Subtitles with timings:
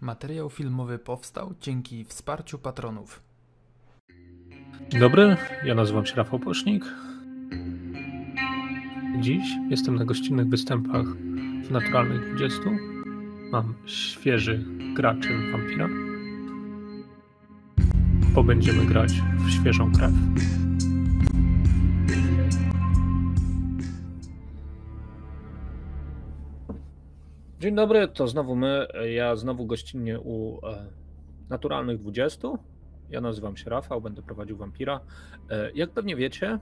[0.00, 3.22] Materiał filmowy powstał dzięki wsparciu patronów.
[4.88, 6.84] Dzień dobry, ja nazywam się Rafał Posznik.
[9.20, 11.06] Dziś jestem na gościnnych występach
[11.64, 12.60] w Naturalnych 20.
[13.52, 15.88] Mam świeży graczy wampira,
[18.34, 20.12] bo będziemy grać w świeżą krew.
[27.60, 28.86] Dzień dobry, to znowu my.
[29.10, 30.86] Ja znowu gościnnie u e,
[31.48, 32.48] Naturalnych 20.
[33.10, 35.00] Ja nazywam się Rafał, będę prowadził wampira.
[35.50, 36.58] E, jak pewnie wiecie,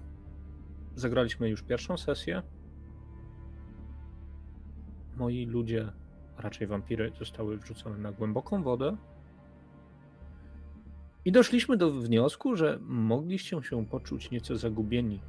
[0.95, 2.43] zagraliśmy już pierwszą sesję.
[5.16, 5.93] Moi ludzie,
[6.38, 8.96] raczej wampiry, zostały wrzucone na głęboką wodę.
[11.24, 15.21] I doszliśmy do wniosku, że mogliście się poczuć nieco zagubieni,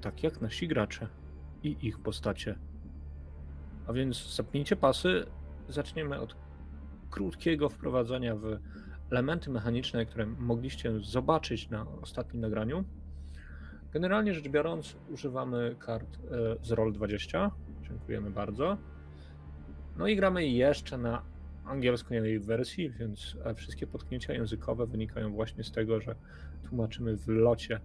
[0.00, 1.08] tak jak nasi gracze
[1.62, 2.71] i ich postacie.
[3.86, 5.26] A więc zapnijcie pasy.
[5.68, 6.36] Zaczniemy od
[7.10, 8.58] krótkiego wprowadzenia w
[9.10, 12.84] elementy mechaniczne, które mogliście zobaczyć na ostatnim nagraniu.
[13.92, 16.28] Generalnie rzecz biorąc, używamy kart e,
[16.64, 17.50] z Roll20.
[17.82, 18.76] Dziękujemy bardzo.
[19.96, 21.22] No i gramy jeszcze na
[21.64, 26.14] angielskiej wersji, więc e, wszystkie potknięcia językowe wynikają właśnie z tego, że
[26.68, 27.80] tłumaczymy w locie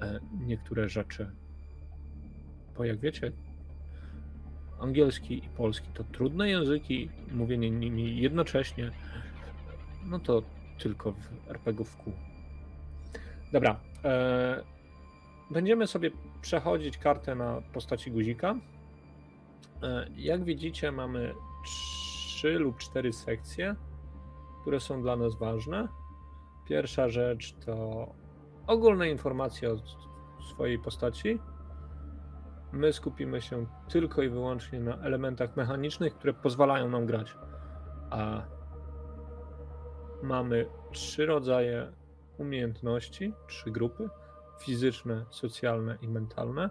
[0.00, 1.30] e, niektóre rzeczy.
[2.76, 3.32] Bo jak wiecie,
[4.80, 8.90] angielski i polski to trudne języki, mówienie nimi jednocześnie,
[10.04, 10.42] no to
[10.78, 12.12] tylko w RPG w kół.
[13.52, 13.80] Dobra.
[14.04, 14.64] E,
[15.50, 16.10] będziemy sobie
[16.42, 18.54] przechodzić kartę na postaci guzika.
[19.82, 21.34] E, jak widzicie, mamy
[21.64, 23.74] trzy lub cztery sekcje,
[24.60, 25.88] które są dla nas ważne.
[26.68, 28.06] Pierwsza rzecz to
[28.66, 29.76] ogólne informacje o
[30.50, 31.38] swojej postaci.
[32.72, 37.36] My skupimy się tylko i wyłącznie na elementach mechanicznych, które pozwalają nam grać.
[38.10, 38.42] A
[40.22, 41.92] mamy trzy rodzaje
[42.38, 44.08] umiejętności, trzy grupy:
[44.60, 46.70] fizyczne, socjalne i mentalne.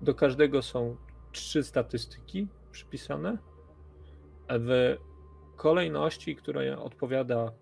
[0.00, 0.96] Do każdego są
[1.32, 3.38] trzy statystyki przypisane.
[4.48, 4.96] W
[5.56, 7.52] kolejności, która odpowiada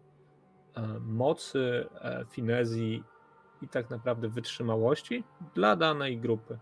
[0.75, 3.05] e, mocy, e, finezji
[3.65, 6.59] i tak naprawdę wytrzymałości dla danej grupy.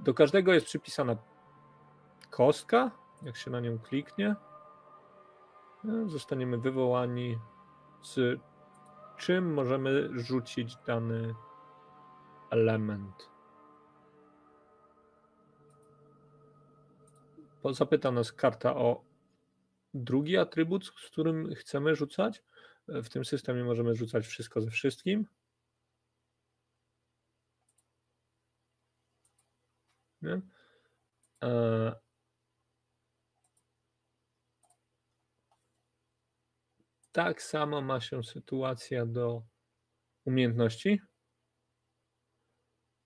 [0.00, 1.16] Do każdego jest przypisana
[2.30, 2.90] kostka.
[3.22, 4.36] Jak się na nią kliknie,
[6.06, 7.38] zostaniemy wywołani
[8.02, 8.40] z
[9.18, 11.34] czym możemy rzucić dany
[12.50, 13.30] element.
[17.70, 19.04] Zapyta nas karta o
[19.94, 22.42] drugi atrybut, z którym chcemy rzucać.
[22.88, 25.26] W tym systemie możemy rzucać wszystko ze wszystkim.
[30.24, 30.40] Nie?
[31.44, 31.94] E...
[37.12, 39.42] Tak samo ma się sytuacja do
[40.24, 41.00] umiejętności.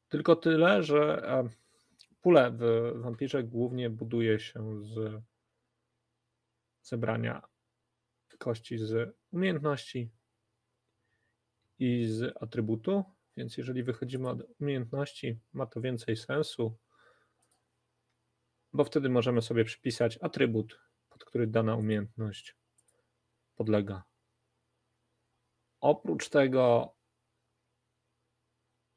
[0.08, 1.48] Tylko tyle, że e,
[2.20, 5.22] pulę w wampirze głównie buduje się z
[6.82, 7.42] zebrania
[8.38, 10.10] kości z umiejętności
[11.78, 13.04] i z atrybutu.
[13.36, 16.78] Więc jeżeli wychodzimy od umiejętności, ma to więcej sensu,
[18.72, 22.56] bo wtedy możemy sobie przypisać atrybut, pod który dana umiejętność
[23.54, 24.04] podlega.
[25.80, 26.94] Oprócz tego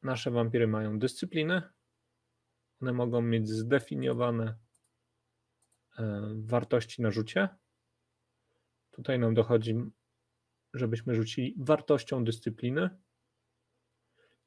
[0.04, 1.62] nasze wampiry mają dyscypliny.
[2.81, 4.58] One mogą mieć zdefiniowane
[6.00, 7.50] e, wartości na rzucie.
[8.92, 9.76] Tutaj nam dochodzi,
[10.74, 12.90] żebyśmy rzucili wartością dyscypliny.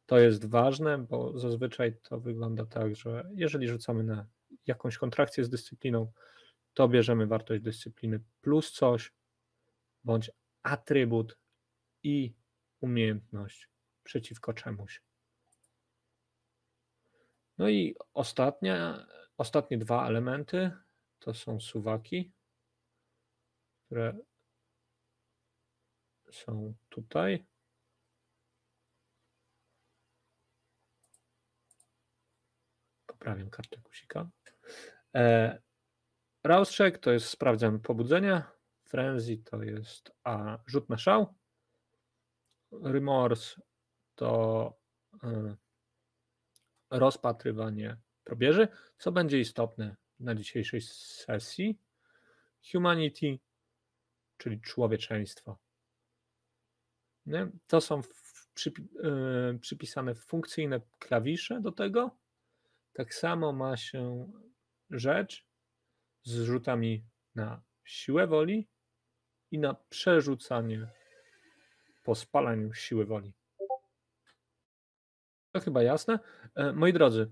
[0.07, 4.27] To jest ważne, bo zazwyczaj to wygląda tak, że jeżeli rzucamy na
[4.67, 6.13] jakąś kontrakcję z dyscypliną,
[6.75, 9.13] to bierzemy wartość dyscypliny plus coś,
[10.05, 10.31] bądź
[10.63, 11.39] atrybut
[12.03, 12.35] i
[12.81, 13.69] umiejętność
[14.03, 15.03] przeciwko czemuś.
[17.59, 20.71] No i ostatnia, ostatnie dwa elementy
[21.19, 22.33] to są suwaki,
[23.87, 24.19] które
[26.33, 27.47] są tutaj.
[33.07, 34.31] Poprawiam kartę kusika.
[35.15, 35.59] E,
[36.45, 38.51] Rauscheck to jest sprawdzam pobudzenia.
[38.85, 41.35] Frenzy to jest a, rzut na szał.
[42.83, 43.61] Remorse
[44.15, 44.73] to
[45.23, 45.57] e,
[46.91, 48.69] rozpatrywanie probierzy,
[48.99, 51.79] co będzie istotne na dzisiejszej sesji.
[52.73, 53.39] Humanity,
[54.37, 55.59] czyli człowieczeństwo.
[57.27, 57.49] Nie?
[57.67, 58.03] To są
[58.67, 62.17] yy, przypisane funkcyjne klawisze do tego.
[62.93, 64.33] Tak samo ma się
[64.91, 65.47] rzecz
[66.23, 67.05] z rzutami
[67.35, 68.69] na siłę woli
[69.51, 70.89] i na przerzucanie
[72.03, 73.33] po spalaniu siły woli.
[75.53, 76.19] To chyba jasne.
[76.55, 77.31] E, moi drodzy,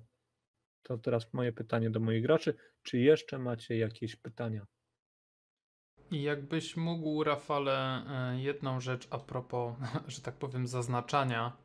[0.82, 2.54] to teraz moje pytanie do moich graczy.
[2.82, 4.66] Czy jeszcze macie jakieś pytania?
[6.10, 9.76] Jakbyś mógł, Rafale, e, jedną rzecz a propos,
[10.06, 11.56] że tak powiem, zaznaczania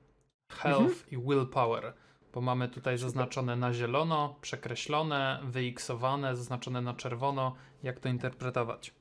[0.50, 1.94] health i willpower,
[2.34, 7.56] bo mamy tutaj zaznaczone na zielono, przekreślone, wyiksowane, zaznaczone na czerwono.
[7.84, 8.94] Jak to interpretować?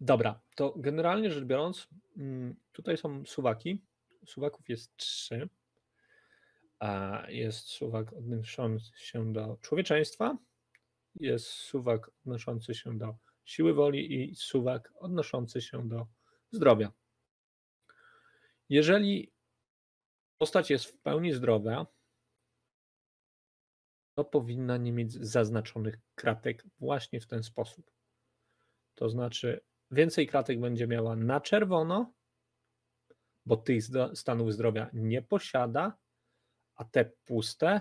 [0.00, 3.82] Dobra, to generalnie rzecz biorąc, mm, tutaj są suwaki.
[4.26, 5.48] Suwaków jest trzy.
[7.28, 10.38] Jest suwak odnoszący się do człowieczeństwa,
[11.14, 16.06] jest suwak odnoszący się do siły woli i suwak odnoszący się do
[16.50, 16.92] zdrowia.
[18.68, 19.32] Jeżeli
[20.38, 21.86] postać jest w pełni zdrowa,
[24.16, 27.90] to powinna nie mieć zaznaczonych kratek właśnie w ten sposób.
[28.94, 29.60] To znaczy,
[29.90, 32.12] więcej kratek będzie miała na czerwono,
[33.46, 33.84] bo tych
[34.14, 35.98] stanów zdrowia nie posiada,
[36.74, 37.80] a te puste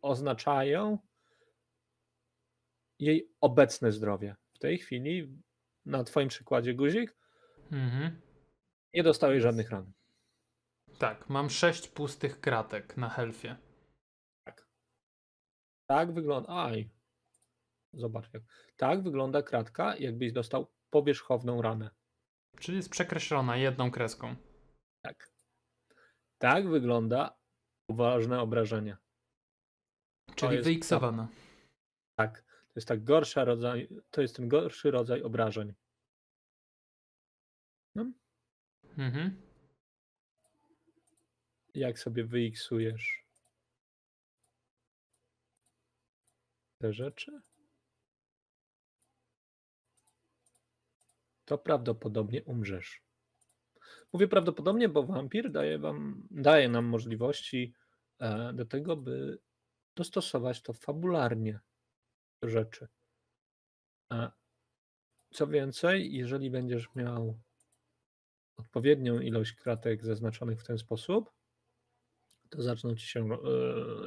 [0.00, 0.98] oznaczają
[2.98, 4.36] jej obecne zdrowie.
[4.52, 5.38] W tej chwili,
[5.86, 7.16] na Twoim przykładzie, guzik,
[7.72, 8.20] mhm.
[8.94, 9.92] nie dostałeś żadnych ran.
[10.98, 13.67] Tak, mam sześć pustych kratek na helfie.
[15.88, 15.98] Tak.
[15.98, 16.48] Tak wygląda.
[16.48, 16.90] Aj.
[17.94, 18.42] Zobacz jak.
[18.76, 21.90] Tak wygląda kratka, jakbyś dostał powierzchowną ranę.
[22.58, 24.36] Czyli jest przekreślona jedną kreską.
[25.04, 25.32] Tak.
[26.38, 27.38] Tak wygląda
[27.90, 28.96] poważne obrażenia.
[30.34, 31.28] Czyli wyiksowana.
[32.18, 32.42] Tak.
[32.42, 35.74] To jest tak gorsza rodzaj, to jest ten gorszy rodzaj obrażeń.
[37.94, 38.12] No.
[38.98, 39.42] Mhm.
[41.74, 43.27] Jak sobie wyiksujesz
[46.78, 47.40] te rzeczy?
[51.44, 53.02] To prawdopodobnie umrzesz.
[54.12, 57.74] Mówię prawdopodobnie, bo wampir daje, wam, daje nam możliwości
[58.18, 59.38] e, do tego, by
[59.96, 61.60] dostosować to fabularnie
[62.42, 62.88] do rzeczy.
[65.30, 67.38] Co więcej, jeżeli będziesz miał
[68.56, 71.30] odpowiednią ilość kratek zaznaczonych w ten sposób,
[72.48, 73.38] to zaczną ci się e,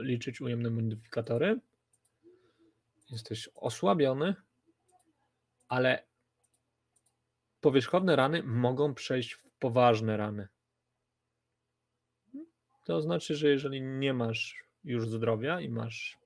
[0.03, 1.59] liczyć ujemne modyfikatory.
[3.11, 4.35] Jesteś osłabiony,
[5.67, 6.07] ale
[7.61, 10.47] powierzchowne rany mogą przejść w poważne rany.
[12.85, 16.19] To znaczy, że jeżeli nie masz już zdrowia i masz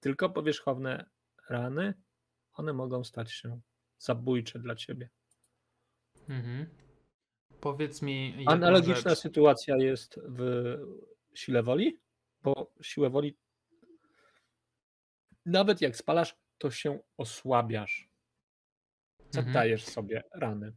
[0.00, 1.10] tylko powierzchowne
[1.48, 1.94] rany,
[2.52, 3.60] one mogą stać się
[3.98, 5.08] zabójcze dla ciebie.
[6.28, 6.66] Mhm.
[7.60, 8.44] Powiedz mi.
[8.46, 9.18] Analogiczna rzecz.
[9.18, 10.78] sytuacja jest w
[11.34, 12.00] sile woli,
[12.42, 13.36] bo siłę woli
[15.46, 18.10] nawet jak spalasz, to się osłabiasz.
[19.30, 19.94] Zadajesz mhm.
[19.94, 20.72] sobie rany.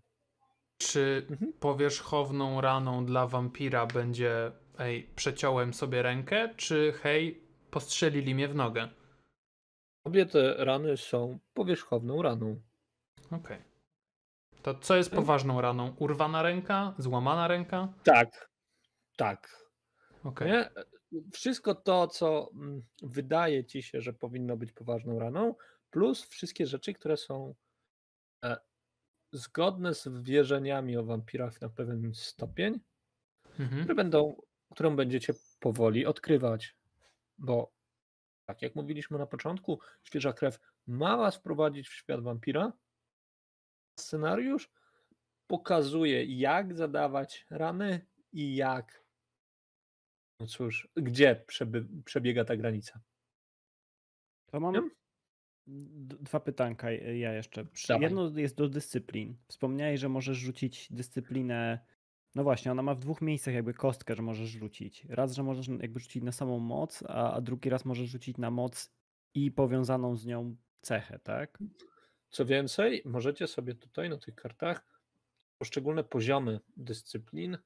[0.77, 1.54] Czy mhm.
[1.54, 8.89] powierzchowną raną dla wampira będzie ej, przeciąłem sobie rękę, czy hej, postrzelili mnie w nogę?
[10.04, 12.62] Obie te rany są powierzchowną raną.
[13.25, 13.38] Okej.
[13.39, 13.63] Okay.
[14.62, 15.24] To co jest mhm.
[15.24, 15.95] poważną raną?
[16.00, 16.94] Urwana ręka?
[16.98, 17.94] Złamana ręka?
[18.04, 18.50] Tak.
[19.18, 19.69] Tak.
[20.24, 20.69] Okay.
[21.31, 25.56] Wszystko to, co mm, wydaje ci się, że powinno być poważną raną,
[25.89, 27.56] plus wszystkie rzeczy, które są
[28.45, 28.57] e,
[29.31, 32.79] zgodne z wierzeniami o wampirach na pewien stopień,
[33.60, 33.82] mhm.
[33.82, 34.41] które będą,
[34.72, 36.75] którą będziecie powoli odkrywać.
[37.38, 37.74] Bo
[38.46, 42.74] tak jak mówiliśmy na początku, świeża krew ma was wprowadzić w świat wampira.
[44.00, 44.72] Scenariusz
[45.48, 49.02] pokazuje, jak zadawać rany i jak.
[50.44, 51.46] No cóż, gdzie
[52.06, 53.02] przebiega ta granica.
[54.46, 54.90] To mam
[55.68, 57.66] dwa pytanka ja jeszcze.
[58.00, 59.38] Jedno jest do dyscyplin.
[59.48, 61.80] Wspomniałeś, że możesz rzucić dyscyplinę.
[62.36, 65.06] No właśnie, ona ma w dwóch miejscach jakby kostkę, że możesz rzucić.
[65.10, 68.52] Raz, że możesz jakby rzucić na samą moc, a, a drugi raz możesz rzucić na
[68.52, 68.94] moc
[69.34, 71.60] i powiązaną z nią cechę, tak?
[72.30, 74.88] Co więcej, możecie sobie tutaj na tych kartach
[75.58, 77.58] poszczególne poziomy dyscyplin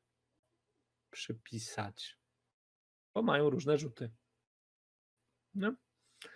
[1.12, 2.18] przypisać,
[3.18, 4.10] bo mają różne rzuty.
[5.56, 5.76] No.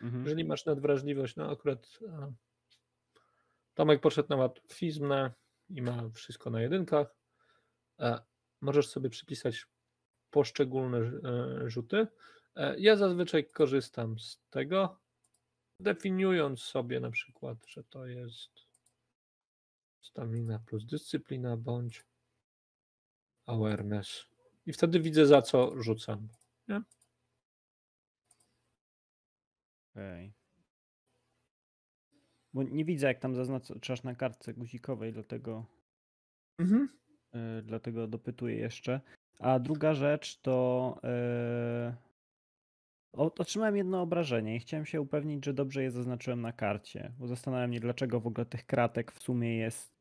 [0.02, 0.24] Mhm.
[0.24, 2.32] Jeżeli masz nadwrażliwość, no akurat a,
[3.74, 5.32] Tomek poszedł na łatwizmę
[5.70, 7.16] i ma wszystko na jedynkach,
[7.98, 8.22] a,
[8.62, 9.68] możesz sobie przypisać
[10.32, 12.08] poszczególne e, rzuty.
[12.56, 15.00] E, ja zazwyczaj korzystam z tego,
[15.80, 18.52] definiując sobie na przykład, że to jest
[20.02, 22.06] stamina plus dyscyplina bądź
[23.46, 24.26] awareness.
[24.66, 26.28] I wtedy widzę, za co rzucam.
[26.72, 26.82] Nie?
[29.92, 30.34] Okej.
[32.54, 35.66] Bo nie widzę, jak tam zaznaczasz na kartce guzikowej, dlatego,
[36.58, 36.90] Mhm.
[37.34, 39.02] yy, dlatego dopytuję jeszcze.
[39.40, 41.00] A druga rzecz to.
[41.04, 42.12] Yy,
[43.14, 47.12] otrzymałem jedno obrażenie i chciałem się upewnić, że dobrze je zaznaczyłem na karcie.
[47.20, 49.94] Bo zastanawiam mnie, dlaczego w ogóle tych kratek w sumie jest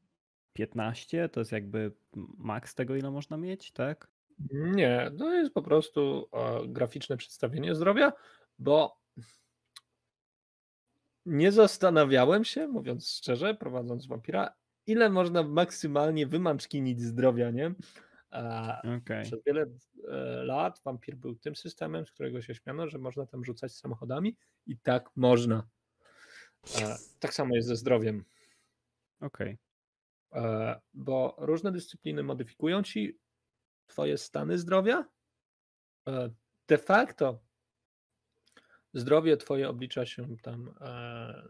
[0.57, 1.29] 15.
[1.29, 1.93] To jest jakby
[2.39, 4.09] maks tego, ile można mieć, tak?
[4.53, 8.13] Nie, to jest po prostu e, graficzne przedstawienie zdrowia,
[8.59, 9.01] bo
[11.27, 14.55] nie zastanawiałem się, mówiąc szczerze, prowadząc wampira,
[14.87, 17.75] ile można maksymalnie wymanczkinić zdrowia, nie?
[18.99, 19.25] Okej.
[19.25, 19.63] Przez wiele
[20.09, 24.37] e, lat wampir był tym systemem, z którego się śmiano, że można tam rzucać samochodami
[24.67, 25.69] i tak można.
[26.81, 28.25] E, Tak samo jest ze zdrowiem,
[29.21, 29.59] Okej.
[30.35, 33.19] e, bo różne dyscypliny modyfikują ci
[33.91, 35.05] twoje stany zdrowia.
[36.09, 36.31] E,
[36.69, 37.41] De facto
[38.95, 41.49] zdrowie twoje oblicza się tam e,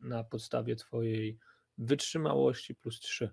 [0.00, 1.38] na podstawie twojej
[1.78, 3.30] wytrzymałości plus 3.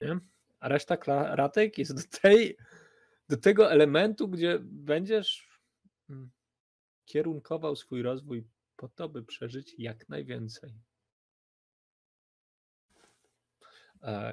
[0.00, 0.18] Nie?
[0.60, 2.56] A reszta klatek jest do, tej,
[3.28, 5.60] do tego elementu, gdzie będziesz
[6.10, 6.30] mm,
[7.04, 10.74] kierunkował swój rozwój po to, by przeżyć jak najwięcej.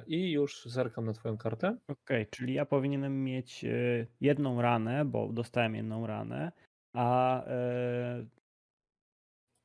[0.06, 1.76] I już zerkam na twoją kartę.
[1.88, 6.52] Okej, czyli ja powinienem mieć e, jedną ranę, bo dostałem jedną ranę,
[6.92, 8.26] a e,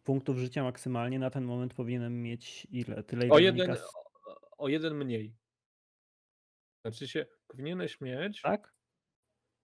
[0.04, 3.04] punktów życia maksymalnie na ten moment powinienem mieć ile?
[3.04, 3.84] Tyle O jeden, z...
[4.58, 5.36] o, jeden mniej.
[6.82, 8.74] Znaczy się, powinieneś mieć, Tak?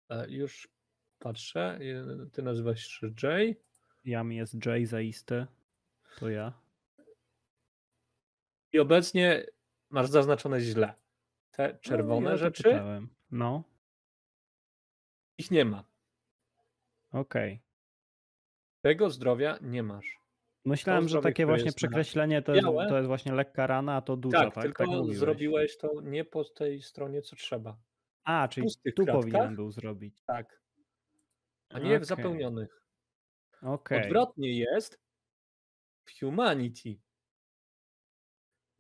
[0.09, 0.69] e, już
[1.19, 3.57] patrzę, e, ty nazywasz się Jay,
[4.05, 5.47] Jam jest Jay zaiste.
[6.19, 6.53] To ja.
[8.73, 9.47] i obecnie
[9.93, 10.95] masz zaznaczone źle.
[11.51, 13.09] Te czerwone no, ja rzeczy, czytałem.
[13.31, 13.63] No,
[15.39, 15.85] ich nie ma.
[17.13, 17.63] okej.
[18.85, 20.23] Tego zdrowia nie masz.
[20.65, 24.45] Myślałem, że takie właśnie przekreślenie to jest, to jest właśnie lekka rana, a to duża,
[24.45, 24.65] tak, tak?
[24.65, 27.77] tylko tak zrobiłeś to nie po tej stronie, co trzeba.
[28.25, 29.15] A, czyli tu kratkach?
[29.15, 30.23] powinienem był zrobić.
[30.27, 30.63] Tak.
[31.69, 32.05] A nie w Okej.
[32.05, 32.83] zapełnionych.
[33.63, 34.03] Okej.
[34.03, 35.01] Odwrotnie jest
[36.05, 37.01] w Humanity.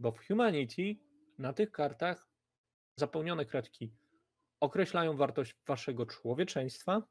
[0.03, 0.97] Bo w Humanity
[1.39, 2.29] na tych kartach
[2.97, 3.93] zapełnione kratki
[4.61, 7.03] określają wartość waszego człowieczeństwa,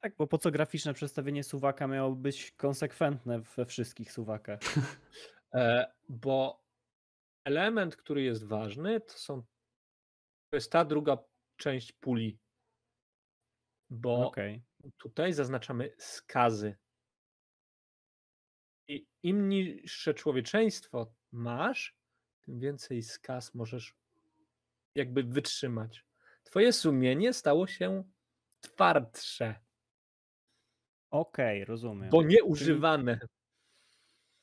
[0.00, 4.60] Tak, bo po co graficzne przedstawienie suwaka miało być konsekwentne we wszystkich suwakach?
[5.54, 6.64] e, bo
[7.44, 9.42] element, który jest ważny, to są
[10.50, 11.18] to jest ta druga
[11.56, 12.38] część puli.
[13.90, 14.62] Bo Okej.
[14.98, 16.76] tutaj zaznaczamy skazy.
[18.88, 22.03] I im niższe człowieczeństwo masz,
[22.44, 23.94] tym więcej skaz możesz
[24.94, 26.04] jakby wytrzymać.
[26.44, 28.04] Twoje sumienie stało się
[28.60, 29.54] twardsze,
[31.10, 32.10] Okej, rozumiem.
[32.10, 33.18] bo nieużywane.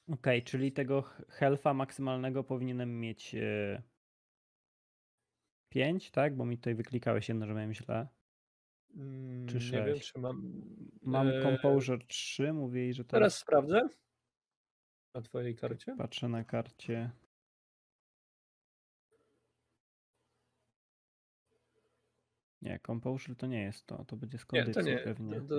[0.08, 3.36] Okej, czyli tego h- health'a maksymalnego powinienem mieć
[5.70, 6.36] 5, tak?
[6.36, 8.08] Bo mi tutaj wyklikałeś jedno, że miałem źle.
[8.96, 10.62] Mm, Czy Nie wiem, czy mam.
[11.02, 13.82] Mam e, Composure 3, mówili, że to Teraz sprawdzę
[15.16, 15.96] na twojej karcie.
[15.98, 17.12] patrzę na karcie.
[22.62, 24.98] Nie, Composure to nie jest to, to będzie z Nie, kondycji to nie.
[24.98, 25.42] pewnie.
[25.42, 25.56] To,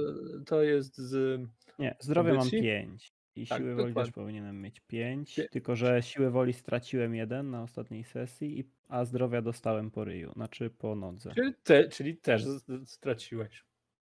[0.47, 1.41] to, jest z.
[1.79, 2.63] Nie, zdrowie mam kondycji?
[2.63, 7.15] 5 i Tak, siły woli też powinienem mieć 5, Pie- tylko że siły woli straciłem
[7.15, 11.33] jeden na ostatniej sesji, a zdrowia dostałem po ryju, znaczy po nodze.
[11.35, 12.43] Czyli, te, czyli też
[12.85, 13.65] straciłeś.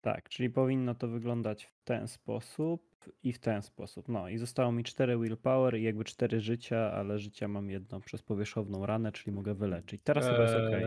[0.00, 2.88] Tak, czyli powinno to wyglądać w ten sposób
[3.22, 4.08] i w ten sposób.
[4.08, 8.22] No i zostało mi 4 willpower i jakby 4 życia, ale życia mam jedno przez
[8.22, 10.00] powierzchowną ranę, czyli mogę wyleczyć.
[10.04, 10.72] Teraz chyba jest ok.
[10.72, 10.86] Eee,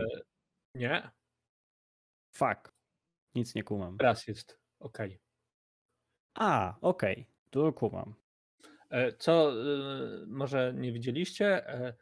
[0.74, 1.10] Nie,
[2.32, 2.72] Fuck.
[3.34, 3.98] Nic nie kumam.
[3.98, 4.98] teraz jest ok.
[6.34, 8.14] A, okej, to kumam.
[8.90, 11.68] E, Co e, może nie widzieliście?
[11.68, 11.94] e,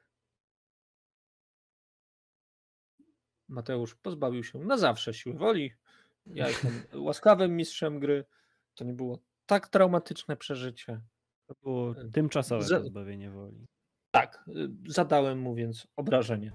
[3.49, 5.73] Mateusz pozbawił się na zawsze siły woli.
[6.27, 6.73] Ja jestem
[7.07, 8.25] łaskawym mistrzem gry.
[8.75, 11.01] To nie było tak traumatyczne przeżycie.
[11.47, 13.67] To było tymczasowe za- pozbawienie woli.
[14.11, 14.45] Tak,
[14.89, 16.53] zadałem mu więc obrażenie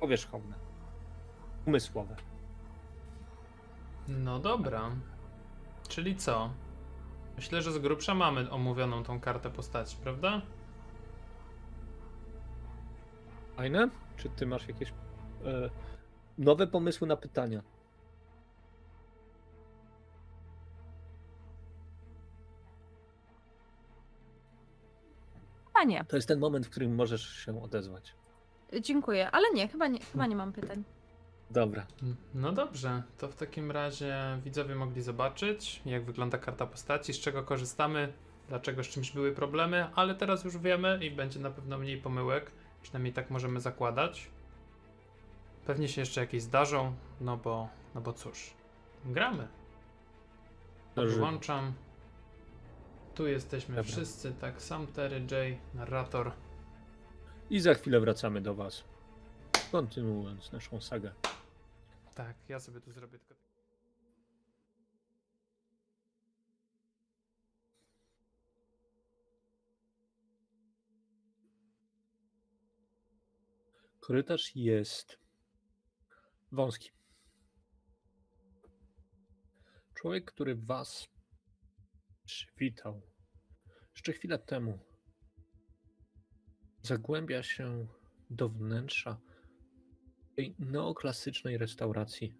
[0.00, 0.54] powierzchowne,
[1.66, 2.16] umysłowe.
[4.08, 4.90] No dobra.
[5.88, 6.50] Czyli co?
[7.36, 10.42] Myślę, że z grubsza mamy omówioną tą kartę postaci, prawda?
[13.56, 13.88] Fajne?
[14.16, 14.94] Czy ty masz jakieś e,
[16.38, 17.62] nowe pomysły na pytania?
[25.74, 28.14] A nie, To jest ten moment, w którym możesz się odezwać.
[28.80, 30.84] dziękuję, ale nie, chyba nie, chyba nie mam pytań.
[31.50, 31.86] Dobra.
[32.34, 37.42] No dobrze, to w takim razie widzowie mogli zobaczyć, jak wygląda karta postaci, z czego
[37.42, 38.12] korzystamy.
[38.48, 42.50] dlaczego z czymś były problemy, ale teraz już wiemy i będzie na pewno mniej pomyłek.
[42.82, 44.30] Przynajmniej tak możemy zakładać.
[45.66, 48.50] Pewnie się jeszcze jakieś zdarzą, no bo, no bo cóż,
[49.04, 49.48] gramy.
[50.96, 51.72] Wyłączam.
[53.14, 53.92] Tu jesteśmy Dobra.
[53.92, 56.32] wszyscy, tak, sam Terry, J, narrator.
[57.50, 58.84] I za chwilę wracamy do Was.
[59.72, 61.12] Kontynuując naszą sagę.
[62.16, 63.44] Tak, ja sobie tu zrobię tylko...
[74.00, 75.18] Korytarz jest
[76.52, 76.90] wąski.
[79.94, 81.08] Człowiek, który Was
[82.24, 83.02] przywitał
[83.94, 84.78] jeszcze chwilę temu,
[86.82, 87.86] zagłębia się
[88.30, 89.20] do wnętrza
[90.36, 92.34] tej neoklasycznej restauracji,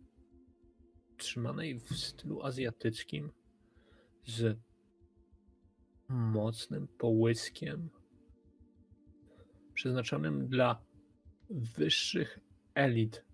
[1.16, 3.32] trzymanej w stylu azjatyckim,
[4.24, 4.58] z
[6.08, 7.90] mocnym połyskiem,
[9.74, 10.82] przeznaczonym dla
[11.50, 12.40] wyższych
[12.74, 13.24] elit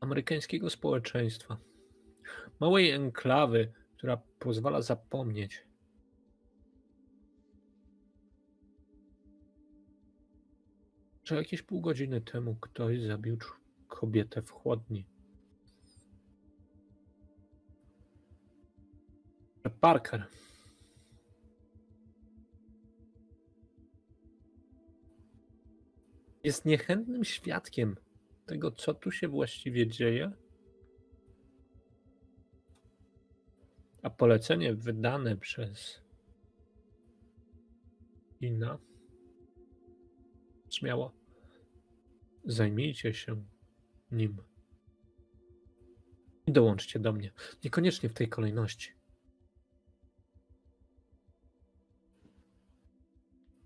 [0.00, 1.58] amerykańskiego społeczeństwa.
[2.60, 5.67] Małej enklawy, która pozwala zapomnieć,
[11.28, 13.38] że jakieś pół godziny temu ktoś zabił
[13.88, 15.06] kobietę w chłodni.
[19.80, 20.26] Parker
[26.44, 27.96] jest niechętnym świadkiem
[28.46, 30.32] tego, co tu się właściwie dzieje.
[34.02, 36.00] A polecenie wydane przez
[38.40, 38.78] Inna
[40.68, 41.17] brzmiało:
[42.44, 43.44] Zajmijcie się
[44.10, 44.36] nim.
[46.46, 47.32] I dołączcie do mnie.
[47.64, 48.92] Niekoniecznie w tej kolejności.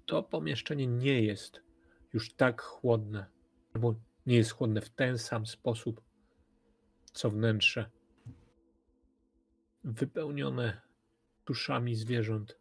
[0.07, 1.63] To pomieszczenie nie jest
[2.13, 3.27] już tak chłodne,
[3.75, 3.95] albo
[4.27, 6.01] nie jest chłodne w ten sam sposób,
[7.13, 7.91] co wnętrze.
[9.85, 10.81] Wypełnione
[11.47, 12.59] duszami zwierząt.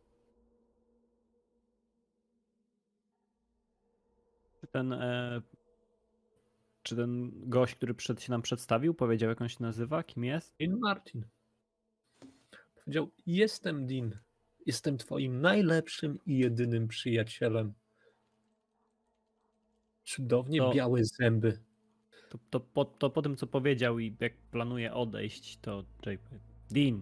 [4.71, 5.41] Ten, e,
[6.83, 10.55] czy ten gość, który przed się nam przedstawił, powiedział jak on się nazywa, kim jest?
[10.59, 11.25] Dean Martin
[12.91, 14.19] powiedział: Jestem Dean.
[14.65, 17.73] Jestem Twoim najlepszym i jedynym przyjacielem.
[20.03, 21.59] Cudownie To- białe zęby.
[22.29, 25.83] To, to, po, to po tym, co powiedział i jak planuje odejść, to
[26.71, 27.01] Dean,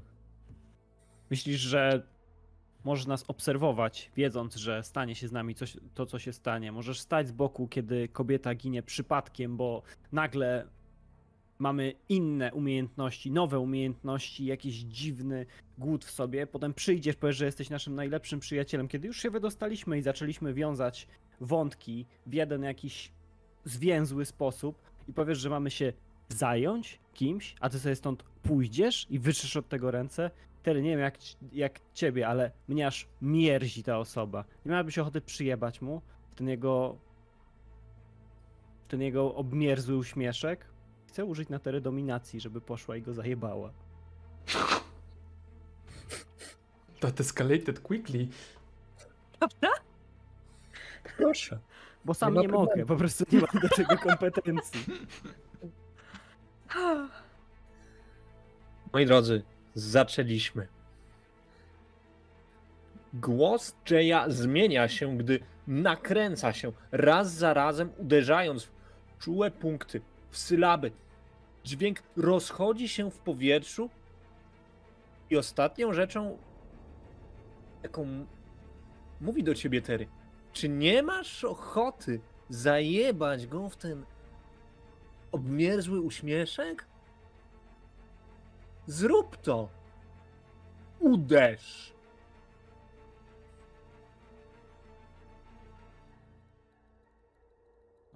[1.30, 2.08] myślisz, że
[2.84, 6.72] możesz nas obserwować, wiedząc, że stanie się z nami coś, to, co się stanie.
[6.72, 10.68] Możesz stać z boku, kiedy kobieta ginie przypadkiem, bo nagle
[11.60, 15.46] mamy inne umiejętności, nowe umiejętności, jakiś dziwny
[15.78, 16.48] głód w sobie.
[16.48, 18.88] Potem przyjdziesz, powiesz, że jesteś naszym najlepszym przyjacielem.
[18.88, 21.08] Kiedy już się wydostaliśmy i zaczęliśmy wiązać
[21.42, 23.12] wątki w jeden jakiś
[23.66, 25.94] zwięzły sposób i powiesz, że mamy się
[26.30, 30.32] zająć kimś, a ty sobie stąd pójdziesz i wytrzesz od tego ręce.
[30.70, 31.18] Tery, nie wiem jak,
[31.52, 34.44] jak ciebie, ale mnie aż mierzi ta osoba.
[34.66, 36.02] Nie miałabyś ochoty przyjebać mu
[36.32, 36.96] w ten jego
[38.84, 40.66] w ten jego obmierzły uśmieszek.
[41.08, 43.74] Chcę użyć na tery dominacji, żeby poszła i go zajebała.
[47.00, 48.28] That escalated quickly.
[51.18, 51.60] Proszę.
[52.06, 52.88] Bo sam ma nie mogę, problemu.
[52.88, 54.86] po prostu nie mam do tego kompetencji.
[58.94, 59.44] Moi drodzy,
[59.76, 60.68] zaczęliśmy.
[63.14, 68.72] Głos Jaya zmienia się, gdy nakręca się raz za razem, uderzając w
[69.20, 70.92] czułe punkty, w sylaby.
[71.64, 73.90] Dźwięk rozchodzi się w powietrzu.
[75.30, 76.38] I ostatnią rzeczą,
[77.84, 78.26] jaką
[79.22, 80.08] mówi do ciebie Terry,
[80.54, 84.06] czy nie masz ochoty zajebać go w ten
[85.32, 86.89] obmierzły uśmieszek?
[88.90, 89.70] Zrób to.
[91.00, 91.94] Uderz.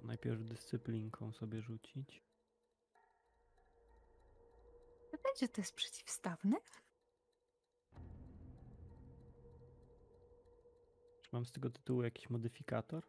[0.02, 2.22] Najpierw dyscyplinką sobie rzucić.
[5.24, 6.56] Będzie to jest przeciwstawny?
[11.22, 13.02] Czy mam z tego tytułu jakiś modyfikator?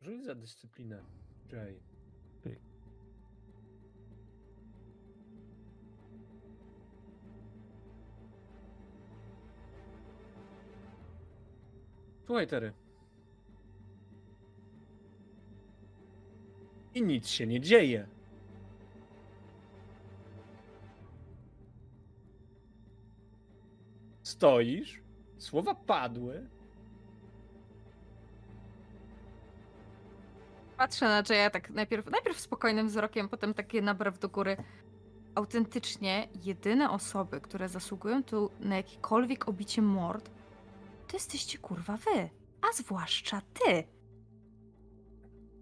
[0.00, 1.04] Rzuć za dyscyplinę,
[1.52, 1.87] Jay.
[12.28, 12.72] Słuchaj, Terry.
[16.94, 18.06] I nic się nie dzieje.
[24.22, 25.00] stoisz,
[25.38, 26.48] słowa padły.
[30.76, 34.56] Patrzę na Jaya tak najpierw, najpierw spokojnym wzrokiem, potem takie nabraw do góry.
[35.34, 40.30] Autentycznie jedyne osoby, które zasługują tu na jakiekolwiek obicie mord,
[41.08, 42.30] to jesteście kurwa wy.
[42.62, 43.84] A zwłaszcza ty.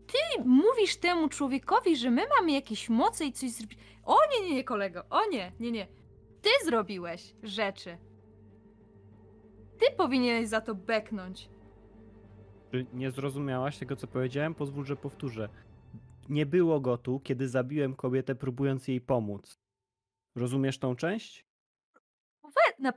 [0.07, 3.79] Ty mówisz temu człowiekowi, że my mamy jakieś moce i coś zrobić.
[4.05, 5.05] O nie, nie, nie, kolego.
[5.11, 5.87] O nie, nie, nie.
[6.43, 7.99] Ty zrobiłeś rzeczy.
[9.79, 11.51] Ty powinieneś za to beknąć.
[12.71, 14.55] Czy nie zrozumiałaś tego, co powiedziałem?
[14.55, 15.49] Pozwól, że powtórzę.
[16.29, 19.61] Nie było go tu, kiedy zabiłem kobietę, próbując jej pomóc.
[20.37, 21.47] Rozumiesz tą część?
[22.43, 22.91] We,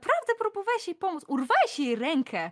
[0.60, 1.24] próbowałeś jej pomóc.
[1.28, 2.50] Urwałeś jej rękę.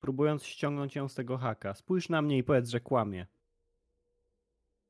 [0.00, 1.74] Próbując ściągnąć ją z tego haka.
[1.74, 3.26] Spójrz na mnie i powiedz, że kłamie.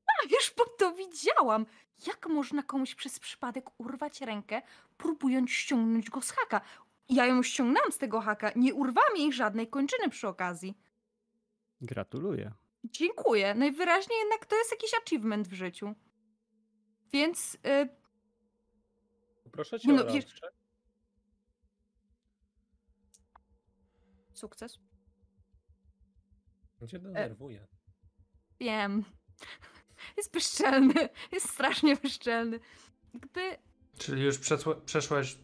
[0.07, 1.67] A już po to widziałam.
[2.07, 4.63] Jak można komuś przez przypadek urwać rękę,
[4.97, 6.61] próbując ściągnąć go z haka?
[7.09, 10.75] Ja ją ściągnęłam z tego haka, nie urwałam jej żadnej kończyny przy okazji.
[11.81, 12.53] Gratuluję.
[12.85, 13.55] Dziękuję.
[13.55, 15.95] Najwyraźniej jednak to jest jakiś achievement w życiu.
[17.13, 17.89] Więc y,
[19.53, 20.41] Proszę cię No, o wiesz-
[24.43, 24.79] sukces.
[26.89, 27.67] Cię denerwuje.
[28.61, 29.05] Wiem.
[30.17, 31.09] Jest bezczelny.
[31.33, 32.61] Jest strasznie bezczelny.
[33.15, 33.41] Jakby
[33.99, 34.39] Czyli już
[34.85, 35.39] przeszłaś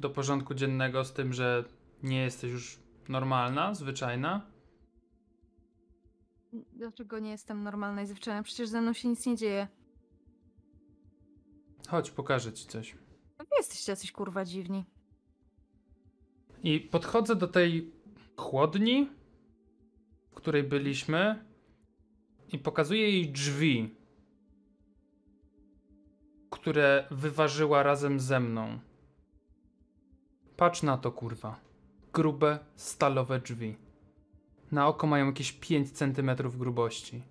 [0.00, 1.64] do porządku dziennego z tym, że
[2.02, 4.46] nie jesteś już normalna, zwyczajna?
[6.52, 8.42] Dlaczego nie jestem normalna i zwyczajna?
[8.42, 9.68] Przecież ze mną się nic nie dzieje.
[11.88, 12.94] Chodź, pokażę ci coś.
[13.38, 14.84] No Wy jesteście jacyś kurwa dziwni.
[16.62, 17.95] I podchodzę do tej
[18.36, 19.10] chłodni,
[20.30, 21.44] w której byliśmy,
[22.52, 23.94] i pokazuję jej drzwi,
[26.50, 28.78] które wyważyła razem ze mną.
[30.56, 31.60] Patrz na to, kurwa.
[32.12, 33.76] Grube, stalowe drzwi.
[34.72, 37.22] Na oko mają jakieś 5 cm grubości.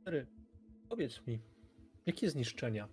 [0.00, 0.26] Stary,
[0.88, 1.40] powiedz mi,
[2.06, 2.88] jakie zniszczenia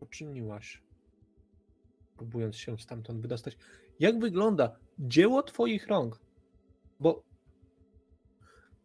[0.00, 0.82] uczyniłaś,
[2.16, 3.56] próbując się stamtąd wydostać?
[4.00, 6.18] Jak wygląda dzieło twoich rąk?
[7.00, 7.22] Bo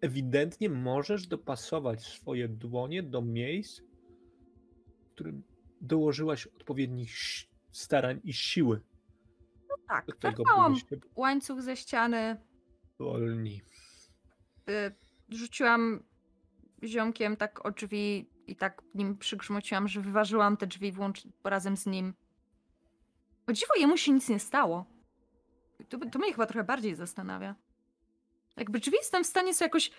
[0.01, 3.81] ewidentnie możesz dopasować swoje dłonie do miejsc,
[5.05, 5.43] w którym
[5.81, 7.11] dołożyłaś odpowiednich
[7.71, 8.81] starań i siły.
[9.87, 12.37] Tak, Do tego wyrwałam byliście łańcuch ze ściany,
[12.99, 13.61] wolni.
[14.69, 14.95] y,
[15.29, 16.03] rzuciłam
[16.83, 21.85] ziomkiem tak o drzwi i tak nim przygrzmociłam, że wyważyłam te drzwi włącz razem z
[21.85, 22.13] nim.
[23.47, 24.85] O dziwo, jemu się nic nie stało.
[25.89, 27.55] To, to mnie chyba trochę bardziej zastanawia.
[28.57, 29.91] Jakby drzwi jestem w stanie sobie jakoś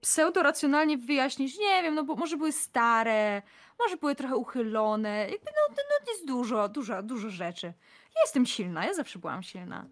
[0.00, 1.58] pseudo-racjonalnie wyjaśnić.
[1.58, 3.42] Nie wiem, no bo może były stare,
[3.78, 5.18] może były trochę uchylone.
[5.30, 7.66] Jakby no, no, no jest dużo, dużo, dużo rzeczy.
[8.14, 9.86] Ja jestem silna, ja zawsze byłam silna.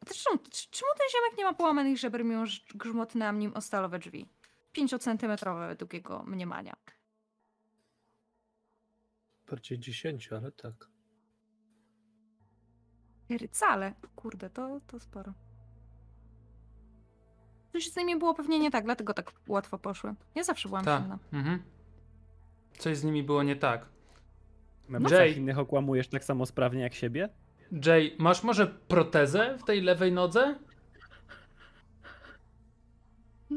[0.00, 0.38] A też czemu,
[0.70, 4.28] czemu ten ziomek nie ma połamanych żeber, mimo że grzmotnęłam nim o stalowe drzwi?
[4.72, 6.76] Pięciocentymetrowe według jego mniemania.
[9.50, 10.91] Bardziej dziesięciu, ale tak.
[13.38, 13.92] Rycale.
[14.16, 15.32] Kurde, to, to sporo.
[17.72, 20.14] Coś z nimi było pewnie nie tak, dlatego tak łatwo poszły.
[20.34, 21.00] Ja zawsze byłam Tak.
[21.00, 21.18] silna.
[21.32, 21.62] Mhm.
[22.78, 23.86] Coś z nimi było nie tak.
[24.88, 25.30] Memocach Jay.
[25.32, 27.28] innych okłamujesz tak samo sprawnie jak siebie?
[27.86, 30.58] Jay, masz może protezę w tej lewej nodze?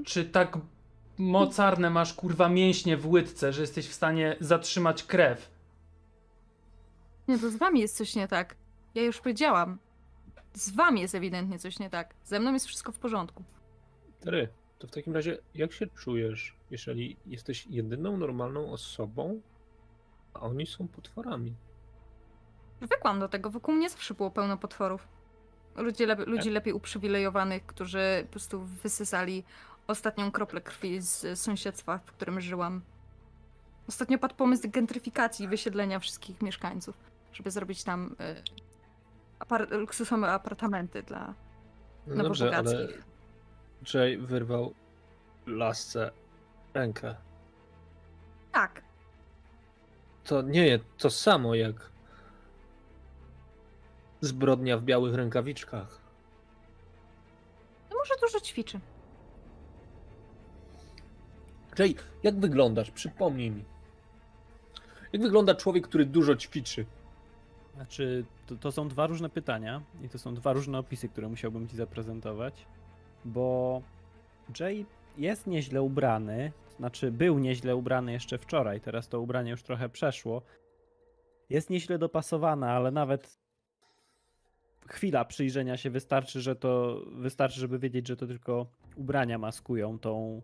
[0.05, 0.57] Czy tak
[1.17, 5.51] mocarne masz kurwa mięśnie w łydce, że jesteś w stanie zatrzymać krew?
[7.27, 8.55] Nie, to z wami jest coś nie tak.
[8.95, 9.77] Ja już powiedziałam.
[10.53, 12.13] Z wami jest ewidentnie coś nie tak.
[12.23, 13.43] Ze mną jest wszystko w porządku.
[14.21, 19.41] Stary, to w takim razie jak się czujesz, jeżeli jesteś jedyną normalną osobą,
[20.33, 21.55] a oni są potworami?
[22.81, 23.49] Zwykłam do tego.
[23.49, 25.07] Wokół mnie zawsze było pełno potworów.
[25.75, 29.43] Ludzie, lep- ludzi lepiej uprzywilejowanych, którzy po prostu wysysali
[29.87, 32.81] ostatnią kroplę krwi z sąsiedztwa, w którym żyłam.
[33.87, 36.97] Ostatnio padł pomysł gentryfikacji, wysiedlenia wszystkich mieszkańców,
[37.33, 38.15] żeby zrobić tam
[39.45, 41.33] y, apar- luksusowe apartamenty dla
[42.07, 42.87] No dobrze, ale.
[43.93, 44.73] Jay wyrwał
[45.47, 46.11] lasce
[46.73, 47.15] rękę.
[48.51, 48.81] Tak,
[50.23, 51.91] To nie jest to samo jak
[54.21, 55.99] zbrodnia w białych rękawiczkach.
[57.91, 58.79] no może dużo ćwiczy.
[61.79, 62.91] Jay, jak wyglądasz?
[62.91, 63.65] Przypomnij mi.
[65.13, 66.85] Jak wygląda człowiek, który dużo ćwiczy?
[67.75, 71.67] Znaczy, to, to są dwa różne pytania i to są dwa różne opisy, które musiałbym
[71.67, 72.65] ci zaprezentować,
[73.25, 73.81] bo
[74.59, 74.85] Jay
[75.17, 80.41] jest nieźle ubrany, znaczy był nieźle ubrany jeszcze wczoraj, teraz to ubranie już trochę przeszło.
[81.49, 83.39] Jest nieźle dopasowana, ale nawet
[84.87, 90.41] chwila przyjrzenia się wystarczy, że to wystarczy, żeby wiedzieć, że to tylko ubrania maskują tą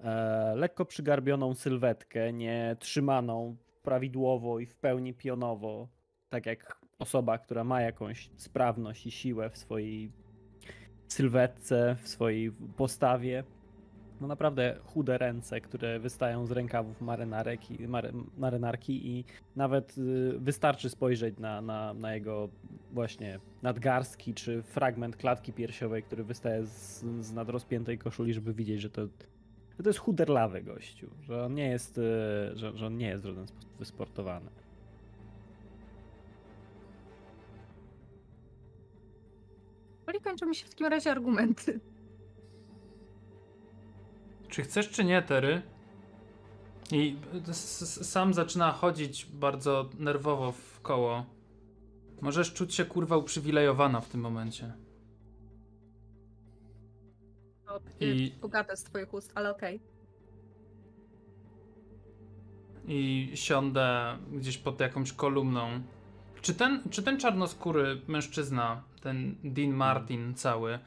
[0.00, 5.88] e, lekko przygarbioną sylwetkę, nie trzymaną prawidłowo i w pełni pionowo,
[6.32, 10.10] tak jak osoba, która ma jakąś sprawność i siłę w swojej
[11.08, 13.44] sylwetce, w swojej postawie.
[14.20, 19.24] No naprawdę chude ręce, które wystają z rękawów marynarek i, mary, marynarki i
[19.56, 22.48] nawet y, wystarczy spojrzeć na, na, na jego
[22.92, 28.90] właśnie nadgarstki czy fragment klatki piersiowej, który wystaje z, z nadrozpiętej koszuli, żeby widzieć, że
[28.90, 29.02] to,
[29.76, 32.02] że to jest chuderlawy gościu, że on nie jest, y,
[32.54, 34.61] że, że on nie jest w żaden sposób wysportowany.
[40.12, 41.80] Poli kończą mi się w takim razie argumenty.
[44.48, 45.62] Czy chcesz, czy nie, Tery?
[46.90, 47.16] I
[48.02, 51.26] sam zaczyna chodzić bardzo nerwowo w koło.
[52.20, 54.72] Możesz czuć się kurwa uprzywilejowana w tym momencie.
[57.66, 58.32] To I-.
[58.40, 59.80] Bogate z twoich ust, ale okej.
[62.86, 65.82] I siądę gdzieś pod jakąś kolumną.
[66.40, 70.78] Czy ten, czy ten czarnoskóry mężczyzna, ten Dean Martin cały,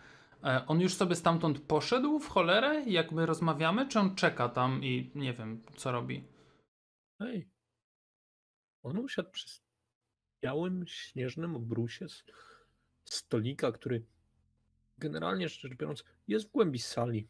[0.43, 4.83] e, on już sobie stamtąd poszedł w cholerę, jak my rozmawiamy, czy on czeka tam
[4.83, 6.23] i nie wiem, co robi?
[7.19, 7.49] Hej.
[8.83, 9.59] On usiadł przy
[10.43, 12.23] białym, śnieżnym obrusie z
[13.05, 14.05] stolika, który
[14.97, 17.27] generalnie rzecz biorąc jest w głębi sali.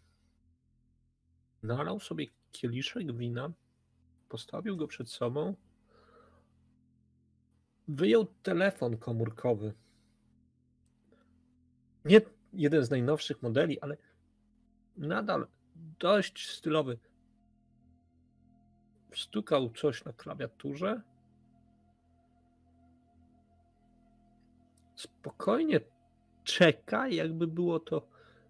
[1.63, 3.53] Nalał sobie kieliszek wina,
[4.29, 5.55] postawił go przed sobą,
[7.87, 9.73] wyjął telefon komórkowy.
[12.05, 12.21] Nie
[12.53, 13.97] jeden z najnowszych modeli, ale
[14.97, 15.47] nadal
[15.99, 16.97] dość stylowy
[19.15, 21.01] stukał coś na klawiaturze.
[24.95, 25.79] Spokojnie
[26.43, 28.07] czeka, jakby było to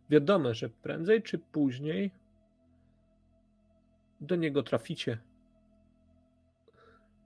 [0.10, 2.12] wiadome, że prędzej czy później
[4.22, 5.18] do niego traficie.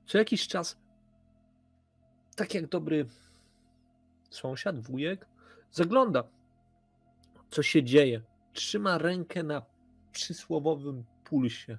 [0.05, 0.77] Co jakiś czas,
[2.35, 3.05] tak jak dobry
[4.29, 5.28] sąsiad, wujek,
[5.71, 6.23] zagląda,
[7.49, 8.21] co się dzieje.
[8.53, 9.61] Trzyma rękę na
[10.11, 11.77] przysłowowym pulsie.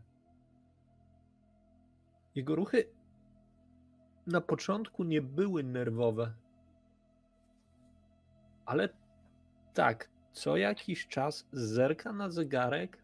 [2.35, 2.91] Jego ruchy
[4.27, 6.33] na początku nie były nerwowe.
[8.67, 8.89] Ale
[9.75, 13.03] tak, co jakiś czas zerka na zegarek.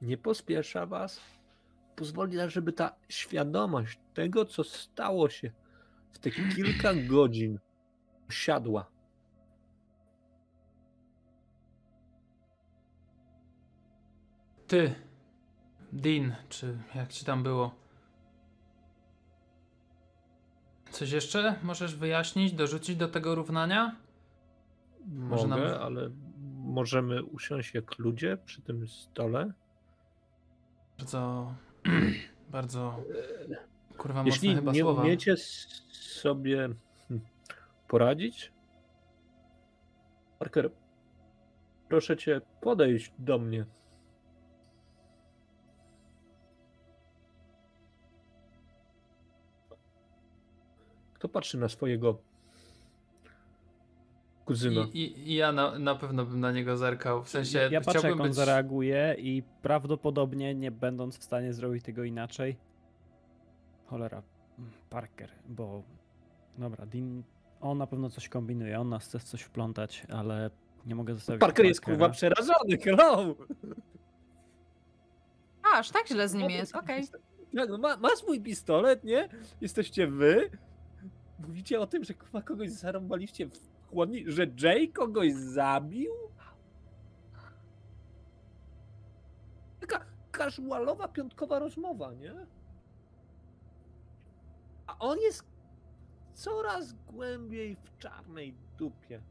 [0.00, 1.20] Nie pospiesza was.
[1.96, 5.52] Pozwoli, żeby ta świadomość tego, co stało się
[6.16, 7.58] w te kilka godzin,
[8.30, 8.90] siadła.
[14.66, 14.94] Ty,
[15.92, 17.74] Dean, czy jak ci tam było?
[20.90, 23.96] Coś jeszcze możesz wyjaśnić, dorzucić do tego równania?
[25.06, 26.10] Może Mogę, nam- ale
[26.58, 29.52] możemy usiąść jak ludzie przy tym stole.
[30.98, 31.54] Bardzo,
[32.50, 33.02] bardzo,
[33.96, 35.02] kurwa, Jeśli mocne chyba nie słowa.
[35.02, 35.34] umiecie
[35.92, 36.68] sobie
[37.88, 38.52] poradzić,
[40.38, 40.70] Parker,
[41.88, 43.66] proszę cię podejść do mnie.
[51.14, 52.18] Kto patrzy na swojego
[54.44, 54.80] kuzyna?
[54.94, 57.24] I, i, I ja na, na pewno bym na niego zerkał.
[57.24, 58.34] W sensie Ja patrzę, jak on być...
[58.34, 62.56] zareaguje i prawdopodobnie nie będąc w stanie zrobić tego inaczej.
[63.86, 64.22] Cholera,
[64.58, 65.82] mm, Parker, bo
[66.58, 67.22] dobra, Dean,
[67.60, 70.50] on na pewno coś kombinuje, on nas chce coś wplątać, ale
[70.86, 71.96] nie mogę zostawić Parker jest Parkera.
[71.96, 73.34] kurwa przerażony, hello!
[75.62, 77.08] A, aż tak źle z nim jest, okej.
[77.56, 79.28] Tak, no ma, masz mój pistolet, nie?
[79.60, 80.50] Jesteście wy?
[81.38, 83.52] Mówicie o tym, że kurwa kogoś zarąbaliście w
[83.90, 86.12] chłodni, że Jay kogoś zabił?
[89.80, 90.04] Taka
[90.38, 92.34] casualowa, piątkowa rozmowa, nie?
[94.98, 95.44] A on jest
[96.34, 99.22] coraz głębiej w czarnej dupie.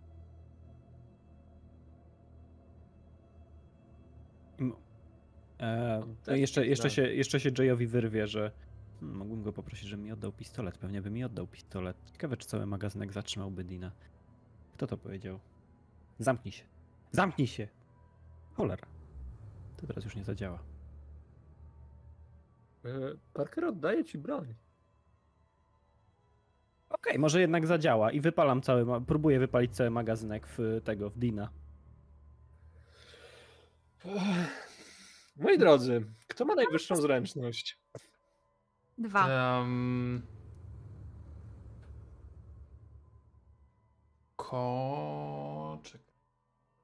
[5.60, 8.51] E, no i jeszcze, jeszcze, się, jeszcze się Jayowi wyrwie, że
[8.99, 10.78] hmm, mógłbym go poprosić, żeby mi oddał pistolet.
[10.78, 11.97] Pewnie by mi oddał pistolet.
[12.12, 13.91] Ciekawe, czy cały magazynek zatrzymałby Dina.
[14.73, 15.39] Kto to powiedział?
[16.19, 16.63] Zamknij się.
[17.12, 17.67] Zamknij się!
[18.54, 18.88] Cholera.
[19.78, 20.60] To teraz już nie zadziała.
[22.86, 22.89] E,
[23.34, 24.56] Parker oddaje ci broń.
[26.89, 31.50] Okej, może jednak zadziała i wypalam cały, próbuję wypalić cały magazynek w tego, w Dina.
[35.36, 37.80] Moi drodzy, kto ma najwyższą zręczność?
[38.98, 39.60] Dwa.
[39.62, 40.21] Em,
[44.36, 45.82] Ko...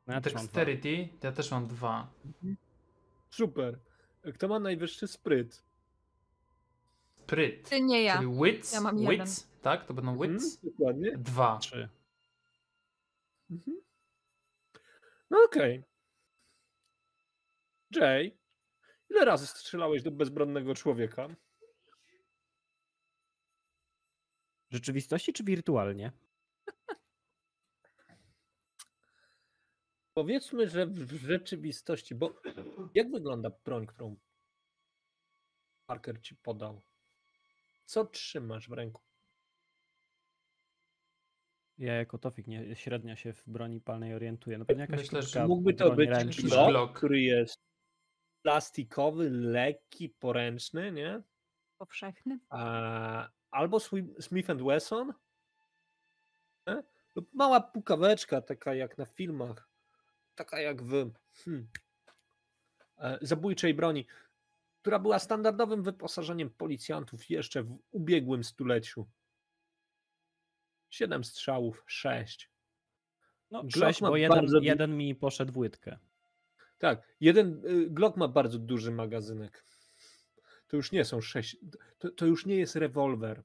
[0.07, 0.33] No ja też.
[0.33, 2.07] Dexterity, ja też mam dwa.
[3.29, 3.79] Super.
[4.33, 5.63] Kto ma najwyższy spryt?
[7.23, 7.69] Spryt.
[7.69, 8.17] Ty nie ja.
[8.17, 9.85] Czyli wits, Ja mam wits, tak?
[9.85, 10.57] To będą Mhm, wits?
[10.61, 11.17] dokładnie.
[11.17, 11.57] Dwa.
[11.57, 11.89] Trzy.
[13.51, 13.81] Mhm.
[15.29, 15.83] No okej.
[17.95, 18.37] Jay,
[19.09, 21.27] ile razy strzelałeś do bezbronnego człowieka?
[24.69, 26.11] W rzeczywistości czy wirtualnie?
[30.13, 32.41] Powiedzmy, że w w rzeczywistości, bo
[32.93, 34.15] jak wygląda broń, którą
[35.85, 36.81] Parker ci podał?
[37.85, 39.01] Co trzymasz w ręku?
[41.81, 44.57] Ja jako Tofik nie, średnio się w broni palnej orientuję.
[44.57, 46.45] No pewnie jakaś Myślę, że Mógłby to być jakiś
[46.93, 47.57] który jest
[48.41, 51.21] plastikowy, lekki, poręczny, nie?
[51.77, 52.39] Powszechny.
[52.49, 53.79] A, albo
[54.19, 55.13] Smith Wesson,
[56.67, 56.83] nie?
[57.15, 59.69] lub mała pukaweczka, taka jak na filmach,
[60.35, 61.11] taka jak w
[61.45, 61.67] hmm,
[62.97, 64.07] e, zabójczej broni,
[64.81, 69.07] która była standardowym wyposażeniem policjantów jeszcze w ubiegłym stuleciu.
[70.91, 72.51] Siedem strzałów, sześć.
[73.51, 75.97] No Glock sześć, ma bo jeden, bardzo jeden mi poszedł w łydkę.
[76.77, 79.63] Tak, jeden y, Glock ma bardzo duży magazynek.
[80.67, 81.57] To już nie są sześć,
[81.97, 83.43] to, to już nie jest rewolwer.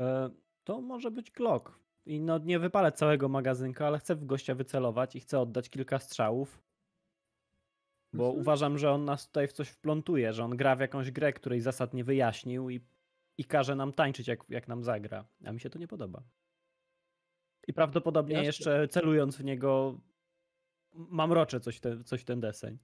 [0.00, 0.30] E,
[0.64, 1.78] to może być Glock.
[2.06, 5.98] I no nie wypalę całego magazynka, ale chcę w gościa wycelować i chcę oddać kilka
[5.98, 6.62] strzałów.
[8.12, 8.40] Bo Mhm.
[8.40, 11.60] uważam, że on nas tutaj w coś wplątuje, że on gra w jakąś grę, której
[11.60, 12.80] zasad nie wyjaśnił i,
[13.42, 15.24] i każe nam tańczyć, jak, jak nam zagra.
[15.44, 16.22] A mi się to nie podoba.
[17.68, 18.46] I prawdopodobnie Jasne.
[18.46, 20.00] jeszcze celując w niego,
[20.92, 22.78] mam rocze coś, w ten, coś ten deseń.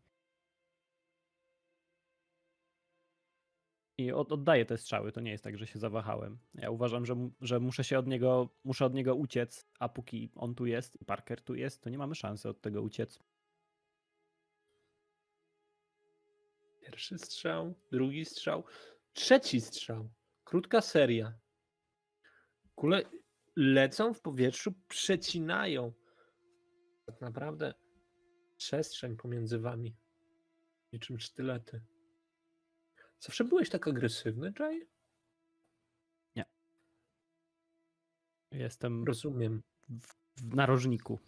[3.99, 6.39] I od, oddaję te strzały, to nie jest tak, że się zawahałem.
[6.55, 10.55] Ja uważam, że, że muszę się od niego, muszę od niego uciec, a póki on
[10.55, 13.19] tu jest i Parker tu jest, to nie mamy szansy od tego uciec.
[16.81, 18.65] Pierwszy strzał, drugi strzał,
[19.13, 20.18] trzeci strzał.
[20.49, 21.39] Krótka seria.
[22.75, 23.03] Kule
[23.57, 25.93] lecą w powietrzu, przecinają.
[27.07, 27.75] Tak naprawdę
[28.57, 29.97] przestrzeń pomiędzy wami.
[30.93, 31.81] Niczym sztylety.
[33.21, 34.89] Zawsze byłeś tak agresywny, Jay?
[38.53, 39.63] Jestem Rozumiem.
[39.89, 41.19] w, w narożniku.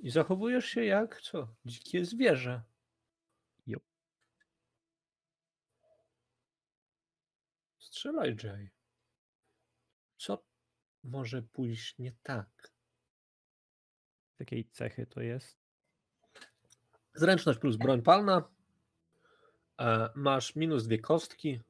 [0.00, 1.54] I zachowujesz się jak co?
[1.64, 2.62] Dzikie zwierzę.
[8.04, 8.70] Strzelaj, Jay.
[10.18, 10.44] Co
[11.04, 12.70] może pójść nie tak?
[14.38, 15.56] Jakiej cechy to jest?
[17.14, 18.48] Zręczność plus broń palna.
[19.80, 21.60] E, masz minus dwie kostki.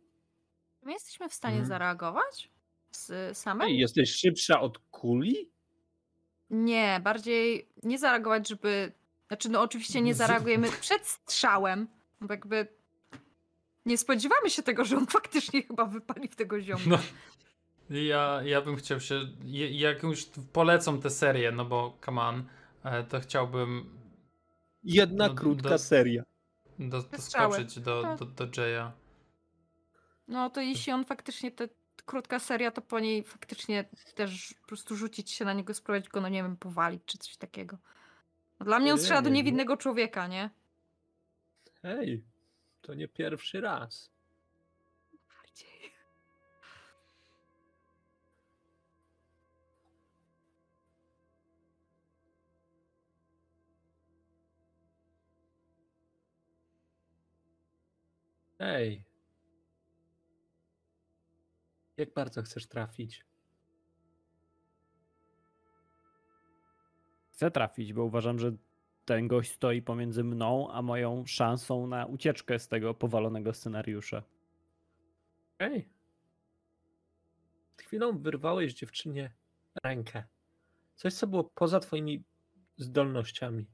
[0.83, 1.69] My jesteśmy w stanie Mhm.
[1.69, 2.51] zareagować?
[2.91, 3.67] Z samym?
[3.69, 5.51] Ej, jesteś szybsza od kuli?
[6.51, 8.93] Nie, bardziej nie zareagować, żeby.
[9.29, 11.89] Znaczy, no oczywiście nie zareagujemy przed strzałem.
[12.21, 12.69] Bo jakby.
[13.87, 16.85] Nie spodziewamy się tego, że on faktycznie chyba wypali w tego ziomka.
[16.87, 16.99] No.
[17.91, 19.21] Ja, ja bym chciał się,
[19.71, 22.45] jak już polecą tę serię, no bo come on,
[22.85, 23.99] e, to chciałbym
[24.85, 26.23] Jedna No, krótka do- seria.
[26.79, 28.93] do, doskoczyć do, do, do Jaya.
[30.29, 31.69] No to jeśli on faktycznie te
[32.07, 36.21] krótka seria, to po niej faktycznie też po prostu rzucić się na niego, spróbować go,
[36.21, 37.79] no nie wiem, powalić czy coś takiego.
[38.61, 39.37] No, dla mnie on strzela do nie, no.
[39.37, 40.51] niewinnego człowieka, nie?
[41.83, 42.25] Hej,
[42.85, 44.11] to nie pierwszy raz.
[45.29, 45.93] Bardziej.
[58.59, 59.05] Ej.
[61.97, 63.25] Jak bardzo chcesz trafić?
[67.33, 68.53] Chcę trafić, bo uważam, że
[69.05, 74.23] ten gość stoi pomiędzy mną a moją szansą na ucieczkę z tego powalonego scenariusza.
[75.59, 75.89] Ej.
[77.77, 79.35] Przed chwilą wyrwałeś dziewczynie
[79.85, 80.25] rękę.
[80.95, 82.25] Coś, co było poza twoimi
[82.77, 83.67] zdolnościami.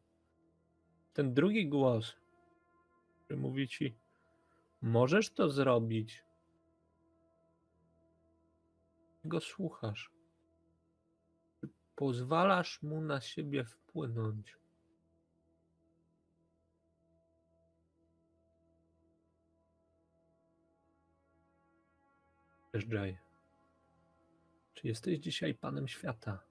[1.13, 2.17] Ten drugi głos,
[3.25, 3.97] który mówi ci,
[4.83, 6.25] możesz to zrobić.
[9.25, 10.11] Go słuchasz.
[11.97, 14.60] Pozwalasz mu na siebie wpłynąć.
[22.75, 23.19] Jay,
[24.75, 26.45] czy jesteś dzisiaj panem świata?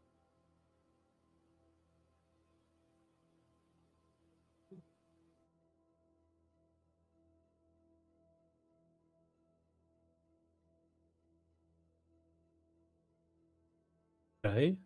[14.43, 14.78] Okej,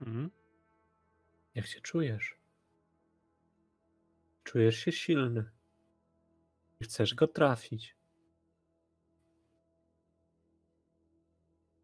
[0.00, 0.30] Mhm.
[1.54, 2.36] jak się czujesz?
[4.44, 5.50] Czujesz się silny.
[6.82, 7.97] Chcesz go trafić.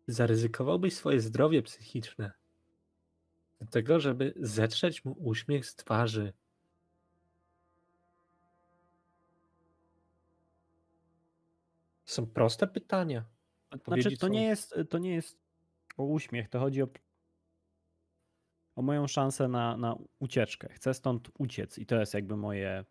[0.06, 2.32] Zaryzykowałbyś swoje zdrowie psychiczne.
[3.60, 6.32] Do tego, żeby zetrzeć mu uśmiech z twarzy.
[12.04, 13.24] Są proste pytania.
[13.86, 15.38] Znaczy, to są- nie, jest, to nie jest
[15.96, 16.88] o uśmiech, to chodzi o,
[18.76, 20.68] o moją szansę na, na ucieczkę.
[20.68, 22.84] Chcę stąd uciec i to jest jakby moje,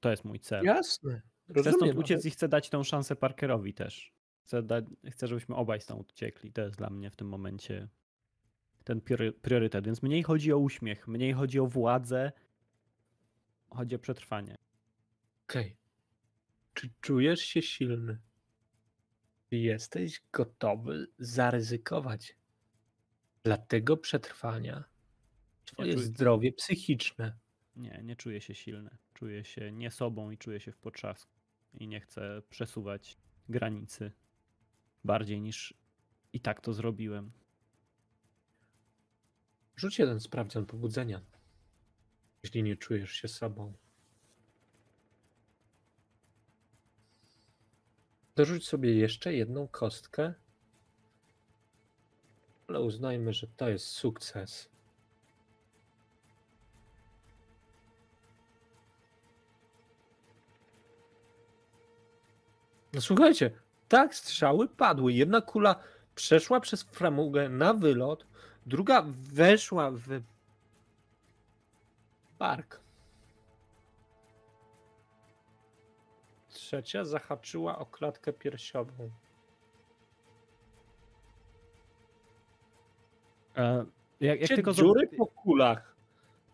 [0.00, 0.64] to jest mój cel.
[0.64, 1.22] Jasne.
[1.50, 4.12] Chcę stąd Rozumiem, uciec i chcę dać tą szansę Parkerowi też.
[4.50, 6.52] Chcę, dać, chcę, żebyśmy obaj stąd uciekli.
[6.52, 7.88] To jest dla mnie w tym momencie
[8.84, 9.86] ten priory- priorytet.
[9.86, 12.32] Więc mniej chodzi o uśmiech, mniej chodzi o władzę,
[13.70, 14.56] chodzi o przetrwanie.
[15.48, 15.76] Okej.
[16.74, 18.18] Czy czujesz się silny?
[19.50, 22.36] Czy jesteś gotowy zaryzykować
[23.42, 24.84] dla tego przetrwania
[25.64, 27.38] swoje czuję- zdrowie psychiczne?
[27.76, 28.98] Nie, nie czuję się silny.
[29.14, 31.32] Czuję się nie sobą i czuję się w potrzasku.
[31.74, 33.16] I nie chcę przesuwać
[33.48, 34.12] granicy
[35.04, 35.74] bardziej niż
[36.32, 37.32] i tak to zrobiłem.
[39.76, 41.20] Rzuć jeden sprawdzian pobudzenia,
[42.42, 43.72] jeśli nie czujesz się sobą.
[48.36, 50.34] Dorzuć sobie jeszcze jedną kostkę,
[52.68, 54.70] ale uznajmy, że to jest sukces.
[62.92, 63.50] No słuchajcie,
[63.90, 65.12] tak, strzały padły.
[65.12, 65.76] Jedna kula
[66.14, 68.26] przeszła przez framugę na wylot,
[68.66, 70.20] druga weszła w
[72.38, 72.80] bark.
[76.48, 79.10] Trzecia zahaczyła o klatkę piersiową.
[83.56, 83.86] E,
[84.20, 85.96] jak, jak Cię tylko dziury po kulach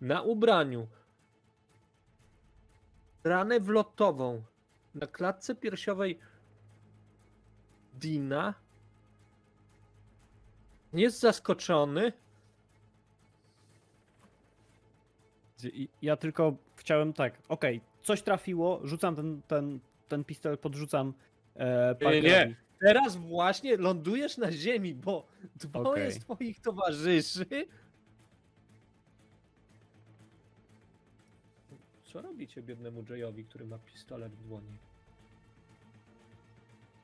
[0.00, 0.86] na ubraniu,
[3.24, 4.42] ranę wlotową
[4.94, 6.18] na klatce piersiowej
[8.00, 8.54] Dina
[10.92, 12.12] jest zaskoczony.
[16.02, 21.14] Ja tylko chciałem tak, okej, coś trafiło, rzucam ten, ten, ten pistolet, podrzucam
[21.54, 22.22] e, Parkerowi.
[22.22, 22.56] nie.
[22.80, 25.26] Teraz właśnie lądujesz na ziemi, bo
[25.56, 26.12] dwoje Okej.
[26.12, 27.46] z twoich towarzyszy.
[32.04, 34.78] Co robicie biednemu Jayowi, który ma pistolet w dłoni?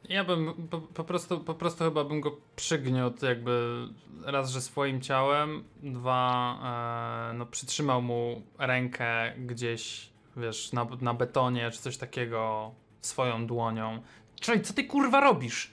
[0.09, 3.87] Ja bym po, po, prostu, po prostu chyba bym go przygniótł jakby
[4.25, 11.71] raz, że swoim ciałem, dwa, e, no przytrzymał mu rękę gdzieś, wiesz, na, na betonie
[11.71, 14.03] czy coś takiego swoją dłonią.
[14.41, 15.71] Czekaj, co ty kurwa robisz?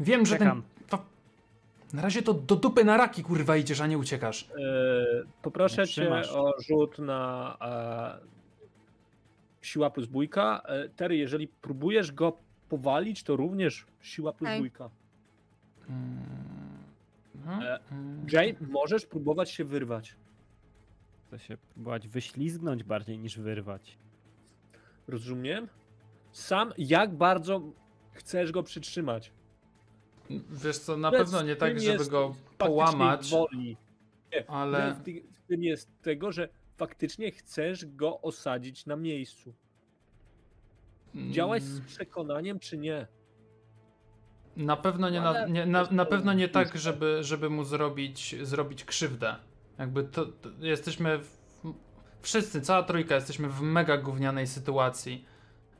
[0.00, 0.62] Wiem, że Czekam.
[0.62, 0.88] ten...
[0.88, 1.04] To,
[1.92, 4.42] na razie to do dupy na raki kurwa idziesz, a nie uciekasz.
[4.42, 4.54] E,
[5.42, 8.26] poproszę cię o rzut na e,
[9.62, 10.62] siła plus bójka.
[10.64, 12.38] E, Terry, jeżeli próbujesz go
[12.76, 14.60] powalić, to również siła plus Ej.
[14.60, 14.90] bójka.
[15.88, 16.18] Mm,
[17.46, 18.26] no, E, mm.
[18.32, 20.16] Jay, możesz próbować się wyrwać.
[21.26, 23.98] Chcę się próbować wyślizgnąć bardziej niż wyrwać.
[25.08, 25.68] Rozumiem?
[26.32, 27.60] Sam jak bardzo
[28.12, 29.32] chcesz go przytrzymać?
[30.50, 33.76] Wiesz co, na pewno nie tak, tym żeby jest go faktycznie połamać, Woli.
[34.48, 34.94] ale...
[34.94, 39.54] W, ty- w tym jest tego, że faktycznie chcesz go osadzić na miejscu.
[41.14, 43.06] Działać z Mm, przekonaniem, czy nie?
[44.56, 48.84] Na pewno nie, na, nie, na, na pewno nie tak, żeby, żeby mu zrobić, zrobić
[48.84, 49.36] krzywdę.
[49.78, 51.38] Jakby to, to jesteśmy w,
[52.20, 55.24] wszyscy, cała trójka jesteśmy w mega gównianej sytuacji.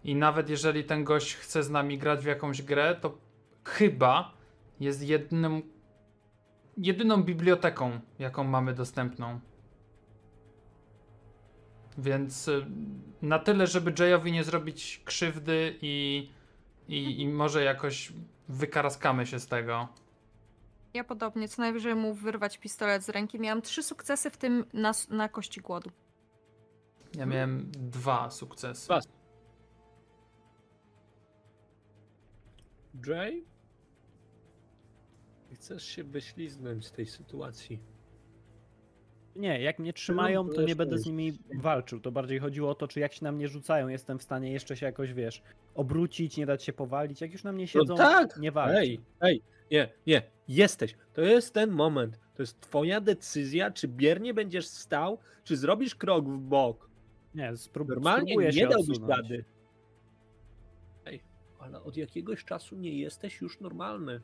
[0.04, 3.18] I nawet jeżeli ten gość chce z nami grać w jakąś grę, to
[3.64, 4.34] chyba
[4.80, 5.62] jest jednym,
[6.76, 9.40] jedyną biblioteką, jaką mamy dostępną.
[11.98, 12.66] Więc y,
[13.22, 16.28] na tyle, żeby Jayowi nie zrobić krzywdy i,
[16.88, 18.12] i, i może jakoś
[18.48, 19.88] wykaraskamy się z tego.
[20.94, 23.40] Ja podobnie, co najwyżej mu wyrwać pistolet z ręki.
[23.40, 25.90] Miałam trzy sukcesy, w tym na, na kości głodu.
[27.14, 28.86] Ja miałem dwa sukcesy.
[28.86, 29.00] Dwa.
[33.06, 33.44] Jay?
[35.54, 37.91] Chcesz się wyślizgnąć z tej sytuacji.
[39.36, 42.00] Nie, jak mnie trzymają, to nie będę z nimi walczył.
[42.00, 44.76] To bardziej chodziło o to, czy jak się na mnie rzucają, jestem w stanie jeszcze
[44.76, 45.42] się jakoś, wiesz,
[45.74, 47.20] obrócić, nie dać się powalić.
[47.20, 48.36] Jak już na mnie siedzą, no tak!
[48.36, 48.78] nie walczę.
[48.78, 50.94] Ej, ej, nie, nie, jesteś.
[51.12, 52.20] To jest ten moment.
[52.34, 56.90] To jest twoja decyzja, czy biernie będziesz stał, czy zrobisz krok w bok.
[57.34, 59.10] Nie, sprób Normalnie spróbuję się nie dałbyś odsunąć.
[59.10, 59.44] rady.
[61.06, 61.22] Ej,
[61.58, 64.20] ale od jakiegoś czasu nie jesteś już normalny.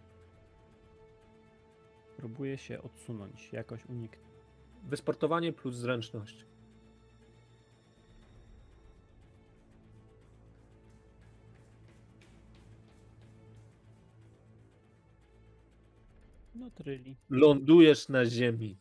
[2.17, 4.28] Próbuję się odsunąć, jakoś uniknąć.
[4.89, 6.47] Wysportowanie plus zręczność.
[16.55, 17.16] No tryli.
[17.30, 18.78] Lądujesz na ziemi.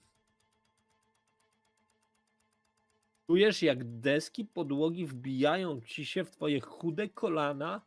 [3.26, 7.82] Czujesz, jak deski podłogi wbijają ci się w twoje chude kolana.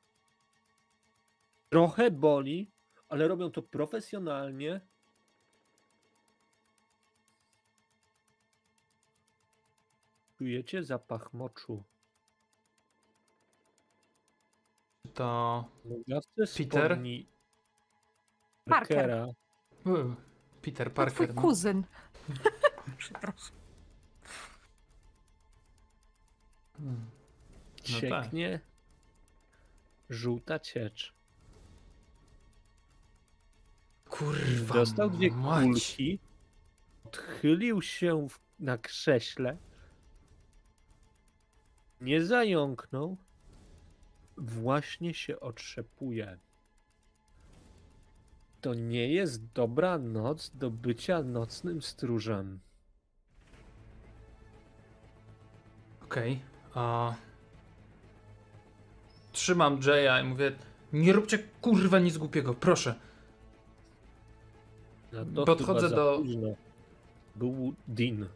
[1.68, 2.70] Trochę boli,
[3.08, 4.80] ale robią to profesjonalnie.
[10.41, 11.82] Czujecie zapach moczu.
[15.14, 15.64] To.
[15.84, 16.93] Nogawce Peter?
[16.93, 17.26] spodni
[18.64, 18.97] Parker.
[18.97, 19.26] Parkera
[20.62, 21.34] Peter To twój Parker.
[21.34, 21.43] No.
[21.43, 21.84] kuzyn.
[22.99, 23.57] Przepraszam.
[26.76, 27.11] Hmm.
[27.91, 28.22] No tak.
[28.24, 28.61] cieknie
[30.11, 31.14] żółta ciecz.
[34.09, 34.74] Kurwa.
[34.74, 35.66] Dostał dwie mać.
[35.66, 36.18] kulki,
[37.05, 39.57] odchylił się w, na krześle,
[42.01, 43.16] nie zająknął,
[44.36, 46.38] właśnie się otrzepuje.
[48.61, 52.61] To nie jest dobra noc do bycia nocnym stróżem.
[56.05, 56.40] Okej.
[56.74, 57.14] a
[59.32, 60.53] Trzymam Jaya i mówię.
[60.92, 62.94] Nie róbcie kurwa nic głupiego, proszę.
[65.12, 66.48] Na to Podchodzę do- późno.
[67.36, 68.28] Był Dean.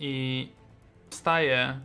[0.00, 0.48] I
[1.10, 1.80] wstaję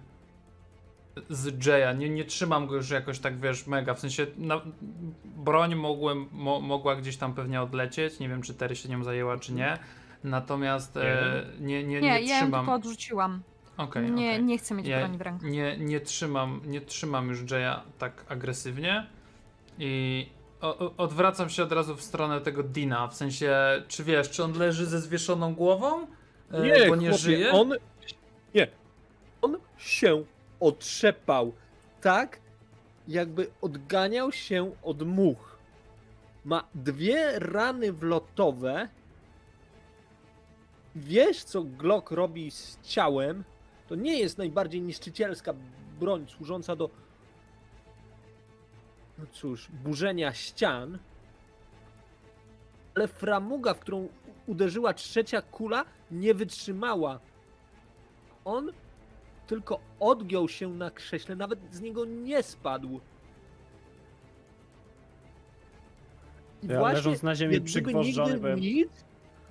[1.29, 1.97] z Jaya.
[1.97, 3.93] Nie, nie trzymam go już jakoś tak, wiesz, mega.
[3.93, 4.61] W sensie na,
[5.23, 8.19] broń mogłem, mo, mogła gdzieś tam pewnie odlecieć.
[8.19, 9.77] Nie wiem, czy Terry się nią zajęła, czy nie.
[10.23, 12.61] Natomiast e, nie, nie, nie, Nie, ja trzymam.
[12.61, 13.41] tylko odrzuciłam.
[13.77, 14.43] Okej, nie, okej.
[14.43, 15.45] nie chcę mieć Ja broni w ręku.
[15.47, 19.07] nie, nie, trzymam, nie trzymam już Jaya tak agresywnie
[19.79, 20.25] i
[20.61, 23.55] o, odwracam się od razu w stronę tego Dina, w sensie,
[23.87, 26.07] czy wiesz, czy on leży ze zwieszoną głową,
[26.51, 27.51] E, bo nie chłopie, żyje?
[27.51, 27.73] On,
[28.55, 28.67] nie,
[29.41, 30.23] on się
[30.59, 31.53] otrzepał
[32.01, 32.39] tak,
[33.07, 35.59] jakby odganiał się od much.
[36.45, 38.89] Ma dwie rany wlotowe.
[40.95, 43.43] Wiesz, co Glock robi z ciałem.
[43.87, 45.53] To nie jest najbardziej niszczycielska
[45.99, 46.89] broń służąca do.
[49.17, 50.97] No cóż, burzenia ścian.
[52.95, 54.07] Ale framuga, w którą
[54.49, 57.19] uderzyła trzecia kula, nie wytrzymała.
[58.45, 58.71] On
[59.47, 62.99] tylko odgiął się na krześle, nawet z niego nie spadł.
[66.63, 68.59] I Ja leżąc na ziemi przygwożdżony nigdy byłem.
[68.59, 69.05] nic,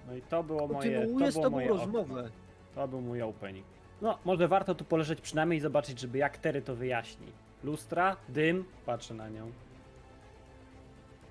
[0.09, 2.31] No i to było moje, to z było tobą moje rozmowę.
[2.75, 3.67] To był mój opening.
[4.03, 7.27] No, może warto tu poleżeć przynajmniej i zobaczyć, żeby jak Tery to wyjaśni.
[7.65, 9.53] Lustra, dym, patrzę na nią.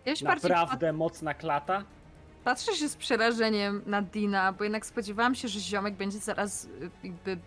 [0.05, 1.83] Ja się bardziej Naprawdę mocna klata.
[2.47, 6.89] Patrzę się z przerażeniem na Dina, bo jednak spodziewałam się, że ziomek będzie zaraz y,
[7.03, 7.37] jakby.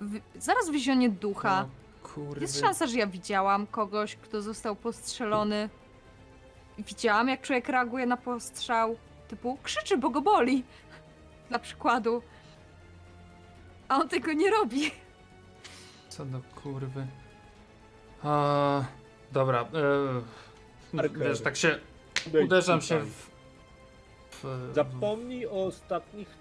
[0.00, 1.66] W, zaraz wyzionie ducha.
[2.02, 2.40] Kurwy.
[2.40, 5.68] Jest szansa, że ja widziałam kogoś, kto został postrzelony.
[6.78, 8.96] Widziałam, jak człowiek reaguje na postrzał.
[9.28, 10.64] Typu krzyczy, bo go boli.
[11.48, 12.22] Dla przykładu.
[13.88, 14.90] A on tego nie robi.
[16.08, 17.06] Co do kurwy.
[18.22, 18.84] A,
[19.32, 19.60] dobra,
[20.94, 21.78] e, wiesz, tak się
[22.44, 23.31] uderzam się w...
[24.42, 26.38] w Zapomnij o ostatnich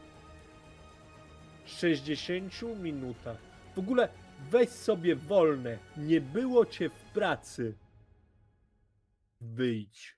[1.65, 3.37] 60 minutach.
[3.75, 4.09] W ogóle
[4.49, 5.79] weź sobie wolne.
[5.97, 7.77] Nie było cię w pracy.
[9.41, 10.17] Wyjdź.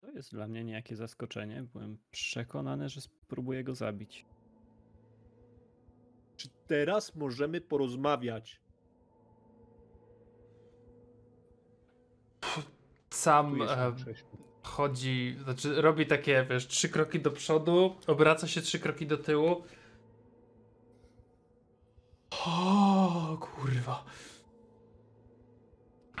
[0.00, 1.62] To jest dla mnie niejakie zaskoczenie.
[1.62, 4.26] Byłem przekonany, że spróbuję go zabić.
[6.36, 8.60] Czy teraz możemy porozmawiać?
[13.10, 13.94] sam e.
[14.68, 19.62] chodzi, znaczy robi takie, wiesz, trzy kroki do przodu, obraca się trzy kroki do tyłu.
[22.46, 24.04] O, kurwa.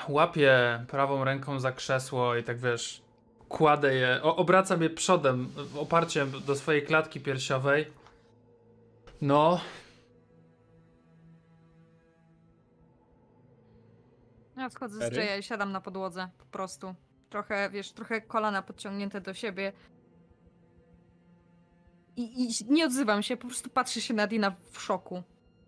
[0.08, 3.02] Łapię prawą ręką za krzesło i tak wiesz,
[3.48, 7.86] kładę je, o, obracam je przodem, oparciem do swojej klatki piersiowej.
[9.20, 9.60] No,
[14.58, 15.16] Ja wchodzę z?
[15.16, 16.28] Jaya i siadam na podłodze.
[16.38, 16.94] Po prostu.
[17.30, 19.72] Trochę, wiesz, trochę kolana podciągnięte do siebie.
[22.16, 25.22] I, I nie odzywam się, po prostu patrzę się na Dina w szoku.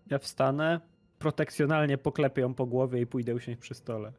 [0.07, 0.81] Ja wstanę,
[1.19, 4.13] protekcjonalnie poklepię ją po głowie i pójdę usiąść przy stole.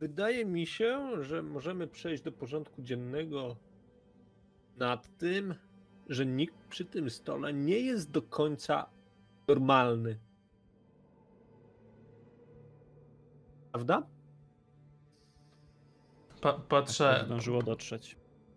[0.00, 3.56] Wydaje mi się, że możemy przejść do porządku dziennego
[4.76, 5.54] nad tym,
[6.08, 8.90] że nikt przy tym stole nie jest do końca
[9.48, 10.18] normalny.
[13.76, 14.02] Prawda?
[16.40, 18.16] Pa patrzę, Zdążyło dotrzeć.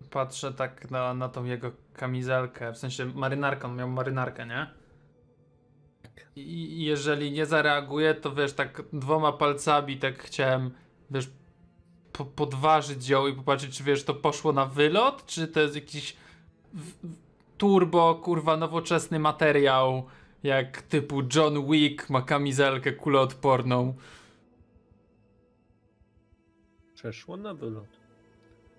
[0.10, 4.68] patrzę tak na, na tą jego kamizelkę, w sensie marynarkę, on miał marynarkę, nie?
[6.36, 10.72] I jeżeli nie zareaguje, to wiesz, tak dwoma palcami tak chciałem,
[11.12, 11.30] wiesz,
[12.14, 16.16] po podważyć ją i popatrzeć, czy wiesz, to poszło na wylot, czy to jest jakiś
[17.58, 20.06] turbo, kurwa, nowoczesny materiał,
[20.44, 23.94] jak typu John Wick ma kamizelkę kuloodporną.
[27.00, 28.00] Przeszło na wylot.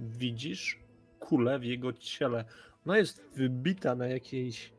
[0.01, 0.79] Widzisz
[1.21, 2.45] kulę w jego ciele.
[2.87, 4.73] Ona jest wybita na jakieś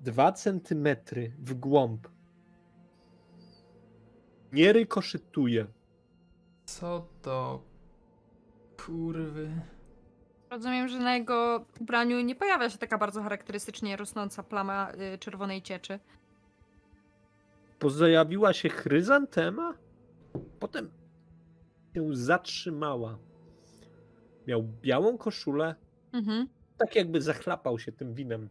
[0.00, 2.08] 2 centymetry w głąb.
[4.52, 5.66] Nie rykoszytuje.
[6.64, 7.62] Co to
[8.76, 9.50] kurwy?
[10.50, 15.62] Rozumiem, że na jego ubraniu nie pojawia się taka bardzo charakterystycznie rosnąca plama y, czerwonej
[15.62, 15.98] cieczy.
[17.78, 19.74] Pojawiła się chryzantema,
[20.60, 20.90] potem
[21.94, 23.18] się zatrzymała.
[24.46, 25.74] Miał białą koszulę,
[26.12, 26.48] Mhm.
[26.78, 28.48] tak jakby zachlapał się tym winem.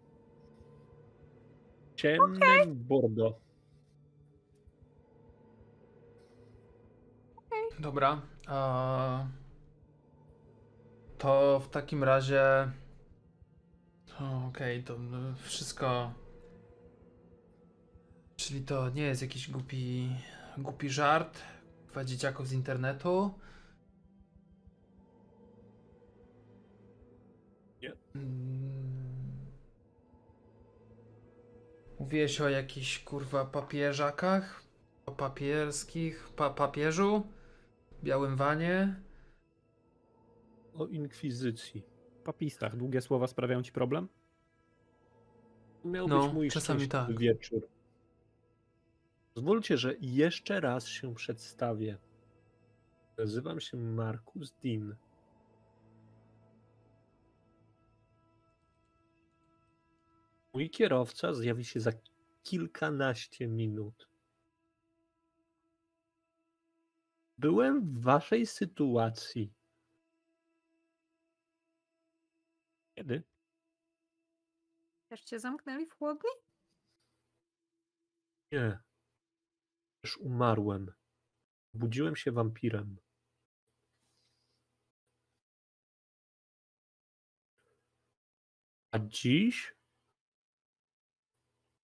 [1.96, 3.40] Ciemnym bordo.
[7.80, 8.22] Dobra.
[8.48, 9.26] A...
[11.18, 12.72] To w takim razie.
[14.50, 15.00] Okej, to y,
[15.36, 16.14] wszystko.
[18.36, 20.10] Czyli to nie jest jakiś głupi,
[20.58, 21.40] głupi żart.
[21.94, 23.34] Dwa dzieciaków z internetu.
[27.82, 27.94] Nie.
[28.16, 29.48] Mm.
[32.00, 34.64] Mówiłeś o jakichś kurwa papieżakach?
[35.06, 36.30] O papierskich?
[36.36, 37.28] Pa papieżu?
[38.04, 38.96] Białym wanie?
[40.76, 41.84] O inkwizycji.
[42.24, 44.08] Papistach, długie słowa sprawiają ci problem?
[45.86, 47.18] Miał No, być mój czasami tak.
[47.20, 47.73] wieczór.
[49.34, 51.98] Pozwólcie, że jeszcze raz się przedstawię.
[53.18, 54.96] Nazywam się Markus Dean.
[60.54, 61.92] Mój kierowca zjawi się za
[62.44, 64.10] kilkanaście minut.
[67.38, 69.54] Byłem w waszej sytuacji.
[72.96, 73.24] Kiedy?
[75.10, 76.30] Też cię zamknęli w chłodni?
[78.52, 78.80] Nie.
[80.04, 80.92] Już umarłem.
[81.74, 82.98] Budziłem się wampirem.
[88.92, 89.76] A dziś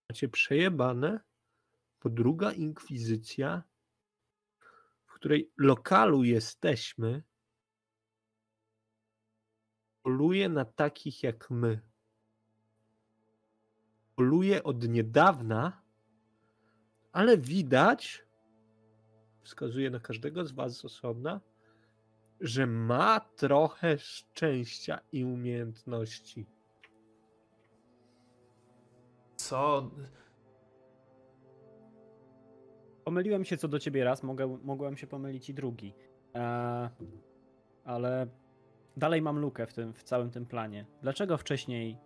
[0.09, 1.19] macie przejebane,
[2.03, 3.63] bo druga inkwizycja,
[5.05, 7.23] w której lokalu jesteśmy,
[10.01, 11.81] poluje na takich jak my.
[14.15, 15.78] Poluje od niedawna,
[17.11, 18.25] ale widać,
[19.41, 21.41] wskazuje na każdego z Was z osobna,
[22.41, 26.45] że ma trochę szczęścia i umiejętności.
[29.35, 29.91] Co?
[33.03, 35.93] Pomyliłem się co do ciebie raz, mogę, mogłem się pomylić i drugi.
[36.35, 36.89] E,
[37.85, 38.27] ale
[38.97, 40.85] dalej mam lukę w, tym, w całym tym planie.
[41.01, 41.97] Dlaczego wcześniej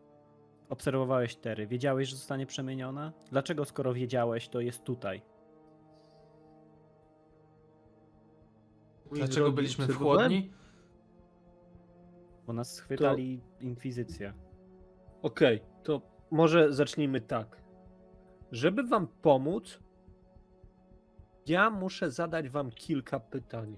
[0.74, 1.68] obserwowałeś Tery?
[1.68, 3.14] Wiedziałeś, że zostanie przemieniona?
[3.32, 5.22] Dlaczego skoro wiedziałeś, to jest tutaj?
[9.12, 10.52] Dlaczego drogi, byliśmy w chłodni?
[12.48, 14.34] Bo nas schwytali inkwizycja.
[15.22, 16.02] Okej, to
[16.32, 17.64] może zacznijmy tak.
[18.52, 19.80] Żeby Wam pomóc,
[21.48, 23.78] ja muszę zadać Wam kilka pytań.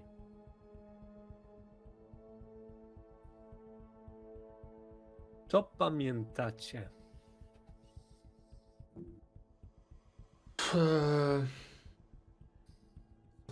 [5.48, 6.89] Co pamiętacie?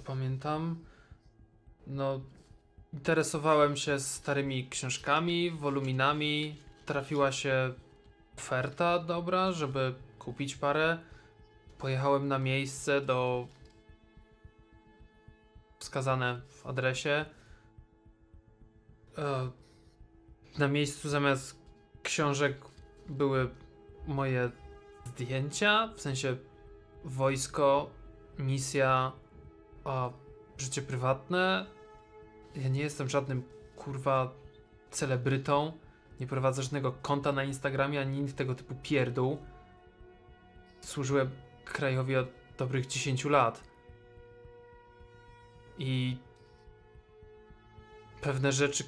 [0.06, 0.86] Pamiętam.
[1.88, 2.22] No,
[2.94, 6.56] interesowałem się starymi książkami, woluminami.
[6.86, 7.74] Trafiła się
[8.38, 10.98] oferta dobra, żeby kupić parę.
[11.78, 13.48] Pojechałem na miejsce do
[15.80, 17.26] wskazane w adresie.
[19.18, 19.52] E,
[20.58, 21.62] Na miejscu zamiast
[22.04, 22.58] książek
[23.10, 23.49] były
[24.08, 24.51] moje
[25.06, 26.38] zdjęcia, w sensie
[27.04, 27.89] wojsko,
[28.39, 29.12] misja,
[29.84, 30.10] a
[30.58, 31.66] życie prywatne.
[32.56, 33.43] Ja nie jestem żadnym
[33.76, 34.34] kurwa
[34.91, 35.78] celebrytą.
[36.20, 39.38] Nie prowadzę żadnego konta na Instagramie ani nic tego typu pierdół.
[40.82, 41.32] Służyłem
[41.66, 42.28] krajowi od
[42.58, 43.64] dobrych 10 lat.
[45.78, 46.18] I
[48.22, 48.84] pewne rzeczy.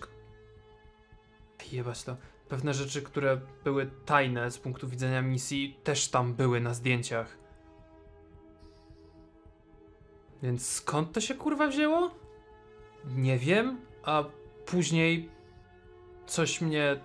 [1.71, 2.17] Jebać to.
[2.49, 7.37] Pewne rzeczy, które były tajne z punktu widzenia misji, też tam były na zdjęciach.
[10.43, 12.11] Więc skąd to się kurwa wzięło?
[13.05, 14.23] Nie wiem, a
[14.65, 15.29] później
[16.25, 16.99] coś mnie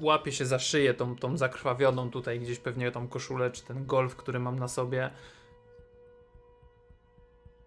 [0.00, 4.16] łapie się za szyję, tą, tą zakrwawioną tutaj gdzieś pewnie tą koszulę, czy ten golf,
[4.16, 5.10] który mam na sobie.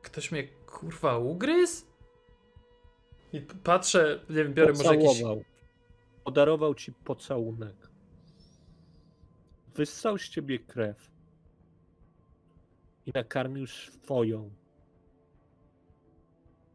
[0.02, 1.86] Ktoś mnie kurwa ugryzł?
[3.34, 5.24] I patrzę, nie wiem, biorę może jakiś...
[6.28, 7.90] Podarował ci pocałunek.
[9.76, 11.12] Wyssał z ciebie krew.
[13.06, 14.50] I nakarmił swoją.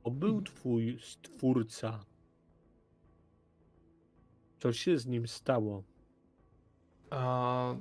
[0.04, 2.04] To był twój stwórca.
[4.58, 5.82] Co się z nim stało?
[7.10, 7.74] A...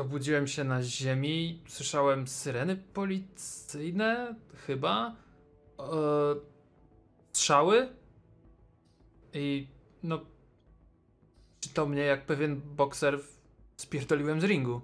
[0.00, 4.34] Obudziłem się na ziemi, słyszałem syreny policyjne,
[4.66, 5.16] chyba.
[5.78, 5.84] E...
[7.32, 8.05] Strzały.
[9.32, 9.68] I
[10.02, 10.20] no.
[11.60, 13.20] Czy to mnie jak pewien bokser
[13.76, 14.80] spierdoliłem z ringu?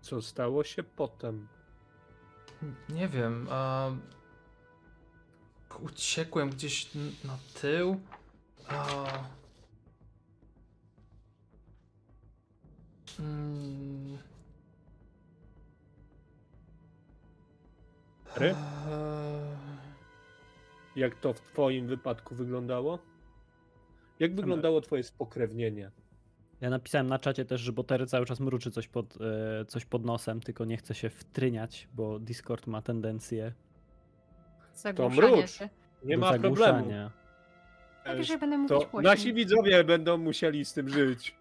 [0.00, 1.48] Co stało się potem?
[2.88, 3.48] Nie wiem.
[3.50, 3.90] A...
[5.80, 6.94] Uciekłem gdzieś
[7.24, 8.00] na tył.
[8.68, 9.06] A...
[13.18, 14.18] Mm.
[18.36, 18.54] Ry?
[20.96, 22.98] Jak to w twoim wypadku wyglądało?
[24.20, 25.90] Jak wyglądało twoje spokrewnienie?
[26.60, 29.14] Ja napisałem na czacie też, że Botery cały czas mruczy coś pod,
[29.60, 33.52] e, coś pod nosem, tylko nie chce się wtryniać, bo Discord ma tendencję
[34.74, 35.50] Zagłuszanie mrucz.
[35.50, 35.68] się.
[36.04, 36.56] Nie ma problemu.
[36.56, 37.10] zagłuszania.
[38.06, 39.02] Najwyżej będę mówić To głośniej.
[39.02, 41.34] nasi widzowie będą musieli z tym żyć.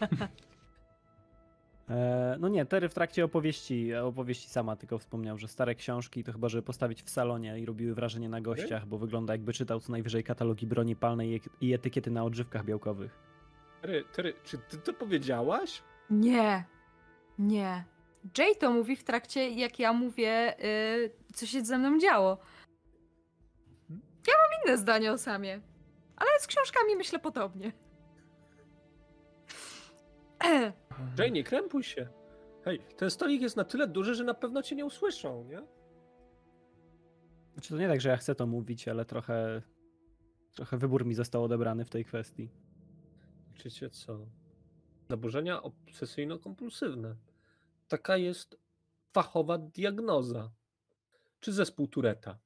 [1.90, 6.32] E, no nie, Terry w trakcie opowieści, opowieści sama tylko wspomniał, że stare książki to
[6.32, 9.92] chyba, żeby postawić w salonie i robiły wrażenie na gościach, bo wygląda jakby czytał co
[9.92, 13.18] najwyżej katalogi broni palnej i- etykiety na odżywkach białkowych.
[13.82, 15.82] Tery, Tery, czy ty to powiedziałaś?
[16.10, 16.64] Nie.
[17.38, 17.84] Nie.
[18.38, 22.38] Jay to mówi w trakcie, jak ja mówię, y, co się ze mną działo.
[24.26, 25.60] Ja mam inne zdanie o Samie.
[26.16, 27.72] Ale z książkami myślę podobnie.
[31.18, 32.08] Jay, nie krępuj się.
[32.64, 35.62] Hej, ten stolik jest na tyle duży, że na pewno cię nie usłyszą, nie?
[37.52, 39.62] Znaczy to nie tak, że ja chcę to mówić, ale trochę,
[40.54, 42.50] trochę wybór mi został odebrany w tej kwestii.
[43.64, 44.26] Wiecie co?
[45.08, 47.14] Zaburzenia obsesyjno-kompulsywne.
[47.88, 48.56] Taka jest
[49.12, 50.52] fachowa diagnoza.
[51.40, 52.38] Czy zespół Tureta?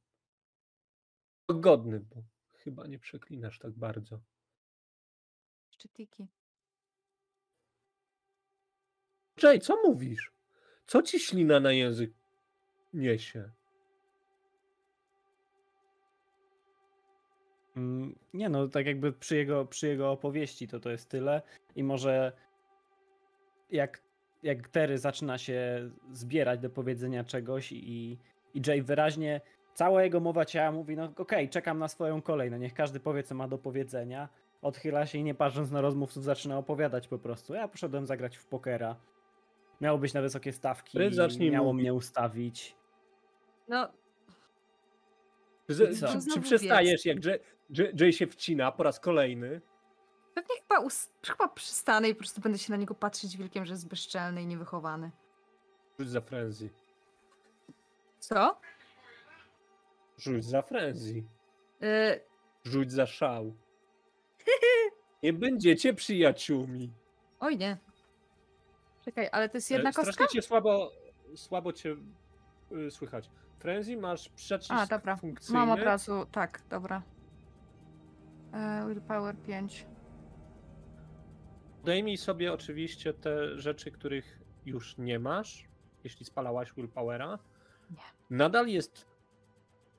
[1.49, 2.23] Godny, bo
[2.53, 4.21] chyba nie przeklinasz tak bardzo.
[5.71, 6.29] Szczytiki.
[9.43, 10.33] Jay, co mówisz?
[10.87, 12.11] Co ci ślina na język
[12.93, 13.51] niesie?
[17.77, 21.43] Mm, Nie no, tak jakby przy jego, przy jego opowieści to to jest tyle
[21.77, 22.33] i może
[23.71, 24.03] jak,
[24.43, 28.19] jak Terry zaczyna się zbierać do powiedzenia czegoś i,
[28.55, 29.41] i Jay wyraźnie,
[29.75, 33.23] cała jego mowa ciała mówi, no okej, czekam na swoją kolej, no niech każdy powie
[33.23, 34.29] co ma do powiedzenia,
[34.63, 37.55] odchyla się i nie patrząc na rozmówców zaczyna opowiadać po prostu.
[37.55, 38.97] Ja poszedłem zagrać w pokera,
[39.81, 41.83] miało być na wysokie stawki, zacznij miało mówić.
[41.83, 42.77] mnie ustawić.
[43.69, 43.89] No,
[45.69, 49.61] Z, czy, czy przestajesz, jak Jay, Jay, Jay się wcina po raz kolejny?
[50.35, 53.73] pewnie chyba, us- chyba przystanę i po prostu będę się na niego patrzeć wilkiem, że
[53.73, 55.11] jest bezczelny i niewychowany.
[55.99, 56.71] Rzuć za frenzy.
[58.19, 58.61] Co?
[60.19, 61.23] Rzuć za frenzy.
[61.83, 62.21] Y,
[62.65, 63.55] Rzuć za szał.
[65.23, 66.93] Nie będziecie przyjaciółmi.
[67.41, 67.77] oj nie.
[69.09, 70.27] Czekaj, ale to jest E, jedna Strasznie kostka?
[70.27, 70.91] cię słabo,
[71.35, 71.97] słabo cię
[72.73, 73.31] y, słychać.
[73.59, 75.17] Frenzy masz przycisk A, dobra.
[75.17, 75.59] funkcyjny.
[75.61, 77.03] Mam od razu, tak, dobra.
[78.55, 79.87] E, willpower 5.
[81.83, 85.65] Zdejmij sobie oczywiście te rzeczy, których już nie masz,
[86.05, 87.39] jeśli spalałaś willpowera.
[87.91, 87.97] Nie.
[88.31, 89.07] Nadal jest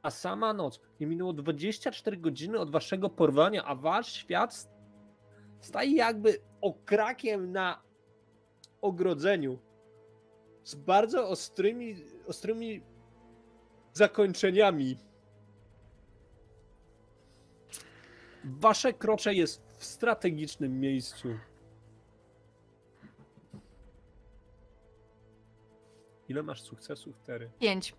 [0.02, 0.80] ta sama noc.
[1.00, 4.70] Nie minęło 24 godziny od waszego porwania, a wasz świat
[5.60, 7.89] staje jakby okrakiem na
[8.82, 9.60] ogrodzeniu.
[10.64, 11.96] Z bardzo ostrymi,
[12.28, 12.82] ostrymi
[13.94, 14.98] zakończeniami.
[18.44, 21.28] Wasze krocze jest w strategicznym miejscu.
[26.30, 27.50] Ile masz sukcesów, Tery?
[27.60, 27.96] 5.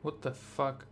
[0.00, 0.86] What the fuck?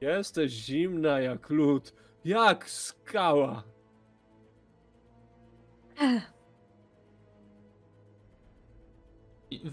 [0.00, 1.92] Jesteś zimna jak lód,
[2.24, 3.64] jak skała.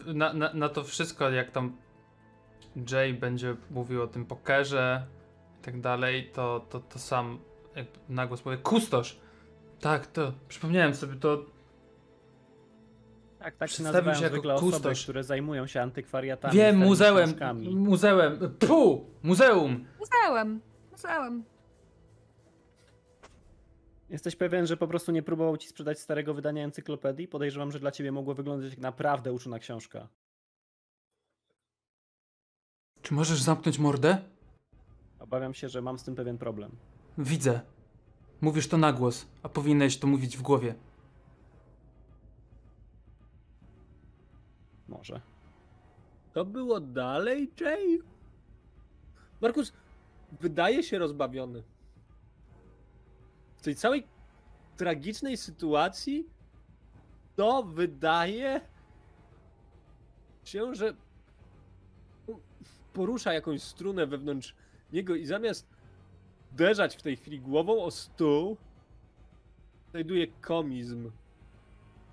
[0.06, 1.78] Na, na, na to wszystko, jak tam
[2.92, 5.06] Jay będzie mówił o tym pokerze
[5.62, 7.40] i tak dalej, to, to, to sam
[7.76, 9.20] jakby na głos powie kustosz.
[9.80, 11.46] Tak, to przypomniałem sobie, to
[13.40, 15.04] Tak, tak się nazywają się jako zwykle osoby, kustosz.
[15.04, 16.54] które zajmują się antykwariatami.
[16.54, 17.34] wiem, muzeum,
[17.76, 19.86] muzeum, pu, muzeum.
[20.00, 20.62] Muzeum.
[20.92, 21.44] Muzeum.
[24.10, 27.28] Jesteś pewien, że po prostu nie próbował ci sprzedać starego wydania encyklopedii?
[27.28, 30.08] Podejrzewam, że dla ciebie mogło wyglądać jak naprawdę uczona książka.
[33.02, 34.18] Czy możesz zamknąć mordę?
[35.20, 36.72] Obawiam się, że mam z tym pewien problem.
[37.18, 37.62] Widzę.
[38.42, 40.76] Mówisz to na głos, a powinieneś to mówić w głowie.
[44.88, 45.22] Może.
[46.34, 48.00] To było dalej, Jay?
[49.42, 49.74] Markus
[50.42, 51.64] wydaje się rozbawiony.
[53.58, 54.08] W tej całej
[54.78, 56.30] tragicznej sytuacji
[57.36, 58.62] to wydaje
[60.44, 60.94] się, że
[62.94, 64.56] porusza jakąś strunę wewnątrz
[64.94, 65.68] niego i zamiast
[66.54, 68.58] uderzać w tej chwili głową o stół,
[69.92, 71.12] znajduje komizm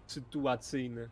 [0.07, 1.09] sytuacyjny.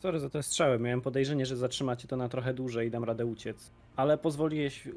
[0.00, 0.78] Sorry za te strzały.
[0.78, 3.70] Miałem podejrzenie, że zatrzymacie to na trochę dłużej i dam radę uciec.
[3.96, 4.88] Ale pozwoliłeś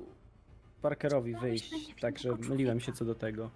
[0.90, 3.50] Parkerowi wyjść, także myliłem się co do tego.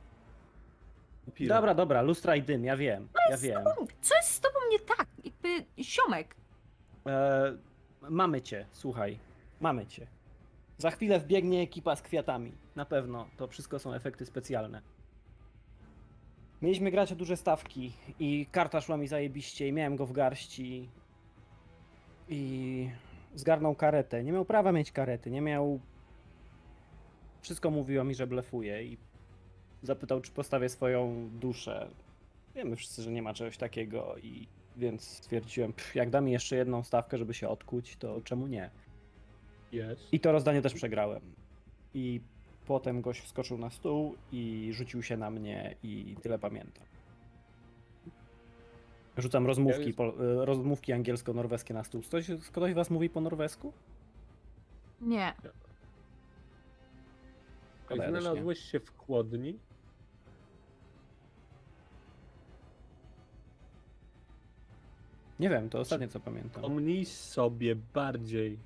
[1.34, 1.56] Pira.
[1.56, 3.64] Dobra, dobra, lustra i dym, ja wiem, ja wiem.
[4.02, 5.08] Co jest z tobą nie tak?
[5.24, 6.36] Jakby ziomek.
[7.08, 7.58] E,
[8.10, 9.20] mamy cię, słuchaj,
[9.62, 10.08] mamy cię.
[10.78, 12.52] Za chwilę wbiegnie ekipa z kwiatami.
[12.76, 14.82] Na pewno, to wszystko są efekty specjalne.
[16.62, 20.90] Mieliśmy grać o duże stawki i karta szła mi zajebiście i miałem go w garści.
[22.30, 22.90] I
[23.36, 24.24] zgarnął karetę.
[24.24, 25.80] Nie miał prawa mieć karety, nie miał...
[27.42, 28.98] Wszystko mówiło mi, że blefuje i
[29.84, 31.90] zapytał, czy postawię swoją duszę.
[32.56, 36.56] Wiemy wszyscy, że nie ma czegoś takiego i więc stwierdziłem, pff, jak da mi jeszcze
[36.56, 38.70] jedną stawkę, żeby się odkuć, to czemu nie?
[39.72, 40.14] Jest.
[40.14, 41.22] I to rozdanie też przegrałem.
[41.94, 42.22] I
[42.68, 46.84] potem gość wskoczył na stół i rzucił się na mnie i tyle pamiętam.
[49.18, 52.02] Rzucam rozmówki, po, e, rozmówki angielsko-norweskie na stół.
[52.02, 53.74] Ktoś, ktoś was mówi po norwesku?
[55.02, 55.34] Nie.
[57.90, 58.22] Szkoda, ja też nie.
[58.22, 59.60] Znalazłeś się w chłodni?
[65.40, 66.62] Nie wiem, to ostatnie co pamiętam.
[66.62, 68.60] Pomnij sobie bardziej.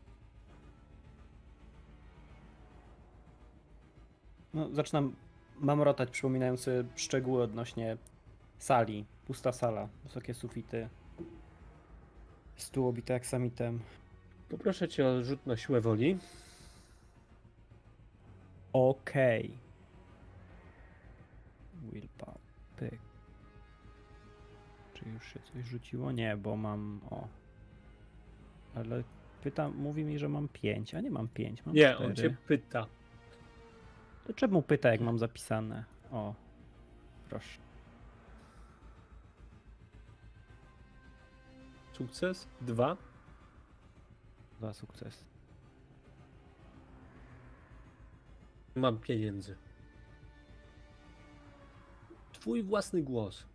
[4.54, 5.16] No, zaczynam
[5.60, 7.98] mamrotać, przypominając sobie szczegóły odnośnie
[8.58, 9.06] sali.
[9.26, 10.90] Pusta sala, wysokie sufity.
[12.56, 13.80] Stół obity aksamitem.
[14.50, 16.18] Poproszę cię o rzut na siłę woli.
[18.74, 19.58] Okej.
[21.92, 22.38] Willpower.
[22.78, 23.00] Pyk.
[24.94, 26.12] Czy już się coś rzuciło?
[26.12, 27.02] Nie, bo mam.
[27.10, 27.28] O.
[28.76, 29.04] Ale
[29.44, 32.06] pytam, mówi mi, że mam 5, a nie mam 5, mam Nie, 4.
[32.06, 32.88] on cię pyta.
[34.28, 35.84] To czemu pyta, jak mam zapisane?
[36.12, 36.34] O.
[37.30, 37.60] Proszę.
[41.94, 42.48] Sukces?
[42.62, 42.98] Dwa.
[44.58, 45.33] Dwa sukcesy.
[48.76, 49.56] Mam pieniędzy.
[52.34, 53.48] Twój własny głos.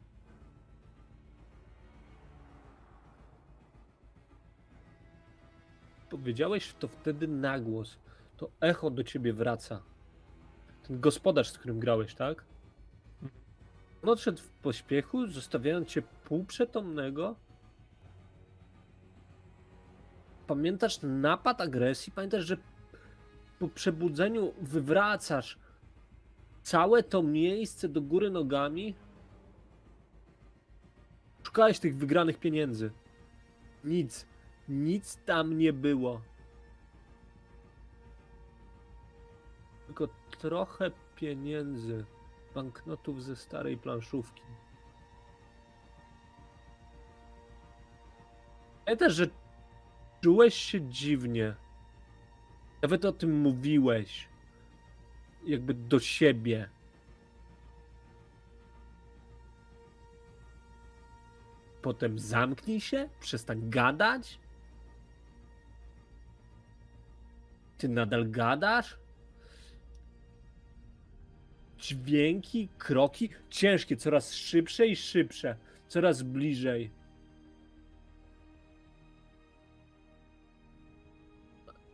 [6.10, 7.98] Powiedziałeś to wtedy na głos.
[8.36, 9.82] To echo do ciebie wraca.
[10.86, 12.44] Ten gospodarz, z którym grałeś, tak?
[14.02, 17.36] On odszedł w pośpiechu, zostawiając cię półprzytomnego.
[20.46, 22.12] Pamiętasz napad agresji?
[22.12, 22.56] Pamiętasz, że
[23.58, 25.58] po przebudzeniu wywracasz
[26.62, 28.94] całe to miejsce do góry nogami?
[31.42, 32.90] Szukałeś tych wygranych pieniędzy.
[33.84, 34.26] Nic.
[34.68, 36.20] Nic tam nie było.
[39.86, 42.04] Tylko trochę pieniędzy.
[42.54, 44.42] Banknotów ze starej planszówki.
[48.84, 49.26] Pamiętasz, że
[50.20, 51.54] czułeś się dziwnie.
[52.82, 54.28] Nawet o tym mówiłeś.
[55.46, 56.68] Jakby do siebie.
[61.82, 64.38] Potem zamknij się, przestań gadać.
[67.78, 68.98] Ty nadal gadasz?
[71.78, 75.56] Dźwięki, kroki, ciężkie, coraz szybsze i szybsze,
[75.88, 76.90] coraz bliżej.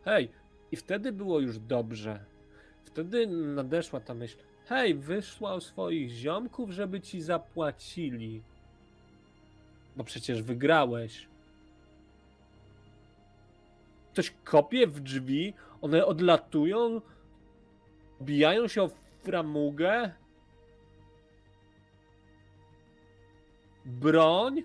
[0.05, 0.29] Hej,
[0.75, 2.19] i wtedy było już dobrze.
[2.85, 4.37] Wtedy nadeszła ta myśl.
[4.65, 8.41] Hej, wysłał swoich ziomków, żeby ci zapłacili.
[9.95, 11.27] Bo przecież wygrałeś.
[14.13, 17.01] Ktoś kopie w drzwi, one odlatują,
[18.21, 18.89] bijają się o
[19.23, 20.11] framugę.
[23.85, 24.63] Broń,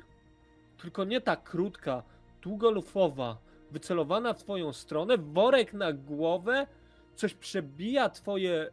[0.82, 2.02] tylko nie ta krótka,
[2.42, 3.36] długolufowa,
[3.70, 6.66] wycelowana w twoją stronę, worek na głowę,
[7.14, 8.70] coś przebija twoje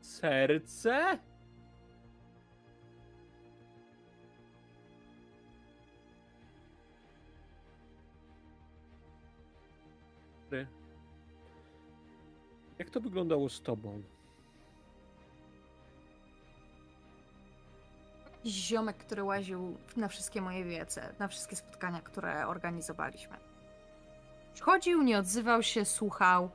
[0.00, 1.18] serce?
[12.78, 14.02] Jak to wyglądało z tobą?
[18.46, 23.51] Ziomek, który łaził na wszystkie moje wiece, na wszystkie spotkania, które organizowaliśmy.
[24.54, 26.50] Przychodził, nie odzywał się, słuchał.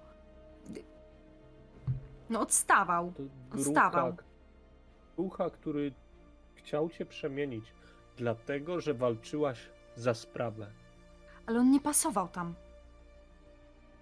[2.29, 3.13] No odstawał.
[3.53, 4.13] Odstawał.
[4.13, 4.23] Grucha,
[5.17, 5.93] grucha, który
[6.55, 7.65] chciał cię przemienić,
[8.17, 10.67] dlatego że walczyłaś za sprawę.
[11.45, 12.53] Ale on nie pasował tam.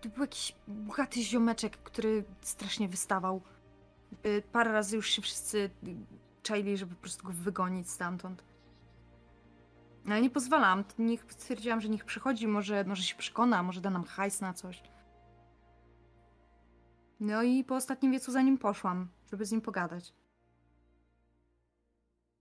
[0.02, 3.42] To był jakiś bogaty ziomeczek, który strasznie wystawał.
[4.26, 5.70] Y, Parę razy już się wszyscy
[6.44, 8.44] czaili, żeby po prostu go wygonić stamtąd.
[10.06, 10.84] No, Ale nie pozwalam.
[11.00, 14.84] Niech, stwierdziłam, że niech przychodzi, może, może się przekona, może da nam hajs na coś.
[17.20, 20.14] No i po ostatnim wiecu za nim poszłam, żeby z nim pogadać.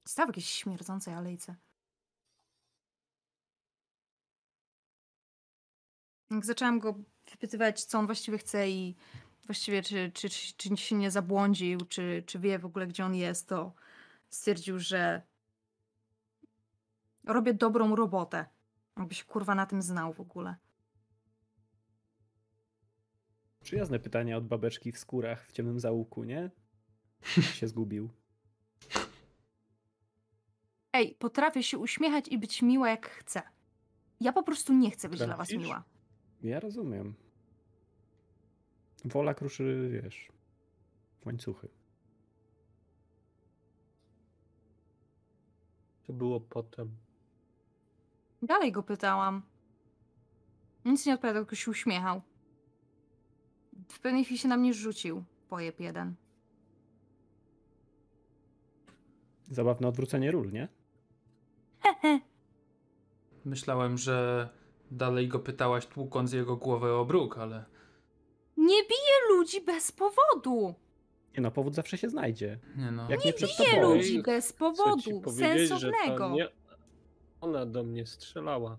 [0.05, 1.57] Stał w jakiejś śmierdzącej alejce.
[6.31, 6.95] Jak zaczęłam go
[7.31, 8.97] wypytywać, co on właściwie chce i
[9.47, 13.15] właściwie czy, czy, czy, czy się nie zabłądził, czy, czy wie w ogóle, gdzie on
[13.15, 13.73] jest, to
[14.31, 15.23] stwierdził, że
[17.27, 18.47] robię dobrą robotę.
[18.97, 20.57] Jakby się kurwa na tym znał w ogóle.
[23.63, 26.51] Przyjazne pytanie od babeczki w skórach w ciemnym zaułku, nie?
[27.59, 28.11] się zgubił.
[30.93, 33.43] Ej, potrafię się uśmiechać i być miła jak chcę.
[34.21, 35.67] Ja po prostu nie chcę być dla was Trafisz?
[35.67, 35.85] miła.
[36.43, 37.15] Ja rozumiem.
[39.05, 40.33] Wola kruszy, wiesz,
[41.25, 41.69] łańcuchy.
[46.07, 46.97] To było potem.
[48.47, 49.43] Dalej go pytałam.
[50.85, 52.23] Nic nie odpowiadał, tylko się uśmiechał.
[53.89, 55.25] W pewnej chwili się na mnie rzucił.
[55.49, 56.15] Pojeb jeden.
[59.51, 60.69] Zabawne odwrócenie ról, nie?
[63.45, 64.49] Myślałem, że
[64.91, 67.65] dalej go pytałaś, tłukąc jego głowę o bruk, ale
[68.57, 70.75] Nie bije ludzi bez powodu.
[71.37, 72.59] Nie no, powód zawsze się znajdzie.
[72.77, 73.11] nie no.
[73.11, 73.95] Jak nie przed Bije tobą.
[73.95, 75.23] ludzi bez powodu.
[75.39, 76.19] Sensownego.
[76.19, 76.49] to nie
[77.45, 78.79] ona do mnie strzelała.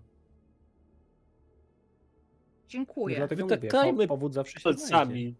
[2.68, 3.16] Dziękuję.
[3.16, 4.90] Dlatego mówię, Wytykajmy po- powód zawsze się znajdzie.
[4.92, 5.34] Palcami.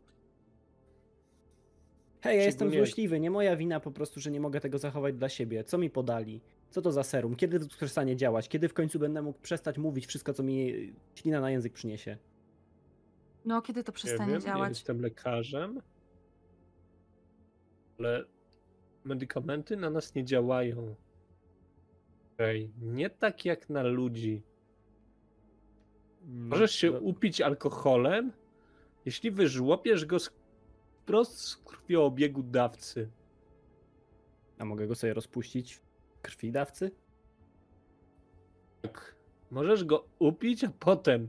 [2.21, 5.15] Hej, ja jestem Szczególnie- złośliwy, nie moja wina po prostu, że nie mogę tego zachować
[5.15, 5.65] dla siebie.
[5.65, 6.41] Co mi podali?
[6.71, 7.37] Co to za serum?
[7.37, 8.49] Kiedy to przestanie działać?
[8.49, 10.73] Kiedy w końcu będę mógł przestać mówić wszystko, co mi
[11.15, 12.19] ślina na język przyniesie?
[13.45, 14.69] No, kiedy to Nie przestanie wiem, nie działać?
[14.69, 15.81] jestem lekarzem,
[17.99, 18.25] ale
[19.05, 20.95] medykamenty na nas nie działają.
[22.39, 24.43] Ej, nie tak jak na ludzi.
[26.25, 28.33] Możesz się No, upić alkoholem,
[29.05, 30.31] jeśli wyżłopiesz go z,
[31.03, 33.11] wprost z krwiobiegu dawcy.
[34.59, 35.83] A mogę go sobie rozpuścić w
[36.23, 36.91] krwi dawcy?
[38.83, 39.17] Tak.
[39.51, 41.29] Możesz go upić, a potem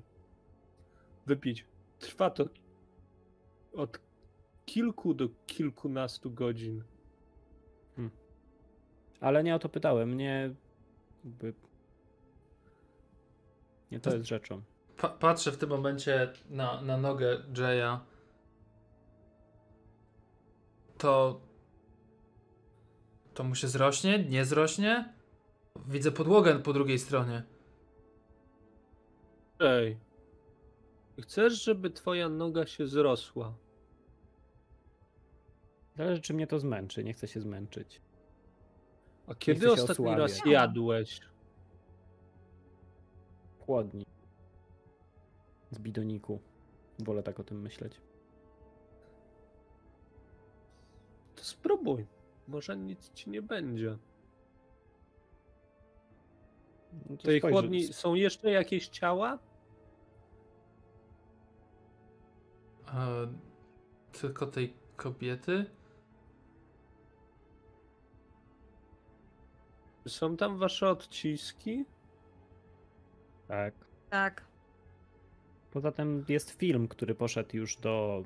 [1.25, 1.65] wypić.
[1.99, 2.45] Trwa to
[3.73, 3.99] od
[4.65, 6.83] kilku do kilkunastu godzin.
[9.19, 10.55] Ale nie o to pytałem, nie...
[11.27, 11.53] Jakby...
[13.91, 14.61] Nie to To- jest rzeczą.
[14.97, 17.99] Pa patrzę w tym momencie na, na nogę Jaya.
[20.97, 21.41] To.
[23.33, 24.23] To mu się zrośnie?
[24.23, 25.13] Nie zrośnie?
[25.87, 27.43] Widzę podłogę po drugiej stronie.
[29.59, 29.97] Ej,
[31.21, 33.53] chcesz, żeby twoja noga się zrosła?
[35.97, 38.01] Zależy, czy mnie to zmęczy, nie chcę się zmęczyć.
[39.27, 41.21] A kiedy ostatni raz jadłeś?
[43.59, 44.05] Chłodni.
[45.71, 46.39] Z bidoniku.
[46.99, 48.01] Wolę tak o tym myśleć.
[51.35, 52.05] To spróbuj.
[52.47, 53.97] Może nic ci nie będzie.
[57.09, 59.39] No to Tej chłodni są jeszcze jakieś ciała?
[62.93, 63.27] E,
[64.11, 65.65] tylko tej kobiety?
[70.07, 71.85] Są tam wasze odciski?
[73.47, 73.73] Tak.
[74.09, 74.45] Tak.
[75.71, 78.23] Poza tym jest film, który poszedł już do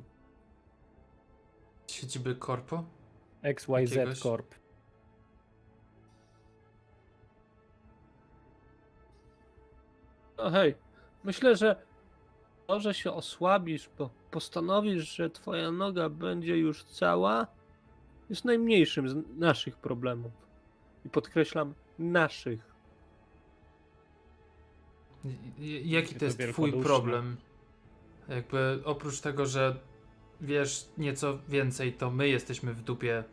[1.87, 2.83] Siedziby korpo?
[3.43, 4.55] XYZ Jakiegoś- Corp.
[10.37, 10.75] No hej,
[11.23, 11.75] myślę, że
[12.67, 17.47] To, że się osłabisz, bo postanowisz, że twoja noga będzie już cała,
[18.29, 20.31] jest najmniejszym z naszych problemów.
[21.05, 22.71] I podkreślam, naszych.
[25.57, 27.37] J- Jaki To jest twój problem?
[28.29, 29.79] Jakby oprócz tego, że
[30.41, 33.23] wiesz nieco więcej, to my jesteśmy w dupie,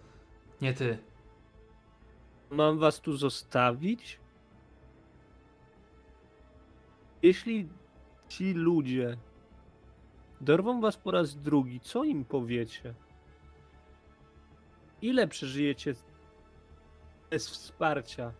[0.60, 0.98] nie ty.
[2.50, 4.18] Mam was tu zostawić?
[7.22, 7.68] Jeśli
[8.28, 9.16] ci ludzie
[10.40, 12.94] dorwą was po raz drugi, co im powiecie?
[15.02, 15.94] Ile przeżyjecie
[17.30, 18.32] bez wsparcia?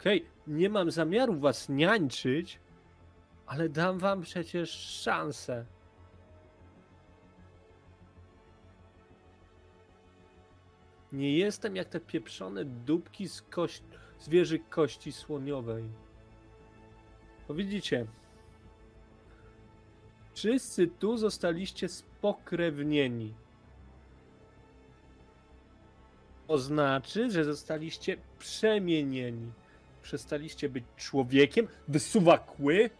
[0.00, 2.60] Okej, nie mam zamiaru was niańczyć,
[3.46, 5.66] ale dam wam przecież szansę.
[11.12, 13.82] Nie jestem jak te pieprzone dupki z, kość,
[14.18, 15.84] z wieży kości słoniowej.
[17.48, 18.06] Bo widzicie,
[20.34, 23.34] wszyscy tu zostaliście spokrewnieni.
[26.50, 29.52] Oznaczy, że zostaliście przemienieni.
[30.02, 32.90] Przestaliście być człowiekiem, wysuwa kły.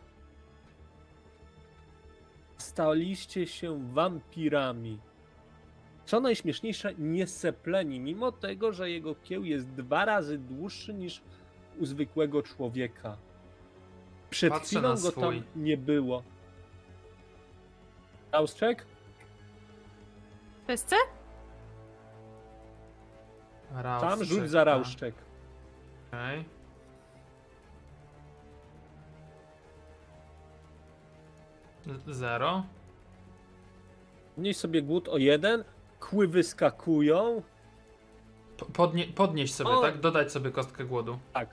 [2.59, 4.99] Staliście się wampirami.
[6.05, 11.23] Co najśmieszniejsze, nie sepleni, mimo tego, że jego kieł jest dwa razy dłuższy niż
[11.79, 13.17] u zwykłego człowieka.
[14.31, 16.23] Przed Patrzę chwilą go tam nie było.
[18.33, 18.87] Auszczek?
[23.71, 24.01] Wszyscy?
[24.01, 25.15] Tam rzuć za rauszczek.
[26.09, 26.45] Okej.
[31.87, 32.65] Z- Zero.
[34.37, 35.65] Mniej sobie głód o jeden,
[36.01, 37.43] kły wyskakują.
[38.57, 39.81] Po- Podnie, podnieść sobie, O!
[39.83, 40.01] tak?
[40.01, 41.19] Dodać sobie kostkę głodu.
[41.33, 41.49] Tak,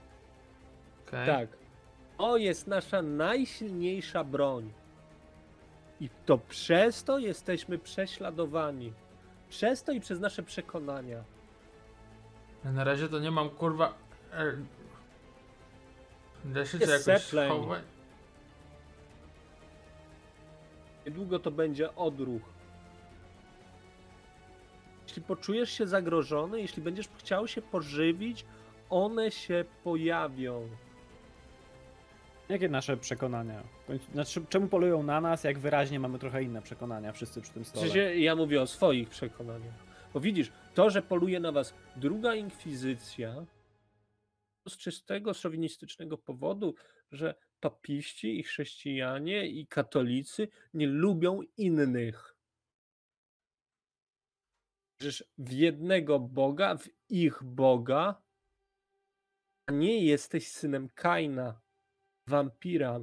[1.07, 1.26] Okej.
[1.28, 1.49] tak.
[2.18, 4.74] O jest nasza najsilniejsza broń.
[6.01, 8.93] I to przez to jesteśmy prześladowani.
[9.49, 11.24] Przez to i przez nasze przekonania.
[12.64, 13.93] Na razie to nie mam kurwa.
[14.34, 14.53] e,
[16.45, 17.49] Da się to jakoś sepleń.
[17.51, 17.84] schować?
[21.05, 22.41] Niedługo to będzie odruch.
[25.08, 28.45] Jeśli poczujesz się zagrożony, jeśli będziesz chciał się pożywić,
[28.89, 30.68] one się pojawią.
[32.49, 33.64] Jakie nasze przekonania?
[34.14, 38.18] Znaczy, czemu polują na nas, jak wyraźnie mamy trochę inne przekonania wszyscy przy tym stole?
[38.18, 39.74] ja mówię o swoich przekonaniach.
[40.14, 43.45] Bo widzisz, to, że poluje na was druga inkwizycja,
[44.69, 46.75] z czystego szowinistycznego powodu,
[47.11, 52.36] że papiści i chrześcijanie i katolicy nie lubią innych.
[54.99, 58.21] Wierzysz w jednego Boga, w ich Boga,
[59.65, 61.61] a nie jesteś synem Kaina,
[62.28, 62.99] wampira.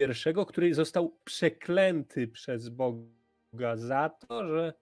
[0.00, 4.74] Pierwszego, który został przeklęty przez Boga za to, że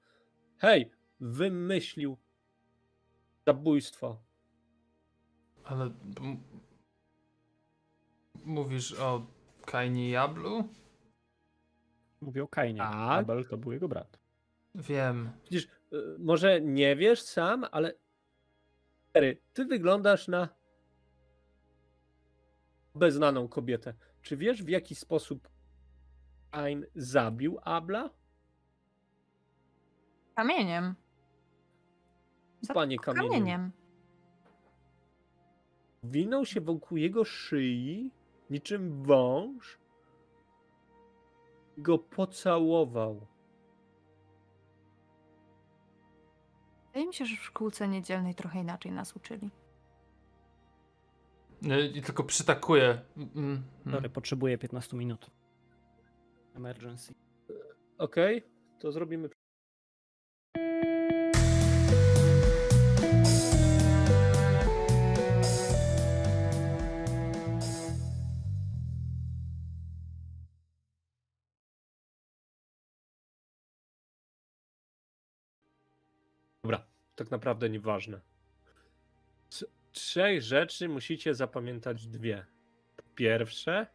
[0.59, 2.17] hej, wymyślił
[3.47, 4.21] zabójstwo.
[5.65, 5.91] Ale.
[8.45, 9.27] Mówisz o
[9.67, 10.69] Kainie Jablu?
[12.21, 12.81] Mówię o Kainie.
[12.81, 12.95] Tak.
[12.95, 14.19] Abel to był jego brat.
[14.75, 15.31] Wiem.
[15.45, 17.93] Widzisz, y, może nie wiesz sam, ale
[19.53, 20.49] ty wyglądasz na
[22.95, 23.95] beznaną kobietę.
[24.23, 25.49] Czy wiesz w jaki sposób
[26.51, 28.11] Kain zabił Abla?
[30.35, 30.95] Kamieniem.
[32.75, 33.31] Panie kamieniem.
[33.31, 33.73] Kamieniem.
[36.03, 38.11] Winął się wokół jego szyi,
[38.51, 39.79] niczym wąż,
[41.77, 43.27] i go pocałował.
[46.87, 49.51] Wydaje mi się, że w szkółce niedzielnej trochę inaczej nas uczyli.
[51.95, 53.01] I tylko przytakuję.
[53.17, 53.63] Mm, mm.
[53.91, 55.31] Sorry, potrzebuję 15 minut.
[56.55, 57.15] Emergency.
[57.99, 58.43] Okej,
[58.79, 59.29] to zrobimy.
[77.17, 78.21] Tak naprawdę nieważne.
[79.49, 82.47] Z trzech rzeczy musicie zapamiętać dwie.
[82.97, 83.87] Po pierwsze,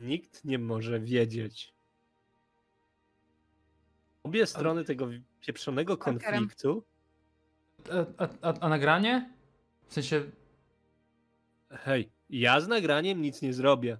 [0.00, 1.74] nikt nie może wiedzieć.
[4.22, 5.08] Obie strony tego
[5.40, 6.84] pieprzonego konfliktu.
[7.90, 9.34] A, a, a, a nagranie?
[9.86, 10.30] W sensie.
[11.70, 13.98] Hej, ja z nagraniem nic nie zrobię.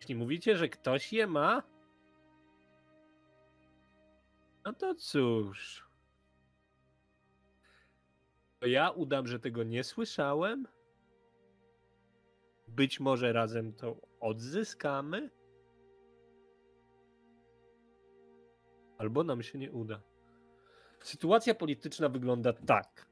[0.00, 1.62] Jeśli mówicie, że ktoś je ma,
[4.64, 5.87] no to cóż.
[8.60, 10.68] To ja udam, że tego nie słyszałem.
[12.68, 15.30] być może razem to odzyskamy.
[18.98, 20.00] Albo nam się nie uda.
[21.00, 23.08] Sytuacja polityczna wygląda tak.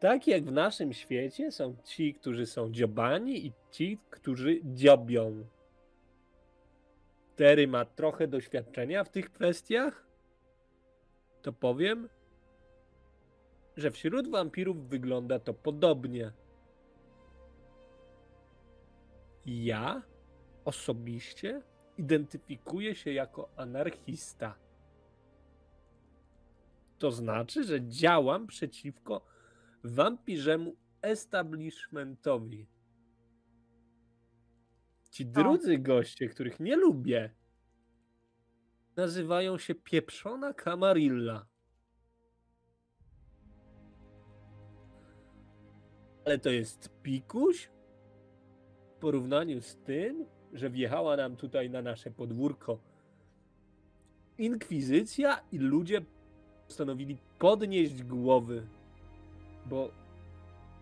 [0.00, 5.44] Tak jak w naszym świecie są ci, którzy są dziobani i ci, którzy dziobią.
[7.40, 10.06] Terry ma trochę doświadczenia w tych kwestiach,
[11.42, 12.08] to powiem,
[13.76, 16.32] że wśród wampirów wygląda to podobnie.
[19.46, 20.02] Ja
[20.64, 21.62] osobiście
[21.98, 24.54] identyfikuję się jako anarchista.
[26.98, 29.24] To znaczy, że działam przeciwko
[29.84, 32.66] wampirzemu establishmentowi.
[35.10, 37.34] Ci drudzy goście, których nie lubię,
[38.96, 41.46] nazywają się pieprzona kamarilla.
[46.26, 47.70] Ale to jest pikuś
[48.96, 52.80] w porównaniu z tym, że wjechała nam tutaj na nasze podwórko
[54.38, 56.00] inkwizycja i ludzie
[56.66, 58.66] postanowili podnieść głowy
[59.66, 59.90] bo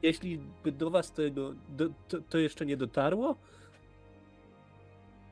[0.03, 3.37] jeśli by do was tego, do, to, to jeszcze nie dotarło,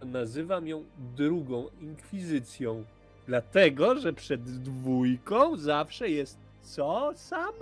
[0.04, 0.84] nazywam ją
[1.16, 2.84] drugą inkwizycją.
[3.26, 7.52] Dlatego, że przed dwójką zawsze jest co sam?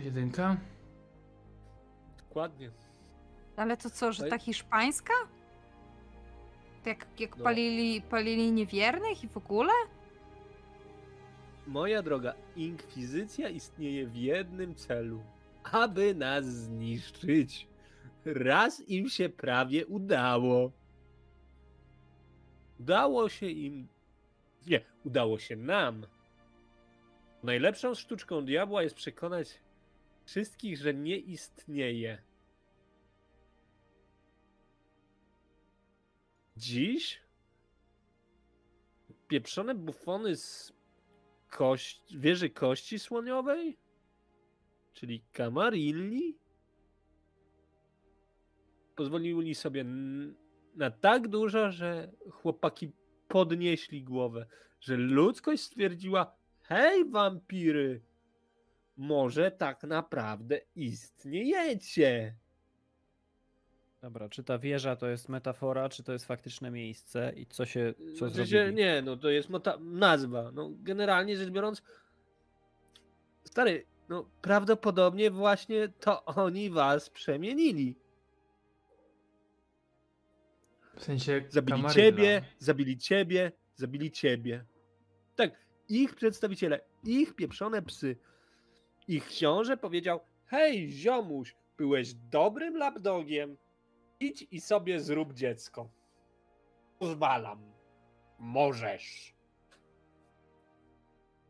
[0.00, 0.56] Jedynka?
[2.28, 2.70] Dokładnie.
[3.56, 5.12] Ale to co, że ta hiszpańska?
[6.86, 7.44] Jak, jak No.
[7.44, 9.72] palili, palili niewiernych i w ogóle?
[11.66, 15.20] Moja droga, inkwizycja istnieje w jednym celu.
[15.72, 17.67] Aby nas zniszczyć.
[18.34, 20.72] Raz im się prawie udało.
[22.80, 23.88] Udało się im.
[24.66, 26.06] Nie, udało się nam.
[27.42, 29.60] Najlepszą sztuczką diabła jest przekonać
[30.24, 32.22] wszystkich, że nie istnieje.
[36.56, 37.20] Dziś
[39.28, 40.72] pieprzone bufony z
[41.50, 43.78] kość, wieży kości słoniowej?
[44.92, 46.38] Czyli Kamarilli?
[48.98, 49.84] Pozwolili sobie
[50.74, 52.92] na tak dużo, że chłopaki
[53.28, 54.46] podnieśli głowę,
[54.80, 58.02] że ludzkość stwierdziła: Hej, wampiry!
[58.96, 62.34] Może tak naprawdę istniejecie.
[64.02, 67.94] Dobra, czy ta wieża to jest metafora, czy to jest faktyczne miejsce i co się,
[68.18, 69.48] co Znaczy się, nie, no to jest
[69.80, 70.50] nazwa.
[70.52, 71.82] No, generalnie rzecz biorąc,
[73.44, 78.07] stary, no prawdopodobnie właśnie to oni was przemienili.
[80.98, 84.64] W sensie Zabili ciebie, zabili ciebie, zabili ciebie.
[85.36, 85.50] Tak,
[85.88, 88.16] ich przedstawiciele, ich pieprzone psy.
[89.08, 93.56] Ich książę powiedział: Hej, ziomuś, byłeś dobrym lapdogiem.
[94.20, 95.90] Idź i sobie zrób dziecko.
[96.98, 97.72] Pozwalam.
[98.38, 99.34] Możesz.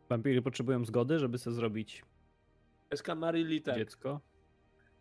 [0.09, 2.05] Wampiry potrzebują zgody, żeby sobie zrobić
[2.91, 3.77] Escamarilli tak.
[3.77, 4.20] dziecko.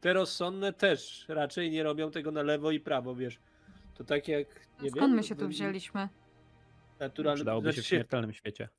[0.02, 3.40] Te rozsądne też raczej nie robią tego na lewo i prawo, wiesz.
[3.98, 4.48] To tak jak.
[4.82, 6.10] Nie Skąd wiem, my się tu wzięliśmy?
[7.00, 7.36] Naturalne.
[7.36, 8.70] Przydałoby się znaczy w śmiertelnym świecie.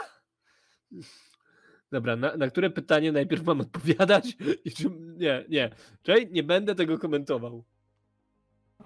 [1.93, 4.37] Dobra, na, na które pytanie najpierw mam odpowiadać?
[4.65, 5.71] I czy, nie, nie.
[6.03, 7.65] Czekaj, nie będę tego komentował.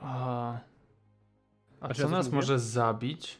[0.00, 0.59] A,
[1.80, 2.36] a co nas mówię?
[2.36, 3.38] może zabić?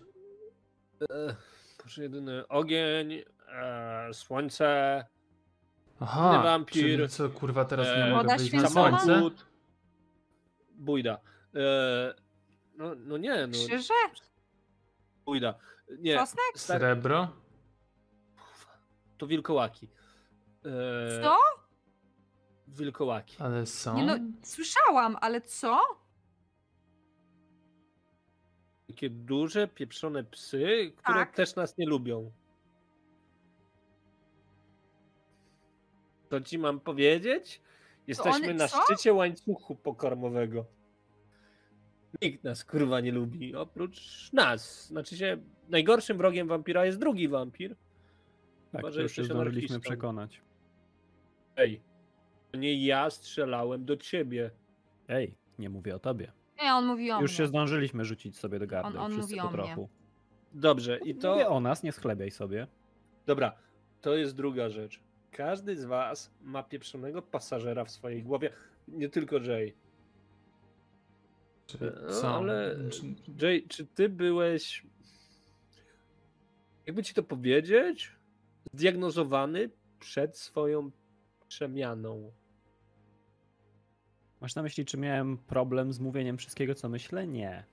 [1.11, 1.37] E,
[1.79, 5.05] Proszę jedyny ogień, e, słońce,
[6.01, 9.23] Aha, wampir, czyli co kurwa teraz nie e, mogę wyjść na słońce?
[10.75, 11.19] bójda.
[11.55, 12.15] E,
[12.77, 13.95] no, no nie, no Krzyże?
[15.25, 15.55] bójda.
[15.99, 16.45] Nie, Czosnek?
[16.57, 17.29] Srebro?
[19.19, 19.89] to wilkołaki.
[20.65, 21.37] E, Co?
[22.69, 23.37] Wilkołaki.
[23.39, 23.97] Ale są?
[23.97, 25.81] Nie no, słyszałam, ale co?
[28.89, 31.35] Takie duże, pieprzone psy, które Tak.
[31.35, 32.33] też nas nie lubią.
[36.29, 37.61] To ci mam powiedzieć?
[38.07, 38.83] Jesteśmy na co?
[38.83, 40.65] szczycie łańcuchu pokarmowego.
[42.23, 44.87] Nikt nas kurwa nie lubi, oprócz nas.
[44.87, 45.37] Znaczy się,
[45.69, 47.77] najgorszym wrogiem wampira jest drugi wampir.
[48.73, 50.43] Tak, Chyba, że to już się zdążyliśmy przekonać.
[51.57, 51.81] Ej,
[52.53, 54.51] to nie ja strzelałem do ciebie.
[55.09, 56.33] Ej, nie mówię o tobie.
[56.63, 57.37] Nie, on mówi o Już mnie.
[57.37, 58.89] się zdążyliśmy rzucić sobie do gardy.
[58.89, 59.89] On- on wszyscy mówi po trochu.
[60.53, 61.33] Dobrze, i To...
[61.33, 61.51] Mówię to.
[61.51, 62.67] o nas, nie schlebiaj sobie.
[63.27, 63.53] Dobra,
[64.01, 65.01] to jest druga rzecz.
[65.33, 68.53] Każdy z was ma pieprzonego pasażera w swojej głowie.
[68.89, 69.75] Nie tylko Jay.
[71.67, 71.85] Czyli
[72.23, 73.15] No, ale Czy-
[73.47, 74.87] Jay, czy ty byłeś,
[76.87, 78.13] jakby ci to powiedzieć,
[78.75, 80.91] zdiagnozowany przed swoją
[81.49, 82.33] przemianą?
[84.41, 87.27] Masz na myśli, czy miałem problem z mówieniem wszystkiego, co myślę?
[87.27, 87.65] Nie.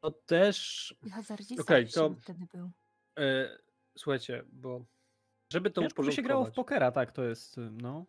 [0.00, 2.70] To też, Okej, okay, to- wtedy był.
[3.18, 3.58] e,
[3.98, 4.84] słuchajcie, bo
[5.52, 8.06] żeby to Ciężko by się grało w pokera, tak, to jest, no.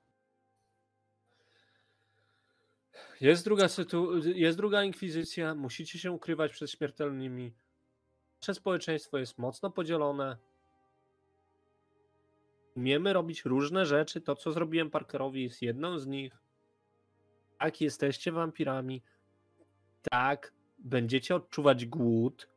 [3.22, 4.18] jest druga, sytu...
[4.27, 7.53] jest druga inkwizycja, musicie się ukrywać przed śmiertelnymi.
[8.41, 10.38] Nasze społeczeństwo jest mocno podzielone.
[12.76, 14.22] Umiemy robić różne rzeczy.
[14.22, 16.38] To, co zrobiłem Parkerowi, jest jedną z nich.
[17.60, 19.03] Tak, jesteście wampirami.
[20.11, 22.52] Tak, będziecie odczuwać głód.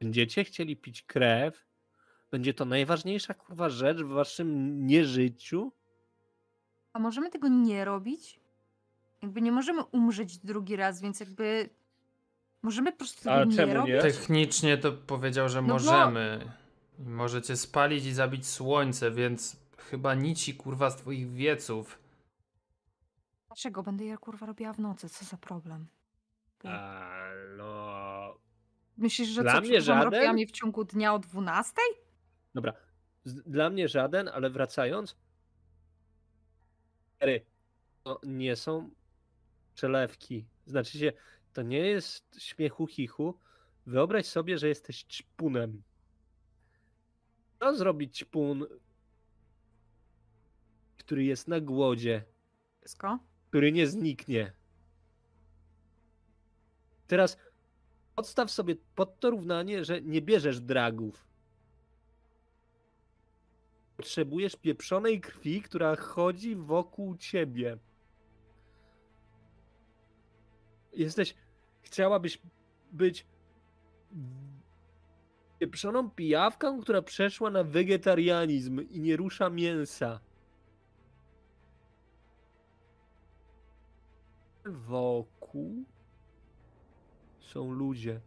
[0.00, 1.64] Będziecie chcieli pić krew.
[2.30, 5.72] Będzie to najważniejsza kurwa rzecz w waszym nieżyciu.
[6.92, 8.40] A możemy tego nie robić?
[9.22, 11.68] Jakby nie możemy umrzeć drugi raz, więc jakby
[12.62, 13.78] możemy po prostu Ale tego nie czemu nie?
[13.78, 14.02] robić?
[14.14, 16.52] Technicznie to powiedział, że No bo- możemy.
[16.98, 21.98] Możecie spalić i zabić słońce, więc chyba nici kurwa z twoich wieców.
[23.46, 25.08] Dlaczego będę je kurwa robiła w nocy?
[25.08, 25.86] Co za problem?
[26.64, 27.10] A,
[27.56, 28.34] no.
[28.96, 30.46] Myślisz, że Dla co, mnie żaden?
[30.46, 31.72] w ciągu dnia o 12?
[32.54, 32.72] Dobra.
[33.26, 35.16] Dla mnie żaden, ale wracając.
[37.20, 37.46] Ery,
[38.02, 38.90] to nie są
[39.74, 40.46] przelewki.
[40.66, 41.12] Znaczy się,
[41.52, 43.38] to nie jest śmiechu chichu.
[43.86, 45.82] Wyobraź sobie, że jesteś ćpunem.
[47.60, 48.66] Co zrobi ćpun,
[50.98, 52.24] który jest na głodzie,
[52.80, 53.18] Wszystko?
[53.48, 54.52] który nie zniknie?
[57.06, 57.38] Teraz
[58.16, 61.28] odstaw sobie pod to równanie, że nie bierzesz dragów.
[63.96, 67.78] Potrzebujesz pieprzonej krwi, która chodzi wokół ciebie.
[70.92, 71.34] Jesteś.
[71.82, 72.42] Chciałabyś
[72.92, 73.26] być
[75.58, 80.20] pieprzoną pijawką, która przeszła na wegetarianizm i nie rusza mięsa.
[84.64, 85.84] Wokół
[87.54, 88.20] są ludzie.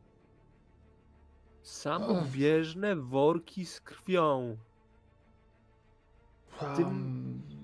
[1.61, 4.57] Samobieżne worki z krwią.
[6.59, 6.85] Ty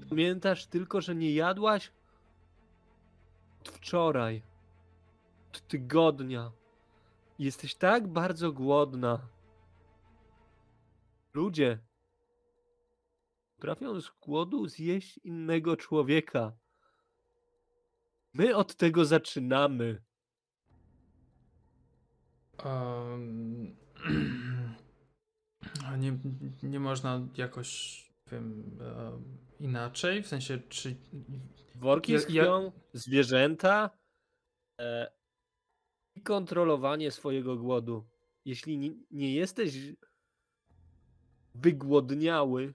[0.10, 1.92] pamiętasz tylko, że nie jadłaś
[3.62, 4.42] od wczoraj,
[5.50, 6.52] od tygodnia.
[7.40, 9.20] Jesteś tak bardzo głodna.
[11.34, 11.80] Ludzie
[13.56, 16.52] potrafią z głodu zjeść innego człowieka.
[18.34, 20.02] My od tego zaczynamy.
[22.66, 23.76] Um,
[26.00, 26.18] nie,
[26.64, 30.24] nie można jakoś wiem, em, inaczej?
[30.24, 30.96] W sensie, czy.
[31.76, 33.90] Worki Ja- z ja- zwierzęta
[34.82, 35.12] e,
[36.16, 38.06] i kontrolowanie swojego głodu.
[38.46, 39.78] Jeśli nie, nie jesteś
[41.56, 42.74] wygłodniały,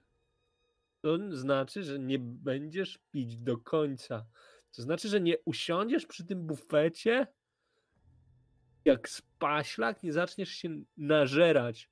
[1.03, 4.25] to znaczy, że nie będziesz pić do końca.
[4.71, 7.27] To znaczy, że nie usiądziesz przy tym bufecie
[8.91, 11.89] jak spaślak, nie zaczniesz się nażerać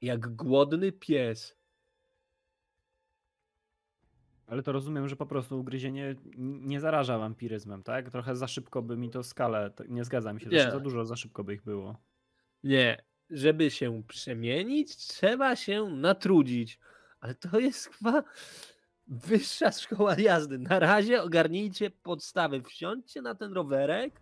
[0.00, 1.56] jak głodny pies.
[4.46, 8.10] Ale to rozumiem, że po prostu ugryzienie nie zaraża wampiryzmem, tak?
[8.10, 10.70] Trochę za szybko by mi to skalę, nie zgadza mi się, Nie.
[10.70, 11.96] za dużo, za szybko by ich było.
[12.64, 16.78] Nie, żeby się przemienić, trzeba się natrudzić.
[17.20, 18.22] Ale to jest chyba
[19.06, 20.58] wyższa szkoła jazdy.
[20.58, 22.62] Na razie ogarnijcie podstawy.
[22.62, 24.20] Wsiądźcie na ten rowerek.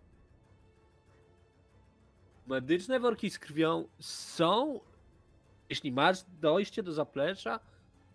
[2.47, 4.79] Medyczne worki z krwią są,
[5.69, 7.59] jeśli masz dojście do zaplecza,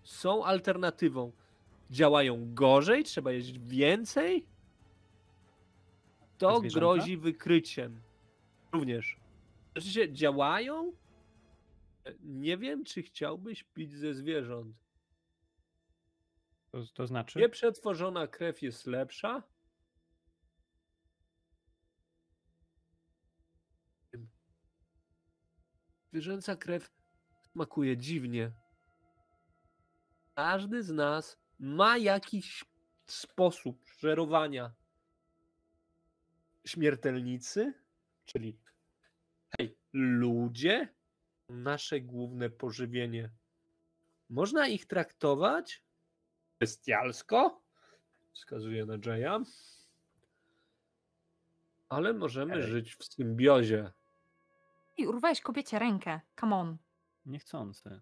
[0.03, 1.33] są alternatywą.
[1.91, 4.47] Działają gorzej, trzeba jeść więcej.
[6.39, 8.01] To grozi wykryciem.
[8.73, 9.17] Również.
[9.73, 10.93] Znaczy się działają?
[12.23, 14.77] Nie wiem, czy chciałbyś pić ze zwierząt.
[16.71, 17.39] To, to znaczy?
[17.39, 19.43] Nieprzetworzona krew jest lepsza.
[26.13, 26.91] Zwierzęca krew
[27.53, 28.53] smakuje dziwnie.
[30.35, 32.65] Każdy z nas ma jakiś
[33.07, 34.73] sposób żerowania.
[36.67, 37.75] Śmiertelnicy,
[38.25, 38.59] czyli
[39.59, 40.89] hej, ludzie,
[41.49, 43.31] nasze główne pożywienie.
[44.29, 45.83] Można ich traktować
[46.61, 47.63] bestialsko,
[48.33, 49.45] wskazuje na Jaya,
[51.89, 53.93] ale możemy żyć w symbiozie.
[54.97, 56.21] I urwałeś kobiecie rękę.
[56.41, 56.79] Come on.
[57.27, 58.01] Niechcący.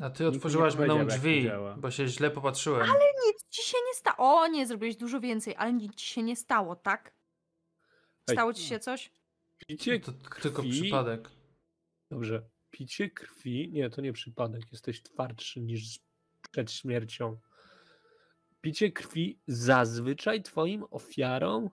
[0.00, 2.86] A ty otworzyłaś mną to drzwi, bo się źle popatrzyłem.
[3.26, 4.16] Nic ci się nie stało.
[4.18, 7.14] O nie, zrobiłeś dużo więcej, ale nic ci się nie stało, tak?
[8.30, 9.12] Stało ci się coś?
[9.66, 11.30] Picie To tylko krwi- przypadek.
[12.10, 12.48] Dobrze.
[12.70, 14.72] Picie krwi, nie, to nie przypadek.
[14.72, 16.00] Jesteś twardszy niż
[16.50, 17.38] przed śmiercią.
[18.60, 21.70] Picie krwi zazwyczaj twoim ofiarom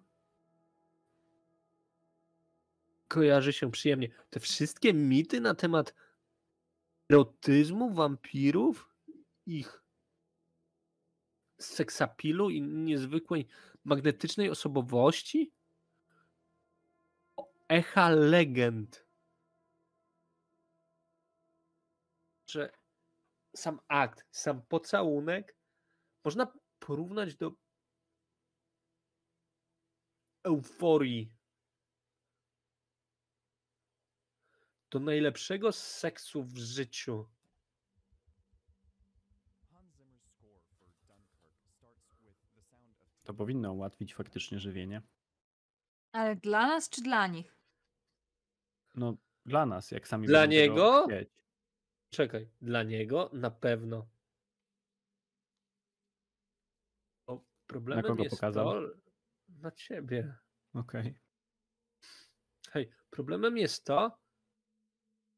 [3.14, 4.10] kojarzy się przyjemnie.
[4.30, 5.94] Te wszystkie mity na temat
[7.10, 8.90] erotyzmu wampirów,
[9.46, 9.84] ich
[11.60, 13.48] seksapilu i niezwykłej
[13.84, 15.52] magnetycznej osobowości?
[17.70, 19.06] Echa legend.
[22.48, 22.72] Że
[23.56, 25.56] sam akt, sam pocałunek
[26.26, 27.52] można porównać do
[30.44, 31.33] euforii.
[34.94, 37.30] Do najlepszego seksu w życiu.
[43.24, 45.02] To powinno ułatwić faktycznie żywienie.
[46.12, 47.58] Ale dla nas czy dla nich?
[48.96, 51.06] No, dla nas, jak sami Dla niego?
[51.08, 51.30] chcieć.
[52.10, 54.10] Czekaj, dla niego na pewno.
[57.26, 58.66] O, problemem kogo jest pokazał?
[58.66, 58.82] to,
[59.50, 60.36] na ciebie.
[60.74, 61.20] Okej.
[62.72, 64.23] Hej, problemem jest to,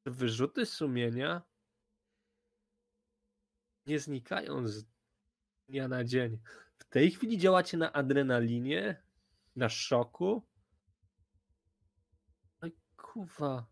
[0.06, 1.42] wyrzuty sumienia
[3.86, 4.86] nie znikają z
[5.68, 6.40] dnia na dzień.
[6.78, 9.04] W tej chwili działacie na adrenalinie,
[9.56, 10.48] na szoku.
[12.62, 13.66] Oj, kuwa.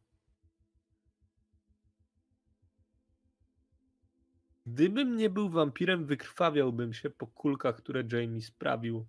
[4.66, 9.06] Gdybym nie był wampirem, wykrwawiałbym się po kulkach, które Jamie sprawił.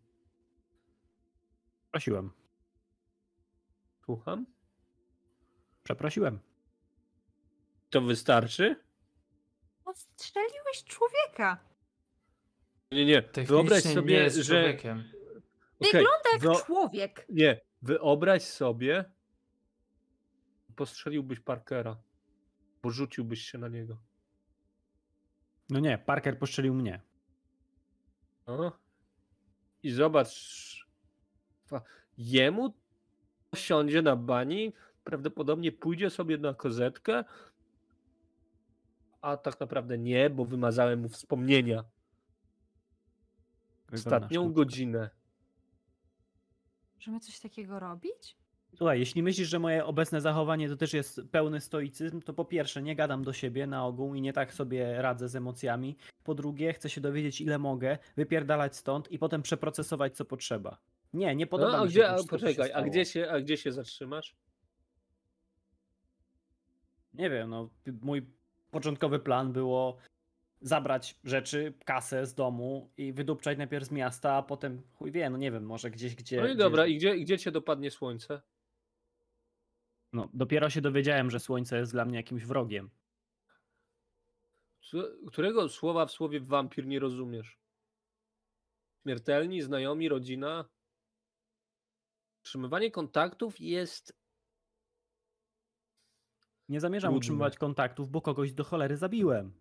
[1.91, 2.31] Prosiłem.
[4.05, 4.47] Słucham?
[5.83, 6.54] Przeprosiłem.
[7.95, 8.77] To wystarczy?
[9.85, 11.59] Ostrzeliłeś człowieka.
[12.93, 13.23] Nie, nie.
[13.47, 14.63] Wyobraź nie sobie, jest że.
[14.63, 14.99] człowiekiem.
[15.81, 17.27] Okej, Wygląda jak wyo- człowiek.
[17.29, 19.05] Nie, wyobraź sobie,
[20.77, 21.97] postrzeliłbyś Parkera,
[22.83, 23.99] bo rzuciłbyś się na niego.
[25.71, 27.01] No nie, Parker postrzelił mnie.
[28.47, 28.79] No.
[29.83, 30.35] I zobacz,
[32.19, 32.75] jemu
[33.55, 34.73] siądzie na bani,
[35.05, 37.25] prawdopodobnie pójdzie sobie na kozetkę,
[39.25, 41.85] a tak naprawdę nie, bo wymazałem mu wspomnienia.
[43.93, 45.11] Ostatnią godzinę.
[46.97, 48.37] Możemy coś takiego robić?
[48.77, 52.83] Słuchaj, jeśli myślisz, że moje obecne zachowanie to też jest pełny stoicyzm, to po pierwsze
[52.83, 55.97] nie gadam do siebie na ogół i nie tak sobie radzę z emocjami.
[56.25, 60.79] Po drugie, chcę się dowiedzieć ile mogę, wypierdalać stąd i potem przeprocesować co potrzeba.
[61.13, 62.83] Nie, nie podoba No, a mi się gdzie, to a, wszystko, co się poczekaj, a
[62.83, 64.37] gdzie, się, a gdzie się zatrzymasz?
[67.15, 67.71] Nie wiem, no
[68.03, 68.27] mój
[68.75, 69.97] początkowy plan było
[70.61, 75.37] zabrać rzeczy, kasę z domu i wydupczać najpierw z miasta, a potem chuj wie, no
[75.37, 76.41] nie wiem, może gdzieś, gdzie...
[76.41, 78.43] No i dobra, i gdzie, gdzie cię dopadnie słońce?
[80.13, 82.91] No, dopiero się dowiedziałem, że słońce jest dla mnie jakimś wrogiem.
[85.27, 87.59] Którego słowa w słowie wampir nie rozumiesz?
[89.03, 90.65] Śmiertelni, znajomi, rodzina?
[92.43, 94.24] Utrzymywanie kontaktów jest.
[96.69, 97.19] Nie zamierzam Trudne.
[97.19, 99.53] utrzymywać kontaktów, bo kogoś do cholery zabiłem.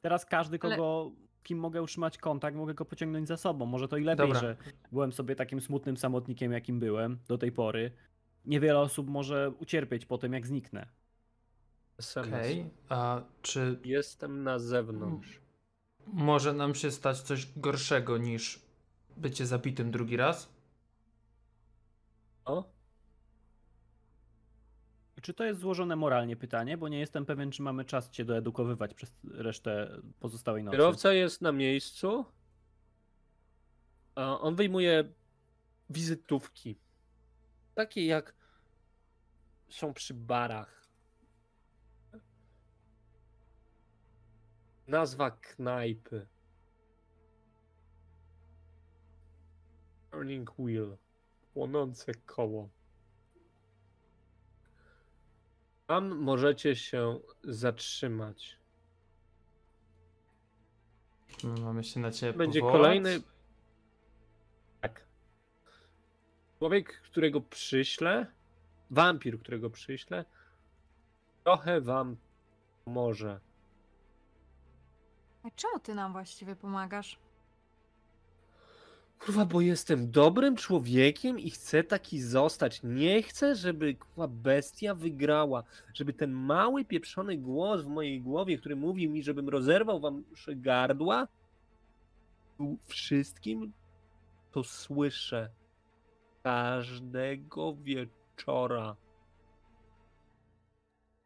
[0.00, 1.10] Teraz każdy, Ale- kogo,
[1.42, 3.66] kim mogę utrzymać kontakt, mogę go pociągnąć za sobą.
[3.66, 4.40] Może to i lepiej, Dobra.
[4.40, 4.56] że
[4.92, 7.92] byłem sobie takim smutnym samotnikiem, jakim byłem do tej pory.
[8.44, 10.88] Niewiele osób może ucierpieć po tym, jak zniknę.
[12.16, 15.40] Okej, a czy Jestem na zewnątrz.
[16.06, 18.62] może nam się stać coś gorszego niż
[19.16, 20.52] bycie zabitym drugi raz?
[22.44, 22.64] O?
[25.22, 28.94] Czy to jest złożone moralnie pytanie, bo nie jestem pewien, czy mamy czas cię doedukowywać
[28.94, 30.76] przez resztę pozostałej nocy.
[30.76, 32.24] Kierowca jest na miejscu.
[34.16, 35.12] On wyjmuje
[35.90, 36.78] wizytówki.
[37.74, 38.34] Takie jak
[39.68, 40.88] są przy barach.
[44.86, 46.26] Nazwa knajpy.
[50.10, 50.96] Turning wheel.
[51.54, 52.68] Płonące koło.
[55.88, 58.58] Tam możecie się zatrzymać.
[61.44, 62.80] My mamy się na ciebie Będzie powołać?
[62.82, 63.20] kolejny.
[64.80, 65.04] Tak.
[66.58, 68.26] Człowiek, którego przyślę,
[68.90, 70.24] wampir, którego przyślę,
[71.44, 72.16] trochę wam
[72.84, 73.40] pomoże.
[75.42, 77.18] A czemu ty nam właściwie pomagasz?
[79.18, 82.80] Kurwa, bo jestem dobrym człowiekiem i chcę taki zostać.
[82.82, 85.64] Nie chcę, żeby kurwa bestia wygrała.
[85.94, 91.28] Żeby ten mały pieprzony głos w mojej głowie, który mówi mi, żebym rozerwał wam gardła,
[92.86, 93.72] wszystkim,
[94.50, 95.50] to słyszę
[96.42, 98.96] każdego wieczora.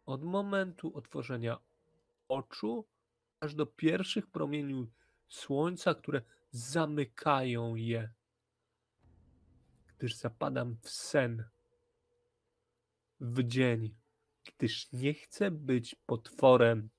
[0.06, 1.58] Od momentu otworzenia
[2.28, 2.84] oczu,
[3.40, 4.86] aż do pierwszych promieni
[5.28, 6.22] słońca, które
[6.52, 8.12] zamykają je.
[9.86, 11.44] Gdyż zapadam w sen.
[13.20, 13.94] W dzień,
[14.44, 16.90] gdyż nie chcę być potworem.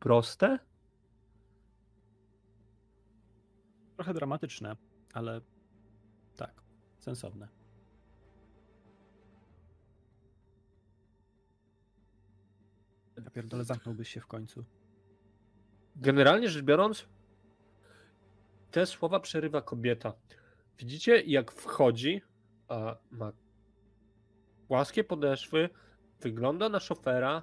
[0.00, 0.58] Proste?
[3.96, 4.76] Trochę dramatyczne,
[5.12, 5.40] ale
[6.36, 6.62] tak,
[6.98, 7.48] sensowne.
[13.24, 14.64] Ja pierdolę, zamknąłbyś się w końcu.
[15.98, 17.06] Generalnie rzecz biorąc,
[18.70, 20.12] te słowa przerywa kobieta.
[20.78, 22.22] Widzicie, jak wchodzi,
[22.68, 23.32] a ma
[24.68, 25.70] płaskie podeszwy,
[26.20, 27.42] wygląda na szofera,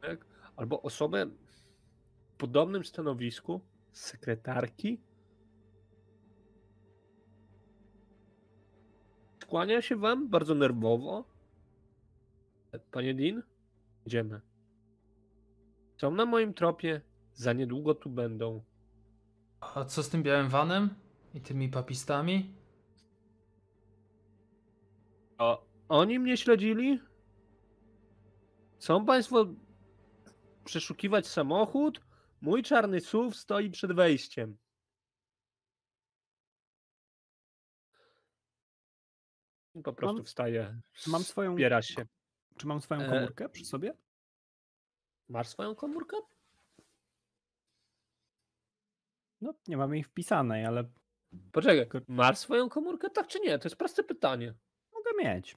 [0.00, 0.26] tak?
[0.56, 3.60] albo osobę w podobnym stanowisku,
[3.92, 5.00] sekretarki.
[9.42, 11.24] Skłania się wam bardzo nerwowo.
[12.90, 13.42] Panie Dean,
[14.06, 14.40] idziemy.
[15.96, 17.00] Są na moim tropie,
[17.34, 18.64] za niedługo tu będą.
[19.60, 20.94] A co z tym białym vanem?
[21.34, 22.54] I tymi papistami?
[25.38, 25.58] A
[25.88, 27.00] oni mnie śledzili?
[28.78, 29.46] Chcą państwo
[30.64, 32.00] przeszukiwać samochód?
[32.40, 34.56] Mój czarny SUV stoi przed wejściem.
[39.74, 40.80] I Po prostu Mam- wstaje.
[40.92, 42.06] Czy mam swoją, Zbiera się.
[42.56, 43.94] czy mam swoją E, komórkę przy sobie?
[45.28, 46.16] Masz swoją komórkę?
[49.44, 50.84] No, nie mam jej wpisanej, ale
[51.52, 53.58] Poczekaj, masz swoją komórkę, tak czy nie?
[53.58, 54.54] To jest proste pytanie.
[54.94, 55.56] mogę mieć.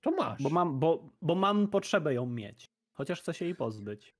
[0.00, 0.42] To masz.
[0.42, 2.70] Bo mam, bo, bo mam potrzebę ją mieć.
[2.92, 4.14] Chociaż chcę się jej pozbyć.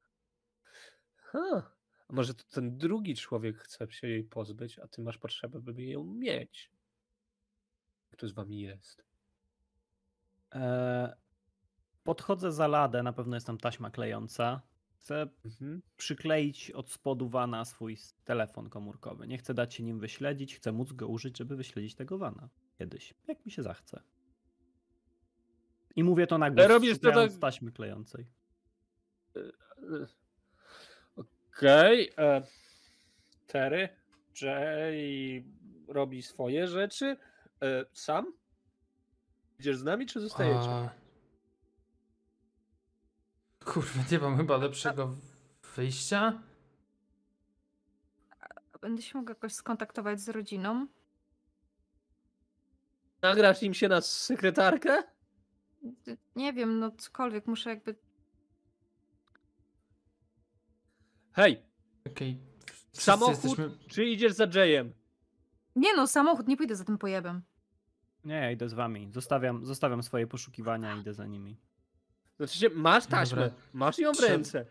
[1.17, 1.73] Ha.
[2.09, 5.83] A może to ten drugi człowiek chce się jej pozbyć, a ty masz potrzebę, by
[5.83, 6.71] ją mieć.
[8.11, 9.05] Kto z wami jest?
[10.55, 11.17] E,
[12.05, 14.61] podchodzę za ladę, na pewno jest tam taśma klejąca.
[15.01, 15.83] Chcę Mhm.
[15.97, 19.27] przykleić od spodu wana swój telefon komórkowy.
[19.27, 22.49] Nie chcę dać się nim wyśledzić, chcę móc go użyć, żeby wyśledzić tego wana.
[22.79, 24.03] Kiedyś, jak mi się zachce.
[25.97, 28.27] I mówię to na głos, robisz to tak- taśmy klejącej.
[29.37, 29.41] E,
[31.17, 32.11] Okej.
[32.19, 32.43] e,
[33.47, 33.89] Terry,
[34.43, 35.45] Jay
[35.89, 37.17] robi swoje rzeczy.
[37.63, 38.33] E, Sam?
[39.59, 40.71] Idziesz z nami, czy zostajecie?
[40.71, 40.91] A...
[43.65, 45.17] Kurwa, nie mam chyba lepszego
[45.77, 46.43] wyjścia.
[48.81, 50.87] Będę się mogła jakoś skontaktować z rodziną.
[53.23, 55.03] Nagrasz im się na sekretarkę?
[56.37, 57.97] Nie wiem, no cokolwiek, muszę jakby.
[61.33, 61.63] Hej,
[62.07, 62.41] Okej.
[62.67, 64.93] wszyscy samochód, jesteśmy- czy idziesz za Jayem?
[65.77, 67.43] Nie no, samochód, nie pójdę za tym pojebem.
[68.25, 69.09] Nie, ja idę z wami.
[69.13, 71.57] Zostawiam, zostawiam swoje poszukiwania i idę za nimi.
[72.41, 73.59] Znaczy, się, masz taśmę, Dobra.
[73.73, 74.67] masz ją w ręce.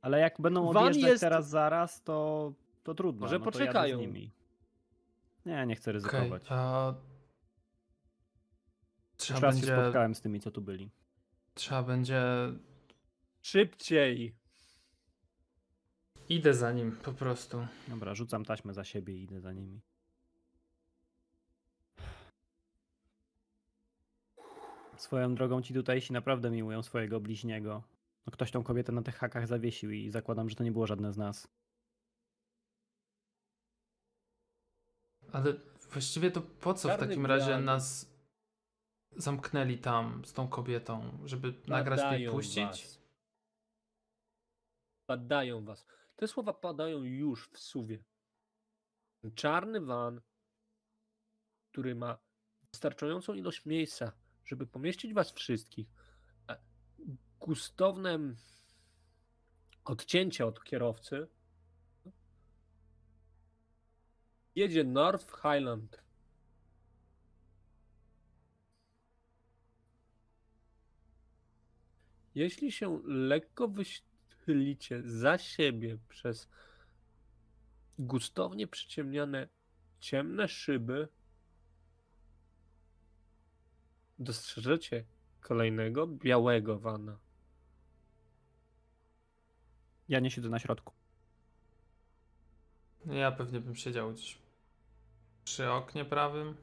[0.00, 3.20] Ale jak będą Van odjeżdżać jest- teraz zaraz, to, to trudno.
[3.20, 3.98] Może no poczekają.
[3.98, 4.30] z nimi.
[5.46, 6.42] Nie, nie chcę ryzykować.
[6.48, 6.94] a...
[6.96, 7.04] Już
[9.16, 9.82] Trzeba raz się będzie...
[9.82, 10.90] spotkałem z tymi, co tu byli.
[11.54, 12.22] Trzeba będzie...
[13.42, 14.34] Szybciej.
[16.28, 17.66] Idę za nim po prostu.
[17.88, 19.80] Dobra, rzucam taśmę za siebie i idę za nimi.
[25.00, 27.82] Swoją drogą ci tutejsi naprawdę miłują swojego bliźniego.
[28.26, 31.12] No ktoś tą kobietę na tych hakach zawiesił i zakładam, że to nie było żadne
[31.12, 31.48] z nas.
[35.32, 35.54] Ale
[35.92, 37.62] właściwie to po co w Czarny takim razie biały.
[37.62, 38.12] nas
[39.16, 41.18] zamknęli tam z tą kobietą?
[41.24, 42.64] Żeby nagrać i Badają puścić?
[42.64, 43.00] was.
[45.08, 45.86] Badają was.
[46.16, 48.04] Te słowa padają już w suwie.
[49.34, 50.20] Czarny van,
[51.72, 52.18] który ma
[52.72, 54.12] wystarczającą ilość miejsca,
[54.50, 55.86] żeby pomieścić was wszystkich.
[56.46, 56.56] a
[57.40, 58.18] Gustowne
[59.84, 61.28] odcięcie od kierowcy.
[64.54, 66.02] Jedzie North Highland.
[72.34, 76.48] Jeśli się lekko wychylicie za siebie przez
[77.98, 79.48] gustownie przyciemniane
[80.00, 81.08] ciemne szyby,
[84.20, 85.04] dostrzeżecie
[85.40, 87.18] kolejnego białego wana.
[90.08, 90.92] Ja nie siedzę na środku.
[93.06, 94.38] Ja pewnie bym siedział gdzieś
[95.44, 96.56] przy oknie prawym.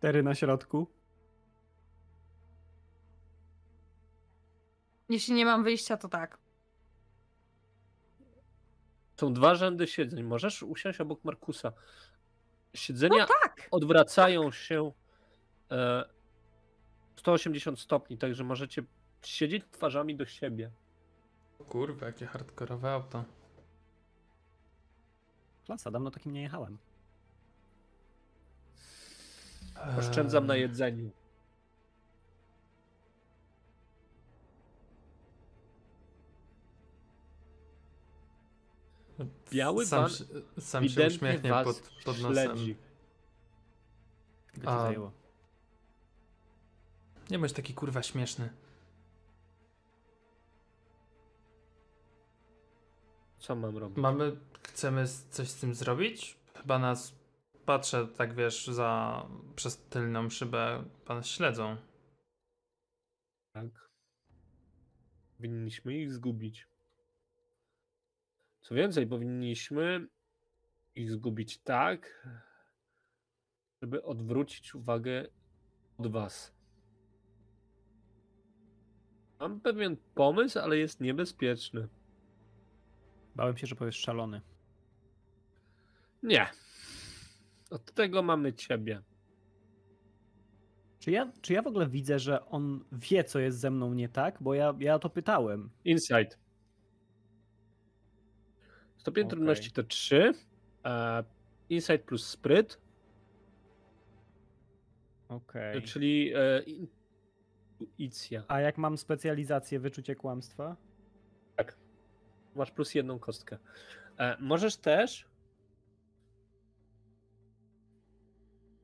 [0.00, 0.86] Tery na środku.
[5.08, 6.38] Jeśli nie mam wyjścia, to tak.
[9.16, 10.22] Są dwa rzędy siedzeń.
[10.22, 11.72] Możesz usiąść obok Markusa.
[12.74, 13.68] Siedzenia No tak.
[13.70, 14.92] odwracają się
[17.16, 18.82] 180 stopni, także możecie
[19.22, 20.70] siedzieć twarzami do siebie.
[21.68, 23.24] Kurwa, jakie hardkorowe auto.
[25.66, 26.78] Klasa, dawno takim nie jechałem.
[29.98, 31.10] Oszczędzam na jedzeniu.
[39.52, 40.24] Biały sam, się-
[40.60, 42.32] sam się uśmiechnie pod, pod nosem.
[42.56, 42.76] śledzi.
[44.66, 44.82] A.
[44.82, 45.12] zajęło.
[47.30, 48.50] Nie bądź taki kurwa śmieszny.
[53.38, 53.98] Co mam robić?
[53.98, 56.38] Mamy, chcemy coś z tym zrobić?
[56.54, 57.14] Chyba nas,
[57.64, 59.22] patrzę tak wiesz, za,
[59.56, 61.76] przez tylną szybę, pan śledzą.
[63.52, 63.90] Tak.
[65.36, 66.68] Powinniśmy ich zgubić.
[68.60, 70.08] Co więcej, powinniśmy
[70.94, 72.28] ich zgubić tak,
[73.82, 75.26] żeby odwrócić uwagę
[75.98, 76.53] od was.
[79.44, 81.88] Mam pewien pomysł, ale jest niebezpieczny.
[83.36, 84.40] Bałem się, że powiesz szalony.
[86.22, 86.46] Nie.
[87.70, 89.02] Od tego mamy ciebie.
[90.98, 94.08] Czy ja, czy ja w ogóle widzę, że on wie, co jest ze mną nie
[94.08, 94.38] tak?
[94.40, 95.70] Bo ja, ja to pytałem.
[95.84, 96.38] Insight.
[98.96, 99.30] Stopień Okej.
[99.30, 100.32] trudności to 3.
[100.84, 101.24] E,
[101.68, 102.80] insight plus spryt,
[105.28, 105.82] Okej.
[105.82, 106.62] czyli e,
[107.80, 108.44] intuicja.
[108.48, 110.76] A jak mam specjalizację wyczucie kłamstwa?
[111.56, 111.78] Tak.
[112.54, 113.58] Masz plus jedną kostkę.
[114.18, 115.28] E, możesz też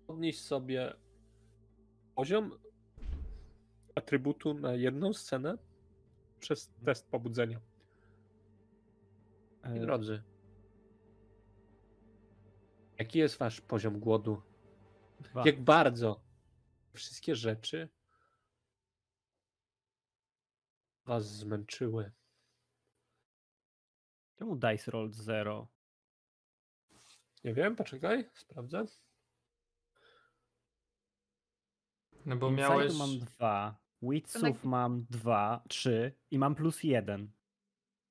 [0.06, 0.94] podnieść sobie
[2.14, 2.58] poziom
[3.94, 5.58] atrybutu na jedną scenę
[6.40, 7.60] przez test pobudzenia.
[9.62, 10.22] E, drodzy,
[12.98, 14.42] jaki jest wasz poziom głodu?
[15.20, 15.42] dwa.
[15.46, 16.20] Jak bardzo
[16.92, 17.88] wszystkie rzeczy
[21.10, 22.12] was zmęczyły?
[24.38, 25.68] Czemu dice roll 0?
[27.44, 28.84] Nie wiem, poczekaj, sprawdzę.
[32.26, 32.98] No bo Insightu miałeś...
[32.98, 33.80] mam dwa.
[34.02, 37.30] Witsów mam dwa, trzy i mam plus jeden.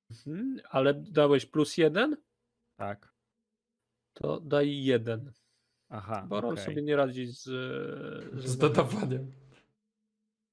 [0.09, 2.17] Mhm, ale dałeś plus jeden,
[2.76, 3.13] Tak.
[4.13, 5.34] to daj jeden.
[5.89, 6.26] Aha.
[6.30, 6.65] Bo on okej.
[6.65, 7.43] sobie nie radzi z,
[8.45, 9.31] Z dodawaniem.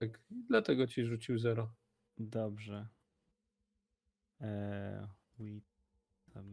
[0.00, 1.74] Tak, dlatego ci rzucił zero.
[2.18, 2.88] Dobrze.
[4.40, 5.08] Eee,
[6.32, 6.52] tam.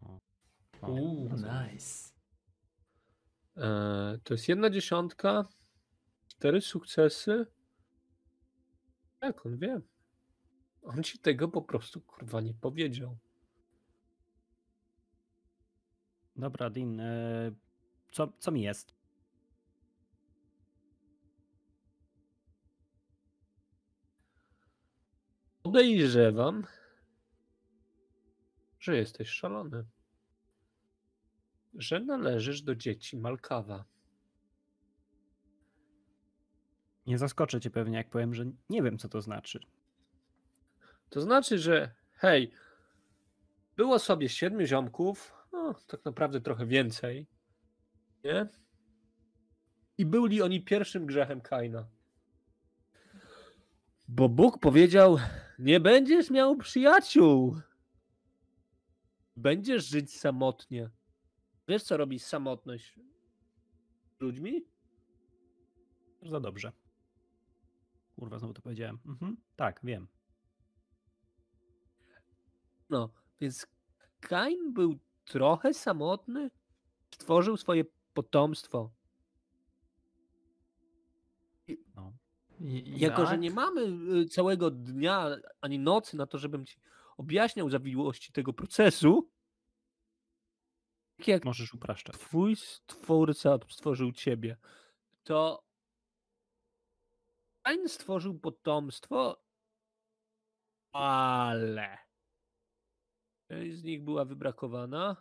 [0.00, 0.18] O.
[0.82, 2.12] O, Uuu, nice.
[3.56, 5.48] E, to jest jedna dziesiątka,
[6.28, 7.46] cztery sukcesy.
[9.22, 9.80] Jak on wie?
[10.82, 13.18] On ci tego po prostu kurwa nie powiedział.
[16.36, 17.00] Dobra, Din.
[17.00, 17.52] E,
[18.12, 18.94] co, co mi jest?
[25.72, 26.66] Podejrzewam,
[28.80, 29.84] że jesteś szalony.
[31.74, 33.84] Że należysz do dzieci Malkawa.
[37.06, 39.60] Nie zaskoczę cię pewnie, jak powiem, że nie wiem, co to znaczy.
[41.10, 42.52] To znaczy, że hej,
[43.76, 47.26] było sobie siedmiu ziomków, no tak naprawdę trochę więcej,
[48.24, 48.48] nie?
[49.98, 51.88] I byli oni pierwszym grzechem Kaina.
[54.08, 55.18] Bo Bóg powiedział,
[55.62, 57.56] nie będziesz miał przyjaciół.
[59.36, 60.90] Będziesz żyć samotnie.
[61.68, 62.98] Wiesz, co robi samotność
[64.18, 64.64] z ludźmi?
[66.22, 66.72] Za dobrze.
[68.16, 68.98] Kurwa, znowu to powiedziałem.
[69.06, 70.08] Mhm, tak, wiem.
[72.90, 73.10] No,
[73.40, 73.66] więc
[74.20, 76.50] Kain był trochę samotny,
[77.14, 77.84] stworzył swoje
[78.14, 78.90] potomstwo.
[82.62, 83.40] I, Jako, że jak?
[83.40, 83.80] nie mamy
[84.20, 86.76] y, całego dnia ani nocy na to, żebym ci
[87.16, 89.30] objaśniał zawiłości tego procesu,
[91.18, 92.16] tak jak Możesz upraszczać.
[92.16, 94.56] twój stwórca stworzył ciebie,
[95.24, 95.64] to
[97.62, 99.44] Kain stworzył potomstwo,
[100.92, 101.98] ale
[103.48, 105.16] część z nich była wybrakowana,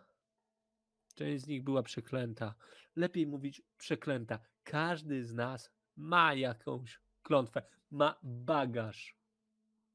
[1.16, 2.56] część z nich była przeklęta.
[2.96, 4.40] Lepiej mówić przeklęta.
[4.64, 9.16] Każdy z nas ma jakąś klątwę, ma bagaż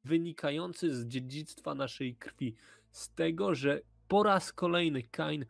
[0.04, 2.54] wynikający z dziedzictwa naszej krwi,
[2.90, 5.46] z tego, że po raz kolejny Kain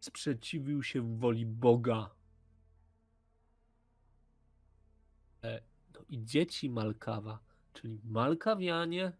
[0.00, 2.10] sprzeciwił się woli Boga.
[5.44, 5.60] E,
[5.94, 7.38] No i dzieci Malkawa,
[7.72, 9.12] czyli Malkawianie,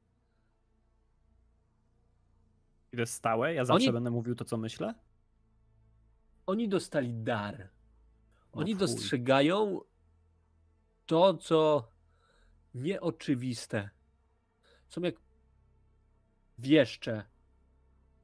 [2.92, 3.54] I to jest stałe?
[3.54, 4.94] Ja zawsze Oni- będę mówił to, co myślę?
[6.46, 7.68] Oni dostali dar.
[8.52, 8.88] Oni No fuj.
[8.88, 9.80] dostrzegają
[11.10, 11.88] to, co
[12.74, 13.90] nieoczywiste.
[14.88, 15.14] Są jak
[16.58, 17.24] wieszcze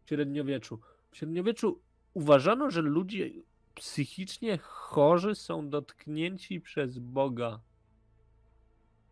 [0.05, 0.81] w średniowieczu.
[1.11, 1.81] W średniowieczu
[2.15, 3.31] uważano, że ludzie
[3.75, 7.61] psychicznie chorzy są dotknięci przez Boga.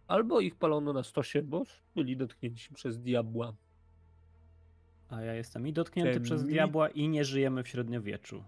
[0.07, 1.63] Albo ich palono na stosie, bo
[1.95, 3.55] byli dotknięci przez diabła.
[5.09, 8.45] A ja jestem i dotknięty Ten przez mit- diabła i nie żyjemy w średniowieczu.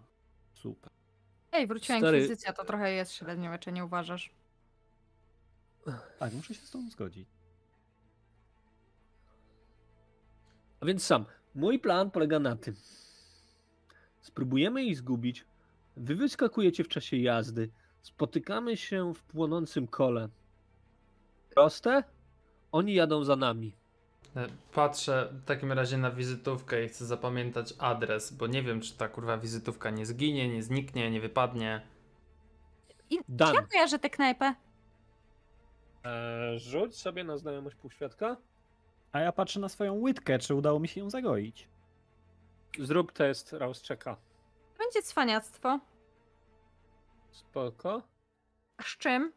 [0.53, 0.93] Super.
[1.53, 4.31] Ej, wróciła Stary- inkwizycja, to trochę jest średniowiecze, nie uważasz?
[6.18, 7.28] Tak, muszę się z tą zgodzić.
[10.80, 12.74] A więc sam, mój plan polega na tym.
[14.20, 15.44] Spróbujemy ich zgubić.
[15.96, 17.70] Wy wyskakujecie w czasie jazdy.
[18.02, 20.28] Spotykamy się w płonącym kole.
[21.54, 22.04] Proste?
[22.72, 23.76] Oni jadą za nami.
[24.36, 28.96] E, Patrzę w takim razie na wizytówkę i chcę zapamiętać adres, bo nie wiem, czy
[28.96, 31.86] ta kurwa wizytówka nie zginie, nie zniknie, nie wypadnie.
[33.10, 33.54] I Dan.
[33.54, 34.54] ja kojarzę tę knajpę?
[36.07, 38.37] Eee, rzuć sobie na znajomość półświadka.
[39.12, 41.69] A ja patrzę na swoją łydkę, czy udało mi się ją zagoić.
[42.78, 44.16] Zrób test Rauschecka.
[44.78, 45.81] Będzie cwaniactwo.
[47.31, 48.03] Spoko.
[48.77, 49.33] A z czym?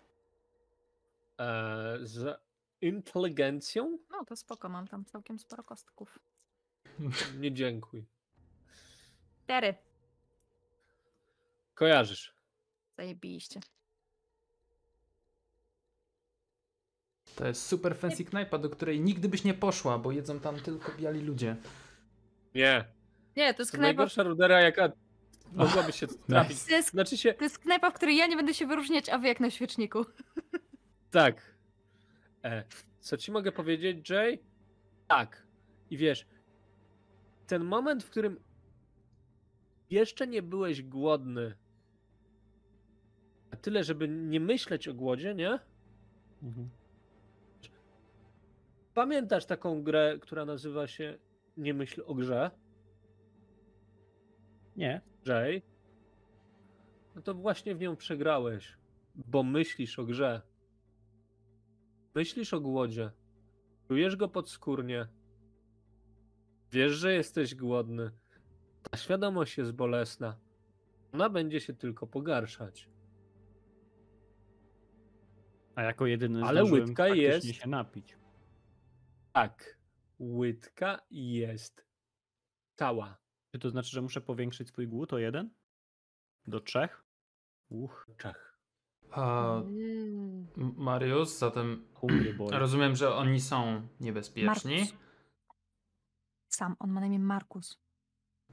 [1.37, 2.41] Eee, z
[2.81, 3.97] inteligencją?
[4.11, 6.19] No to spoko, mam tam całkiem sporo kostków.
[7.41, 8.05] Nie dziękuj.
[9.43, 9.75] Cztery.
[11.75, 12.33] Kojarzysz.
[12.97, 13.59] Zajebiście.
[17.39, 20.91] To jest super fancy knajpa, do której nigdy byś nie poszła, bo jedzą tam tylko
[20.97, 21.55] biali ludzie.
[22.55, 22.85] Nie.
[23.37, 24.91] Nie, to jest To knajpa, najgorsza rudera, jaka
[25.53, 26.63] mogłaby się trafić.
[26.63, 29.17] to jest, Znaczy się, to jest knajpa, w której ja nie będę się wyróżniać, a
[29.17, 30.05] wy jak na świeczniku.
[31.11, 31.55] Tak.
[32.43, 32.63] E,
[32.99, 34.39] co ci mogę powiedzieć, Jay?
[35.07, 35.47] Tak.
[35.89, 36.27] I wiesz,
[37.47, 38.39] ten moment, w którym
[39.89, 41.55] jeszcze nie byłeś głodny,
[43.51, 45.59] a tyle, żeby nie myśleć o głodzie, nie?
[46.43, 46.69] Mhm.
[48.99, 51.17] Pamiętasz taką grę, która nazywa się
[51.57, 52.51] Nie myśl o grze?
[54.75, 55.01] Nie.
[55.25, 55.61] Jay?
[57.15, 58.77] No to właśnie w nią przegrałeś,
[59.15, 60.41] bo myślisz o grze.
[62.15, 63.11] Myślisz o głodzie.
[63.87, 65.07] Czujesz go podskórnie.
[66.71, 68.11] Wiesz, że jesteś głodny.
[68.91, 70.37] Ta świadomość jest bolesna.
[71.13, 72.89] Ona będzie się tylko pogarszać.
[75.75, 78.19] A jako jedyny Ale łydka jest- się napić.
[79.33, 79.77] Tak,
[80.19, 81.85] łydka jest
[82.75, 83.17] cała.
[83.51, 85.49] Czy to znaczy, że muszę powiększyć swój głód o jeden?
[86.47, 87.03] Do trzech?
[87.69, 88.59] Uch, Czech.
[89.11, 90.47] A, Mm.
[90.77, 91.87] Mariusz, zatem
[92.51, 94.75] rozumiem, że oni są niebezpieczni.
[94.77, 94.99] Markus.
[96.47, 97.79] Sam, on ma na imię Markus.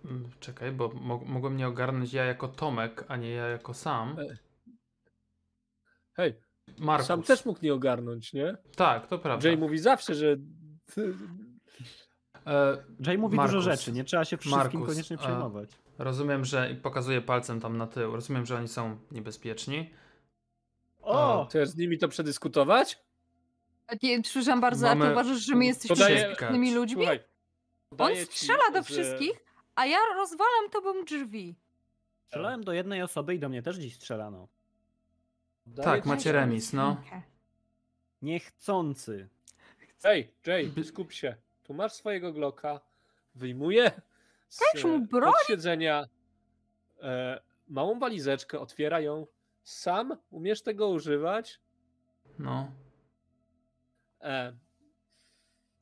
[0.04, 4.16] Mm, Czekaj, bo mo mogłem mnie ogarnąć ja jako Tomek, a nie ja jako sam.
[4.18, 4.38] E,
[6.12, 6.40] Hej,
[6.78, 7.06] Markus.
[7.06, 8.56] sam też mógł nie ogarnąć, nie?
[8.76, 9.48] Tak, to prawda.
[9.48, 10.36] Jay mówi zawsze, że
[13.06, 13.54] Jay mówi Markus.
[13.54, 15.70] dużo rzeczy, nie trzeba się wszystkim Markus, koniecznie a- przejmować.
[15.98, 18.16] rozumiem, że i pokazuję palcem tam na tył.
[18.16, 19.90] Rozumiem, że oni są niebezpieczni.
[21.02, 21.46] O!
[21.48, 22.98] Chcesz z nimi to przedyskutować?
[23.86, 26.96] A Nie, przepraszam bardzo, a Mamy- ty uważasz, że my jesteśmy bezpiecznymi ludźmi?
[26.96, 27.20] Słuchaj,
[27.98, 29.44] On strzela do z- wszystkich,
[29.74, 31.54] a ja rozwalam tobą drzwi.
[32.26, 34.48] Strzelałem do jednej osoby i do mnie też dziś strzelano.
[35.64, 36.96] podaję Tak, ci- macie remis, no.
[38.22, 39.28] Niechcący.
[40.02, 41.36] Hej, Jay, skup się.
[41.62, 42.80] Tu masz swojego Glocka.
[43.34, 43.90] Wyjmuję
[44.48, 45.32] z mu e, broń?
[45.32, 46.08] pod siedzenia
[47.02, 49.26] e, małą walizeczkę, otwiera ją.
[49.64, 51.60] Sam umiesz tego używać?
[52.38, 52.72] No.
[54.20, 54.52] E,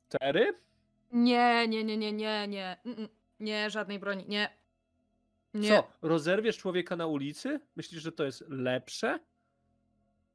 [0.09, 0.53] tery?
[1.11, 2.77] Nie, nie, nie, nie, nie, nie.
[3.39, 4.49] Nie, żadnej broni, nie.
[5.53, 5.69] Nie.
[5.69, 7.59] Co, rozerwiesz człowieka na ulicy?
[7.75, 9.19] Myślisz, że to jest lepsze?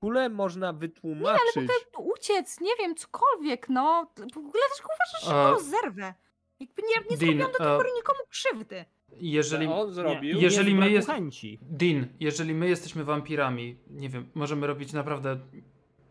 [0.00, 1.70] Kule można wytłumaczyć.
[1.98, 4.10] Uciec, nie wiem, cokolwiek, no.
[4.16, 6.14] W ogóle dlaczego uważasz, że go rozerwę?
[6.60, 8.84] Jakby nie, nie zrobiłam do tej pory nikomu krzywdy.
[9.16, 10.36] Jeżeli, że on zrobił.
[10.36, 11.58] Nie, Jeżeli my jest- chęci.
[11.62, 15.38] Din, jeżeli my jesteśmy wampirami, nie wiem, możemy robić naprawdę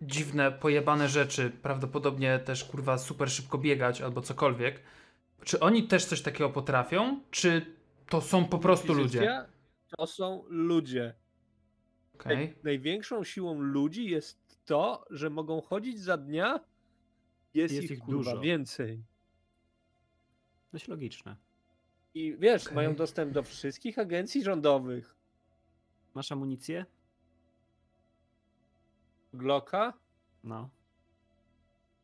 [0.01, 4.81] dziwne, pojebane rzeczy, prawdopodobnie też kurwa super szybko biegać albo cokolwiek.
[5.43, 7.19] Czy oni też coś takiego potrafią?
[7.31, 7.75] Czy
[8.09, 9.45] to są po prostu ludzie?
[9.97, 11.15] To są ludzie.
[12.19, 12.37] Okej.
[12.49, 16.59] Naj- Największą siłą ludzi jest to, że mogą chodzić za dnia.
[17.53, 18.39] Jest, Jest ich, ich dużo.
[18.39, 19.03] więcej.
[20.73, 21.35] Dość logiczne.
[22.13, 22.75] I wiesz, Okej.
[22.75, 25.15] mają dostęp do wszystkich agencji rządowych.
[26.13, 26.85] Masz amunicję?
[29.33, 29.93] Glocka?
[30.43, 30.69] No.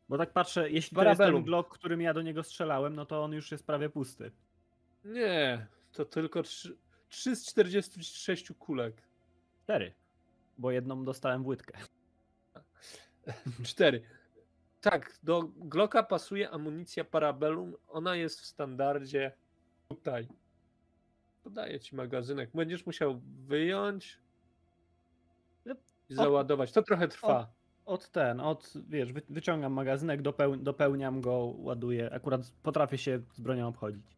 [0.08, 3.24] Bo tak patrzę, jeśli to jest ten Glock, którym ja do niego strzelałem, no to
[3.24, 4.30] on już jest prawie pusty.
[5.04, 6.76] Nie, to tylko 3,
[7.08, 9.02] 3 z 46 kulek.
[9.62, 9.92] Cztery.
[10.58, 11.78] Bo jedną dostałem w łydkę.
[13.64, 14.02] 4.
[14.80, 17.74] Tak, do Glocka pasuje amunicja Parabellum.
[17.88, 19.32] Ona jest w standardzie
[19.88, 20.28] tutaj.
[21.42, 22.50] Podaję ci magazynek.
[22.54, 24.18] Będziesz musiał wyjąć
[26.08, 26.72] i załadować.
[26.72, 27.52] To trochę trwa.
[27.84, 32.12] Od ten, od, wiesz, wy- wyciągam magazynek, dopeł, dopełniam go, ładuję.
[32.12, 34.16] Akurat potrafię się z bronią obchodzić.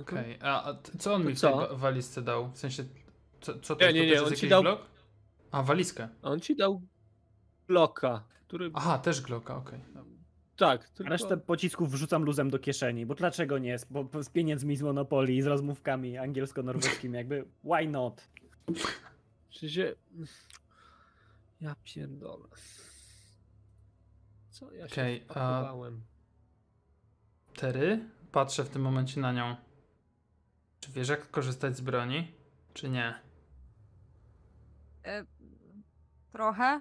[0.00, 1.48] Okej, a, a co on To mi w co?
[1.48, 2.50] tej wa- walizce dał?
[2.52, 2.84] W sensie,
[3.40, 3.96] co, co to Nie, jest?
[4.10, 4.80] nie, To nie, on ci dał- blok?
[5.50, 6.08] A, walizkę.
[6.22, 6.82] On ci dał
[7.68, 8.70] Glocka, który...
[8.74, 9.80] Aha, też Glocka, okej.
[10.56, 11.10] Tak, tylko...
[11.10, 13.78] Resztę pocisków wrzucam luzem do kieszeni, bo dlaczego nie?
[13.78, 18.28] Z, bo, z pieniędzmi z Monopolii, z rozmówkami angielsko-norweskimi, jakby why not?
[19.50, 19.94] Czy się...
[21.60, 22.48] Ja pierdolę.
[24.50, 26.00] Co ja się Okej, a- wpakowałem?
[27.56, 28.08] Tery?
[28.32, 29.56] Patrzę w tym momencie na nią.
[30.80, 32.32] Czy wiesz, jak korzystać z broni?
[32.74, 33.14] Czy nie?
[35.04, 35.24] E,
[36.32, 36.80] trochę.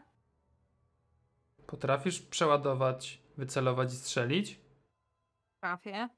[1.67, 4.59] Potrafisz przeładować, wycelować i strzelić?
[5.59, 6.09] Trafię.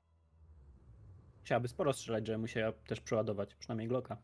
[1.44, 4.18] Chciałaby sporo strzelać, żeby mu się też przeładować, przynajmniej Glocka.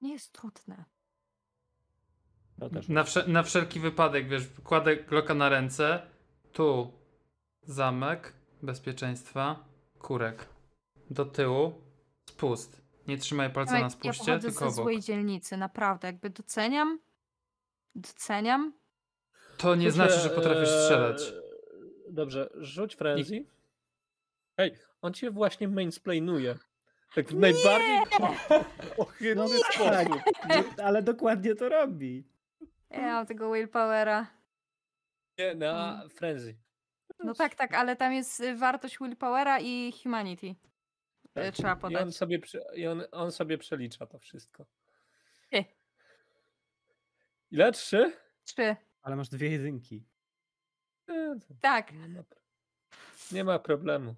[0.00, 0.84] Nie jest trudne.
[2.60, 2.88] To też.
[2.88, 6.06] Na, wsze- na wszelki wypadek, wiesz, kładę Glocka na ręce.
[6.52, 6.92] Tu
[7.62, 8.32] zamek
[8.62, 9.64] bezpieczeństwa,
[9.98, 10.48] kurek.
[11.10, 11.82] Do tyłu
[12.30, 12.85] spust.
[13.08, 14.74] Nie trzymaj palca na ja spuście, pochodzę tylko ze obok.
[14.84, 16.08] złej dzielnicy, naprawdę.
[16.08, 16.98] Jakby doceniam.
[17.94, 18.72] Doceniam.
[19.58, 21.22] To nie znaczy, że potrafisz strzelać.
[21.22, 23.44] eee, Dobrze, rzuć frenzy.
[24.56, 26.54] Hej, on cię właśnie mansplainuje.
[27.14, 27.40] Tak w Nie!
[27.40, 27.98] najbardziej
[28.98, 30.80] ohydny No tak, sposób.
[30.86, 32.24] ale dokładnie to robi.
[32.90, 34.26] Ja mam tego willpowera.
[35.38, 36.56] Nie, na frenzy.
[37.24, 40.54] No tak, tak, ale tam jest y, wartość willpowera i humanity.
[41.44, 41.54] Tak.
[41.54, 42.16] Trzeba I on podać.
[42.16, 42.40] sobie,
[42.74, 44.66] i on, on sobie przelicza to wszystko.
[45.50, 45.64] Ty.
[47.50, 47.72] Ile?
[47.72, 48.12] Trzy?
[48.44, 48.76] Trzy.
[49.02, 50.02] Ale masz dwie jedynki.
[51.06, 51.12] To
[51.60, 51.92] Tak.
[51.92, 52.22] nie, ma,
[53.32, 54.14] nie ma problemu.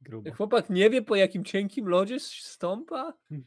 [0.00, 0.32] Grubo.
[0.32, 3.12] Chłopak nie wie, po jakim cienkim lodzie stąpa?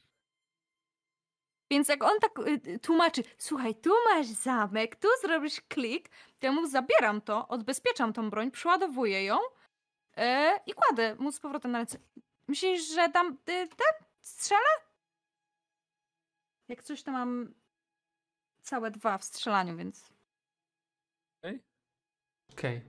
[1.72, 6.48] Więc jak on tak y, y, tłumaczy, słuchaj, tu masz zamek, tu zrobisz klik, to
[6.48, 9.38] ja mu zabieram to, odbezpieczam tą broń, przeładowuję ją
[10.18, 12.00] y, i kładę mu z powrotem na ręce.
[12.48, 14.70] Myślisz, że tam y, ten strzelę?
[16.68, 17.54] Jak coś, to mam
[18.62, 20.18] całe dwa w strzelaniu, więc
[22.58, 22.82] Okej.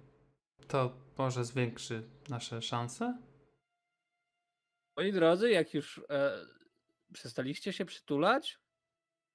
[0.68, 3.18] To może zwiększy nasze szanse?
[4.96, 6.46] Moi drodzy, jak już e,
[7.12, 8.58] przestaliście się przytulać,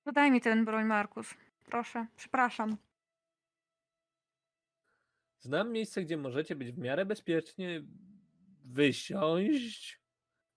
[0.06, 1.34] dodaj mi ten broń, Markus.
[1.66, 2.78] Proszę, przepraszam.
[5.44, 7.84] Znam miejsce, gdzie możecie być w miarę bezpiecznie
[8.66, 10.02] wysiąść.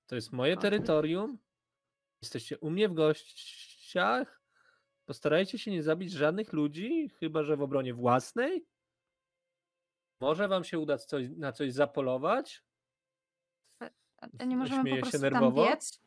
[0.07, 1.39] To jest moje terytorium.
[2.23, 4.43] Jesteście u mnie w gościach.
[5.05, 8.67] Postarajcie się nie zabić żadnych ludzi, chyba że w obronie własnej.
[10.21, 12.65] Może wam się uda coś, na coś zapolować.
[14.39, 15.65] A nie możemy Śmieje po się prostu nerwowo?
[15.65, 16.01] tam biec?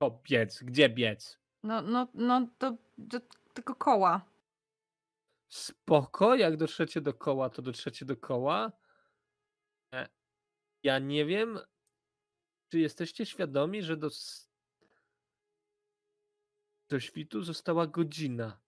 [0.00, 1.38] O, biec, gdzie biec?
[1.62, 3.20] No, no, no, do, do
[3.54, 4.24] tego koła.
[5.50, 8.72] Spoko, jak dotrzecie do koła, to dotrzecie do koła.
[9.94, 10.08] E,
[10.82, 11.58] Ja nie wiem,
[12.72, 14.08] czy jesteście świadomi, że do,
[16.88, 18.60] do świtu została godzina.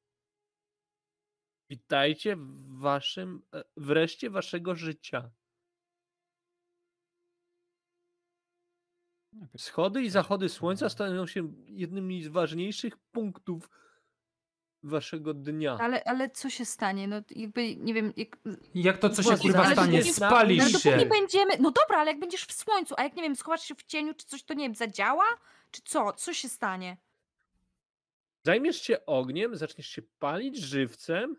[1.70, 5.30] Witajcie w waszym, e, wreszcie waszego życia.
[9.56, 13.70] Wschody i zachody słońca stają się jednymi z ważniejszych punktów
[14.82, 15.76] waszego dnia.
[15.80, 17.09] Ale, ale co się stanie?
[17.09, 18.36] No jakby, nie wiem, jak,
[18.74, 19.98] Jak to, co się kurwa ale stanie?
[20.02, 21.06] dopóki- Spalisz ale się!
[21.06, 23.82] będziemy, no dobra, ale jak będziesz w słońcu, a jak, nie wiem, schowasz się w
[23.82, 25.24] cieniu, czy coś, to nie wiem, zadziała?
[25.70, 26.12] Czy co?
[26.12, 26.96] Co się stanie?
[28.44, 31.36] Zajmiesz się ogniem, zaczniesz się palić żywcem,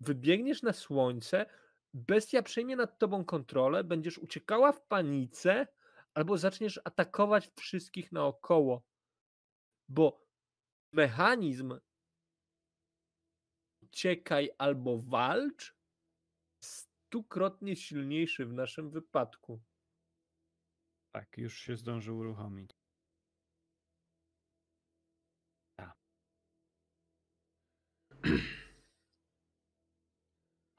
[0.00, 1.46] wybiegniesz na słońce,
[1.94, 5.66] bestia przejmie nad tobą kontrolę, będziesz uciekała w panice,
[6.14, 8.82] albo zaczniesz atakować wszystkich naokoło.
[9.88, 10.20] Bo
[10.92, 11.74] mechanizm
[13.92, 15.74] uciekaj albo walcz
[16.64, 19.60] stukrotnie silniejszy w naszym wypadku.
[21.14, 22.70] Tak, już się zdążył uruchomić.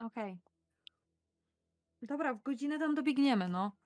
[0.00, 0.38] Okej.
[2.02, 3.76] Dobra, w godzinę tam dobiegniemy, no.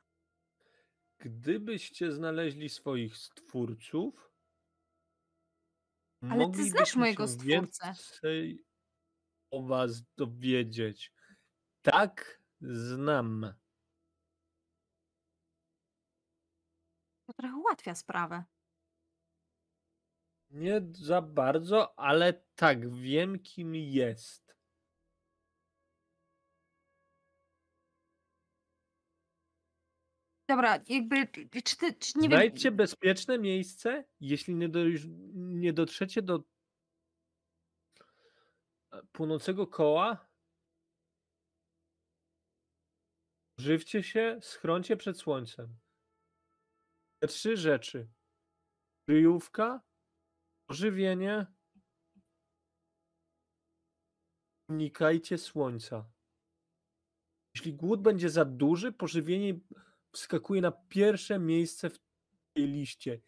[1.18, 4.32] Gdybyście znaleźli swoich stwórców,
[6.30, 7.46] Ale ty znasz mojego stwórcę.
[7.46, 8.67] Więcej
[9.50, 11.12] o was dowiedzieć.
[11.82, 13.54] Tak znam.
[17.26, 18.44] To trochę ułatwia sprawę.
[20.50, 24.48] Nie za bardzo, ale tak, wiem kim jest.
[30.48, 31.26] Dobra, jakby,
[31.64, 34.80] czy ty, czy nie wiem, Znajdźcie bezpieczne miejsce, jeśli nie, do,
[35.34, 36.42] nie dotrzecie do
[39.12, 40.28] płonącego koła.
[43.58, 45.78] Żywcie się, schroncie przed słońcem.
[47.22, 48.08] Te trzy rzeczy.
[49.08, 49.82] Kryjówka,
[50.70, 51.46] żywienie.
[54.68, 56.10] Unikajcie słońca.
[57.54, 59.60] Jeśli głód będzie za duży, pożywienie
[60.12, 61.98] wskakuje na pierwsze miejsce w
[62.52, 63.20] tej liście.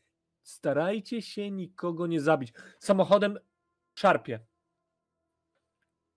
[0.43, 2.53] Starajcie się nikogo nie zabić.
[2.79, 3.39] Samochodem
[3.99, 4.47] szarpie.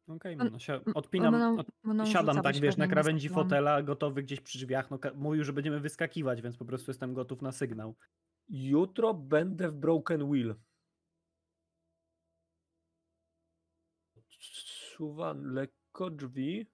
[0.07, 1.67] Okej, On- no się odpinam, od,
[2.07, 4.91] siadam tak, wiesz, na krawędzi fotela, gotowy gdzieś przy drzwiach.
[4.91, 7.95] No, mówił, że będziemy wyskakiwać, więc po prostu jestem gotów na sygnał.
[8.49, 10.55] Jutro będę w Broken Wheel.
[14.29, 16.67] Suwa lekko drzwi.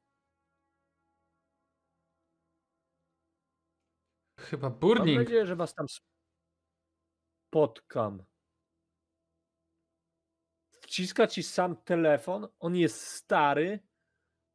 [4.39, 5.19] Chyba Mam burning.
[5.19, 5.85] nadzieję, że was tam
[7.47, 8.28] spotkam.
[10.89, 12.47] Wciska ci sam telefon.
[12.59, 13.79] On jest stary,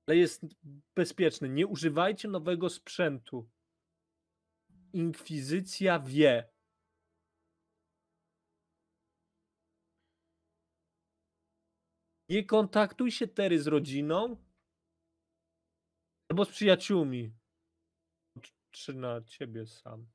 [0.07, 0.47] ale jest
[0.97, 1.49] bezpieczny.
[1.49, 3.51] Nie używajcie nowego sprzętu.
[4.93, 6.49] Inkwizycja wie.
[12.29, 14.37] Nie kontaktuj się Tery z rodziną
[16.29, 17.33] albo z przyjaciółmi.
[18.71, 20.14] Czy na ciebie sam.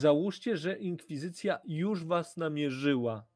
[0.00, 3.26] Załóżcie, że inkwizycja już was namierzyła.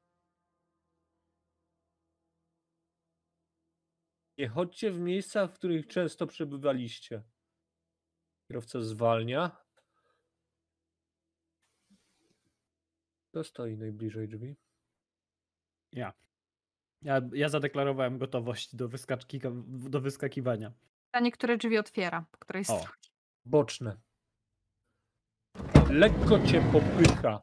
[4.38, 7.22] Nie chodźcie w miejsca, w których często przebywaliście.
[8.48, 9.64] Kierowca zwalnia.
[13.30, 14.56] Kto stoi najbliżej drzwi?
[15.92, 16.12] Ja.
[17.02, 20.72] Ja, ja zadeklarowałem gotowość do, wyskaczki, do wyskakiwania.
[21.12, 22.64] Pytanie, które drzwi otwiera, po której O.
[22.64, 22.88] stronie.
[23.44, 23.96] Boczne.
[25.90, 27.42] Lekko cię popycha.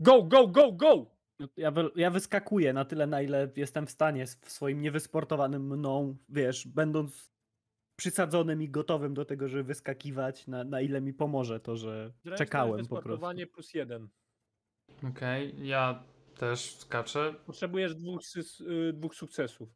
[0.00, 1.06] Go, go, go, go!
[1.40, 5.66] No, Ja, wy, ja wyskakuję na tyle, na ile jestem w stanie w swoim niewysportowanym
[5.66, 7.32] mną, wiesz, będąc
[7.96, 12.72] przysadzonym i gotowym do tego, żeby wyskakiwać, na, na ile mi pomoże to, że czekałem
[12.72, 12.94] po prostu.
[12.94, 14.08] wysportowanie plus jeden.
[15.10, 16.02] Okej, ja
[16.36, 17.34] też skaczę.
[17.46, 18.20] Potrzebujesz dwóch,
[18.60, 19.68] y, dwóch sukcesów.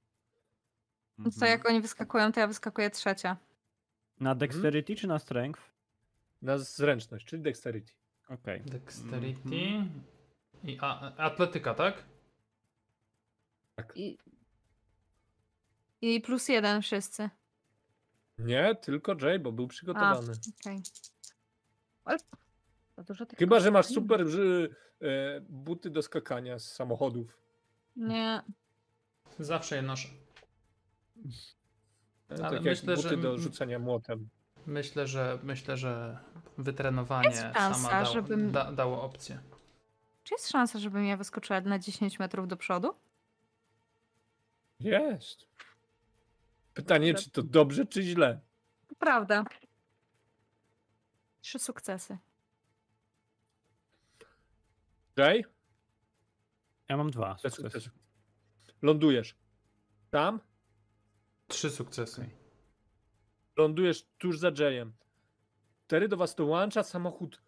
[1.41, 3.37] To jak oni wyskakują, to ja wyskakuję trzecia.
[4.21, 5.63] Na dexterity czy na strength?
[6.43, 7.93] Na zręczność, czyli dexterity.
[8.29, 8.61] Okej.
[8.61, 10.03] Dexterity Mhm.
[10.65, 12.05] i a, atletyka, tak?
[13.95, 14.19] I,
[16.01, 17.31] I plus jeden wszyscy.
[18.39, 20.33] Nie, tylko Jay, bo był A, przygotowany.
[23.07, 24.41] dużo tych Chyba, że masz super że,
[25.03, 27.39] e, buty do skakania z samochodów.
[27.97, 28.43] Nie.
[29.39, 30.09] Zawsze je noszę.
[32.31, 34.29] E, Ale tak jak myślę, buty że- do rzucania młotem.
[34.67, 36.19] Myślę, że myślę, że
[36.59, 39.39] wytrenowanie Jest szansa, sama dało, żebym- da, dało opcję.
[40.25, 42.95] Czy jest szansa, żebym ja wyskoczyła na 10 metrów do przodu?
[44.81, 45.47] Jest.
[46.75, 48.41] Pytanie, czy to dobrze, czy źle?
[48.99, 49.45] Prawda.
[51.41, 52.19] Trzy sukcesy.
[55.17, 55.45] Jay?
[56.89, 57.91] Ja mam dwa sukcesy.
[58.83, 59.37] Lądujesz.
[60.11, 60.41] Tam?
[61.49, 62.31] Trzy sukcesy.
[63.57, 64.93] Lądujesz tuż za Jayem.
[65.87, 67.43] Tery do was dołącza, samochód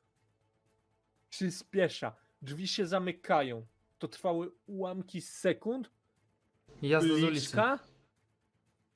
[1.31, 2.17] przyspiesza.
[2.43, 3.67] Drzwi się zamykają.
[3.99, 5.91] To trwały ułamki sekund.
[6.83, 7.57] Jazda z ulicy.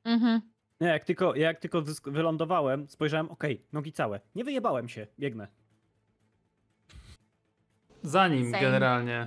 [0.04, 0.40] Mhm.
[0.80, 4.20] Nie, jak tylko, jak tylko wylądowałem, spojrzałem, okej, nogi całe.
[4.34, 5.48] Nie wyjebałem się, biegnę.
[8.02, 8.60] Za nim Same.
[8.60, 9.26] generalnie.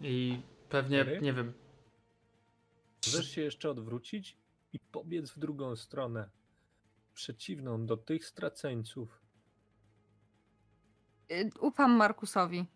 [0.00, 1.52] I pewnie, nie wiem,
[3.06, 4.36] Możesz się jeszcze odwrócić
[4.72, 6.30] i pobiec w drugą stronę.
[7.14, 9.20] Przeciwną do tych straceńców.
[11.32, 12.66] Y, Ufam Markusowi.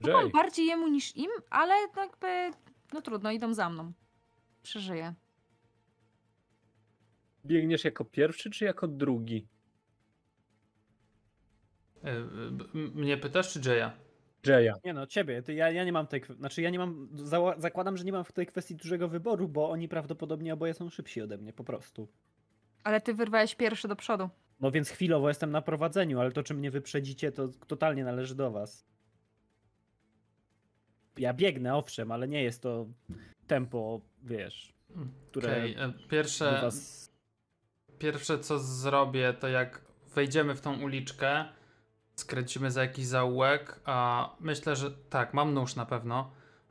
[0.00, 2.50] Ufam Jay, bardziej jemu niż im, ale jakby,
[2.92, 3.92] no trudno, idą za mną.
[4.62, 5.14] Przeżyję.
[7.44, 9.48] biegniesz jako pierwszy czy jako drugi?
[12.02, 12.58] m-
[12.94, 13.90] mnie pytasz czy Jaya?
[14.46, 14.72] Jaya.
[14.84, 17.96] Nie no, ciebie, ty, ja, ja nie mam tej, znaczy ja nie mam, zała- zakładam,
[17.96, 21.38] że nie mam w tej kwestii dużego wyboru, bo oni prawdopodobnie oboje są szybsi ode
[21.38, 22.08] mnie, po prostu.
[22.84, 24.28] Ale ty wyrwałeś pierwszy do przodu.
[24.60, 28.50] No więc chwilowo jestem na prowadzeniu, ale to, czy mnie wyprzedzicie, to totalnie należy do
[28.50, 28.86] was.
[31.18, 32.86] Ja biegnę, owszem, ale nie jest to
[33.46, 34.72] tempo, wiesz,
[35.30, 37.10] które Okej, e, Pierwsze, was...
[37.98, 39.82] pierwsze co zrobię, to jak
[40.14, 41.44] wejdziemy w tą uliczkę,
[42.22, 46.30] skręcimy za jakiś zaułek, a myślę, że tak, mam nóż na pewno,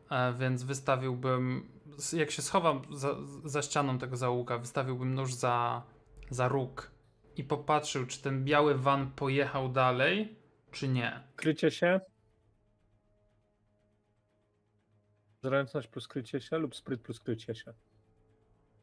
[0.09, 1.71] e, więc wystawiłbym,
[2.13, 3.15] jak się schowam za,
[3.45, 5.83] za ścianą tego zaułka, wystawiłbym nóż za,
[6.29, 6.91] za róg
[7.35, 10.35] i popatrzył, czy ten biały van pojechał dalej,
[10.71, 11.23] czy nie.
[11.35, 11.99] Krycie się.
[15.43, 17.73] Zręczność plus krycie się lub spryt plus krycie się.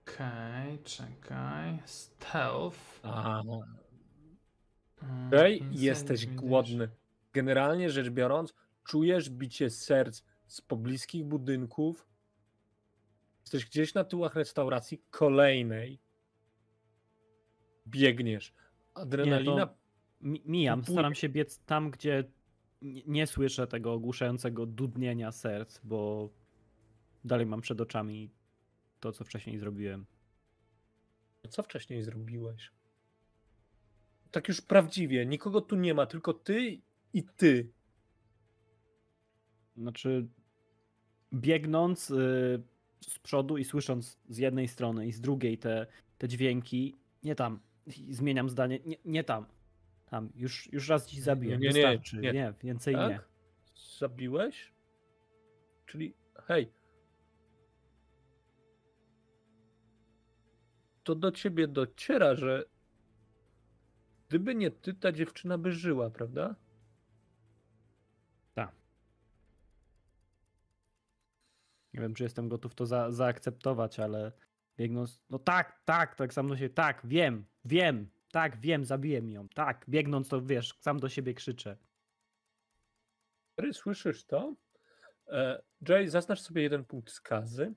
[0.02, 1.78] Okej, czekaj.
[1.84, 3.00] Stealth.
[3.02, 3.42] Aha.
[5.02, 6.88] Mm, Okej, insight, jesteś głodny.
[7.32, 8.54] Generalnie rzecz biorąc,
[8.84, 12.08] czujesz bicie serc z pobliskich budynków.
[13.40, 15.98] Jesteś gdzieś na tyłach restauracji kolejnej.
[17.86, 18.54] Biegniesz.
[18.94, 19.74] Adrenalina.
[20.20, 22.24] Mi- Mijam, staram się biec tam, gdzie
[22.82, 26.28] nie, nie słyszę tego ogłuszającego dudnienia serc, bo
[27.24, 28.30] dalej mam przed oczami
[29.00, 30.06] to, co wcześniej zrobiłem.
[31.48, 32.70] Co wcześniej zrobiłeś?
[34.30, 35.26] Tak już prawdziwie.
[35.26, 36.80] Nikogo tu nie ma, tylko ty
[37.12, 37.70] i ty.
[39.76, 40.28] Znaczy,
[41.34, 42.62] biegnąc y,
[43.00, 45.86] z przodu i słysząc z jednej strony i z drugiej te,
[46.18, 47.60] te dźwięki, nie tam,
[48.10, 49.46] zmieniam zdanie, nie, nie tam.
[50.10, 52.32] Tam, już, już raz dziś zabiłem, nie, nie, wystarczy, nie.
[52.32, 53.10] nie, więcej Tak?
[53.10, 53.20] nie.
[53.98, 54.72] Zabiłeś?
[55.86, 56.14] Czyli,
[56.46, 56.72] hej.
[61.04, 62.64] To do ciebie dociera, że
[64.28, 66.54] gdyby nie ty, ta dziewczyna by żyła, prawda?
[71.94, 74.32] Nie wiem, czy jestem gotów to za, zaakceptować, ale
[74.76, 79.48] biegnąc, no tak, tak, tak sam do siebie, tak, wiem, wiem, tak, wiem, zabiłem ją,
[79.48, 81.76] tak, biegnąc to wiesz, sam do siebie krzyczę.
[83.54, 84.54] Ty słyszysz to?
[85.28, 87.74] E, Jay, zaznacz sobie jeden punkt skazy.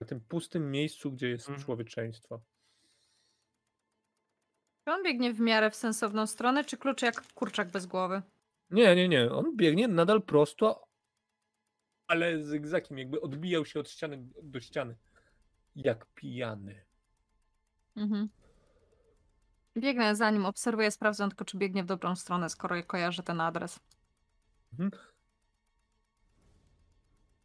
[0.00, 1.64] Na tym pustym miejscu, gdzie jest Mhm.
[1.64, 2.40] człowieczeństwo.
[4.84, 8.22] Czy on biegnie w miarę w sensowną stronę, czy kluczy jak kurczak bez głowy?
[8.70, 9.32] Nie, nie, nie.
[9.32, 10.88] On biegnie nadal prosto,
[12.06, 14.96] ale zygzakiem, jakby odbijał się od ściany do ściany.
[15.76, 16.84] Jak pijany.
[17.96, 18.28] Mhm.
[19.78, 23.80] Biegnę za nim, obserwuję, sprawdzam tylko, czy biegnie w dobrą stronę, skoro kojarzę ten adres.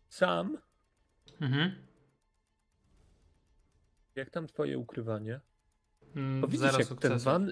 [0.10, 0.57] Sam,
[1.41, 1.88] Mhm.
[4.16, 5.41] jak tam twoje ukrywanie?
[6.15, 6.44] Mm,
[6.80, 7.52] jak ten van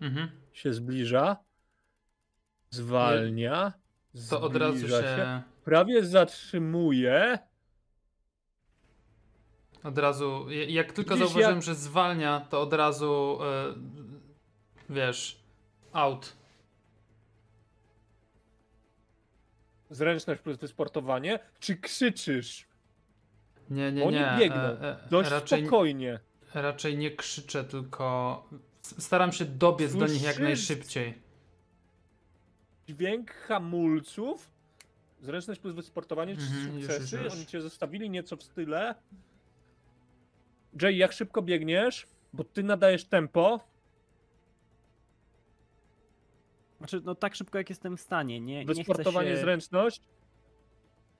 [0.00, 0.30] Mhm.
[0.52, 1.36] się zbliża,
[2.70, 3.72] zwalnia,
[4.30, 7.38] To od razu zbliża się, prawie zatrzymuje.
[9.84, 13.74] Od razu, jak tylko Widzisz, zauważyłem, jak- że zwalnia, to od razu, e,
[14.90, 15.40] wiesz,
[15.92, 16.36] out.
[19.90, 21.38] Zręczność plus wysportowanie.
[21.60, 22.66] Czy krzyczysz?
[23.70, 24.36] Nie, nie, Oni nie.
[24.38, 24.56] biegną.
[24.56, 26.20] e, e, Dość raczej, spokojnie.
[26.62, 28.42] Raczej nie krzyczę, tylko
[28.82, 31.14] staram się dobiec do nich jak najszybciej.
[32.88, 34.50] Dźwięk hamulców.
[35.20, 37.16] Zręczność plus wysportowanie, trzy Mhm, sukcesy.
[37.16, 37.32] już, już.
[37.34, 38.94] Oni cię zostawili nieco w style.
[40.82, 42.06] Jay, jak szybko biegniesz?
[42.32, 43.60] Bo ty nadajesz tempo.
[46.78, 49.40] Znaczy, no tak szybko jak jestem w stanie, nie, nie chcę Wysportowanie, się...
[49.40, 50.00] zręczność.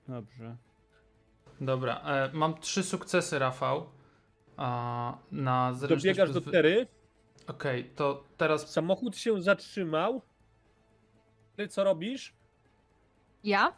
[0.07, 0.57] Dobrze.
[1.61, 3.89] Dobra, e, mam trzy sukcesy, Rafał.
[4.57, 6.87] A, na zręczność Dobiegasz do tery.
[7.47, 10.21] Okej, to teraz Samochód się zatrzymał.
[11.55, 12.33] Ty co robisz?
[13.43, 13.73] Ja?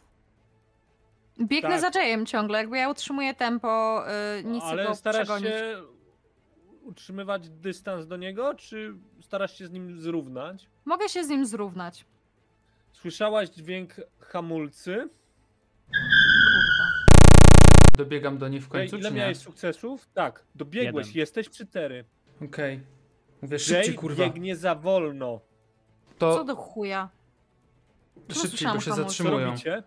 [1.42, 1.94] Biegnę Tak.
[1.94, 4.04] za Jayem ciągle, jakby ja utrzymuję tempo,
[4.38, 5.50] yy, nic Ale go starasz przegonić.
[5.50, 5.84] się
[6.84, 10.68] utrzymywać dystans do niego, czy starasz się z nim zrównać?
[10.86, 12.06] Mogę się z nim zrównać.
[12.94, 15.10] Słyszałaś dźwięk hamulcy.
[18.00, 19.20] Dobiegam do nich w Jay, końcu, ile czy nie?
[19.22, 20.08] miałeś sukcesów?
[20.14, 21.20] Tak, dobiegłeś, Jeden.
[21.20, 22.06] jesteś przy tery.
[22.46, 22.80] Okej.
[23.42, 24.24] Mówię Jay szybciej, kurwa.
[24.26, 25.42] biegnie za wolno.
[26.20, 27.10] Co To do chuja?
[28.30, 28.90] szybciej, bo słyszałam się.
[28.92, 29.46] Co zatrzymują.
[29.48, 29.84] robicie?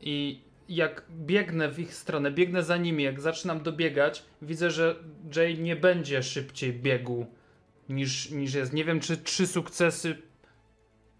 [0.00, 4.96] I jak biegnę w ich stronę, biegnę za nimi, jak zaczynam dobiegać, widzę, że
[5.36, 7.26] Jay nie będzie szybciej biegł
[7.88, 8.72] niż, niż jest.
[8.72, 10.16] Nie wiem, czy trzy sukcesy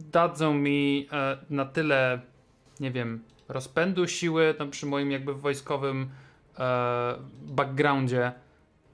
[0.01, 2.21] dadzą mi e, na tyle,
[2.81, 6.11] nie wiem, rozpędu siły, no przy moim jakby wojskowym
[7.43, 8.33] backgroundzie.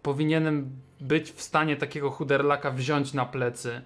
[0.03, 0.71] Powinienem
[1.01, 3.83] być w stanie takiego chuderlaka wziąć na plecy.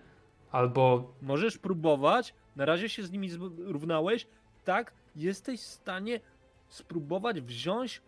[0.52, 2.34] Albo Możesz próbować.
[2.56, 4.26] Na razie się z nimi zrównałeś.
[4.64, 6.20] Tak, jesteś w stanie
[6.68, 8.02] spróbować wziąć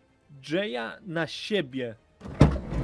[0.50, 1.96] Jaya na siebie.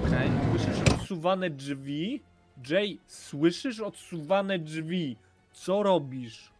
[0.06, 0.30] Okej.
[0.50, 2.22] Słyszysz rozsuwane drzwi.
[2.70, 5.16] Jay, słyszysz odsuwane drzwi.
[5.52, 6.53] Co robisz?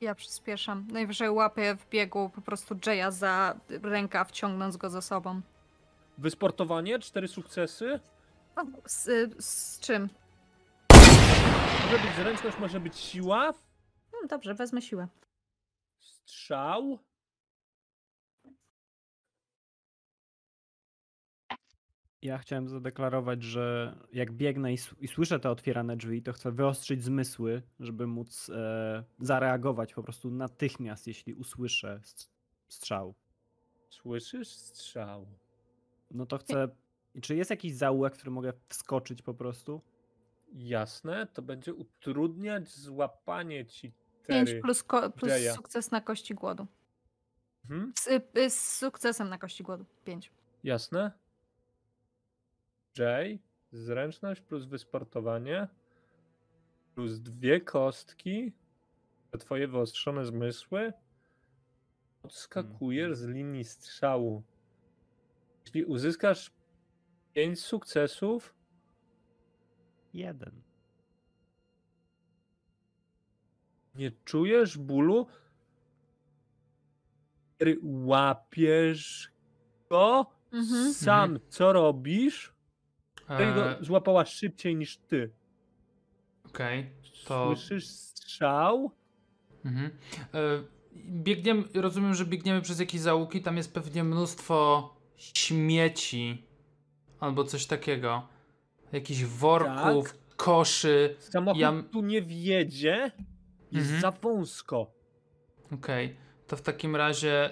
[0.00, 0.86] Ja przyspieszam.
[0.90, 5.40] Najwyżej łapię w biegu po prostu Jaya za rękaw, ciągnąc go za sobą.
[6.18, 8.00] Wysportowanie, cztery sukcesy.
[8.56, 10.08] O, Z, z czym?
[11.84, 13.52] Może być zręczność, może być siła.
[14.10, 15.08] Hmm, dobrze, wezmę siłę.
[16.00, 16.98] Strzał.
[22.22, 27.04] Ja chciałem zadeklarować, że jak biegnę i, i słyszę te otwierane drzwi, to chcę wyostrzyć
[27.04, 32.30] zmysły, żeby móc e, zareagować po prostu natychmiast, jeśli usłyszę st-
[32.68, 33.14] strzał.
[33.90, 35.26] Słyszysz strzał.
[36.10, 36.68] No to chcę.
[37.22, 39.80] Czy jest jakiś zaułek, w który mogę wskoczyć po prostu?
[40.52, 43.92] Jasne, to będzie utrudniać złapanie ci
[44.26, 44.60] 5 tery.
[44.60, 45.54] plus, ko- plus Jaya.
[45.54, 46.66] sukces na kości głodu.
[47.64, 47.92] Mhm.
[47.98, 48.06] Z,
[48.38, 49.84] y, z sukcesem na kości głodu.
[50.04, 50.32] 5.
[50.64, 51.10] Jasne.
[52.98, 53.38] Jay,
[53.72, 55.68] zręczność plus wysportowanie
[56.94, 58.52] plus dwie kostki
[59.32, 60.92] za twoje wyostrzone zmysły
[62.22, 64.42] odskakujesz z linii strzału.
[65.64, 66.50] Jeśli uzyskasz
[67.34, 68.54] pięć sukcesów,
[70.14, 70.62] Jeden.
[73.94, 75.26] nie czujesz bólu,
[77.82, 79.32] łapiesz
[79.90, 80.94] go, Mhm.
[80.94, 82.52] sam co robisz,
[83.30, 85.30] Jay go E, złapała szybciej niż ty.
[86.46, 86.90] Okej,
[87.26, 88.90] to Słyszysz strzał?
[89.64, 89.90] Mhm.
[90.34, 90.38] E,
[90.96, 96.44] Biegniemy, rozumiem, że biegniemy przez jakieś zaułki, tam jest pewnie mnóstwo śmieci
[97.20, 98.28] albo coś takiego.
[98.92, 101.16] Jakichś worków, koszy.
[101.18, 103.10] Samochód Ja- tu nie wjedzie,
[103.72, 104.00] jest Mhm.
[104.00, 104.92] za wąsko.
[105.72, 106.16] Okej,
[106.46, 107.50] to w takim razie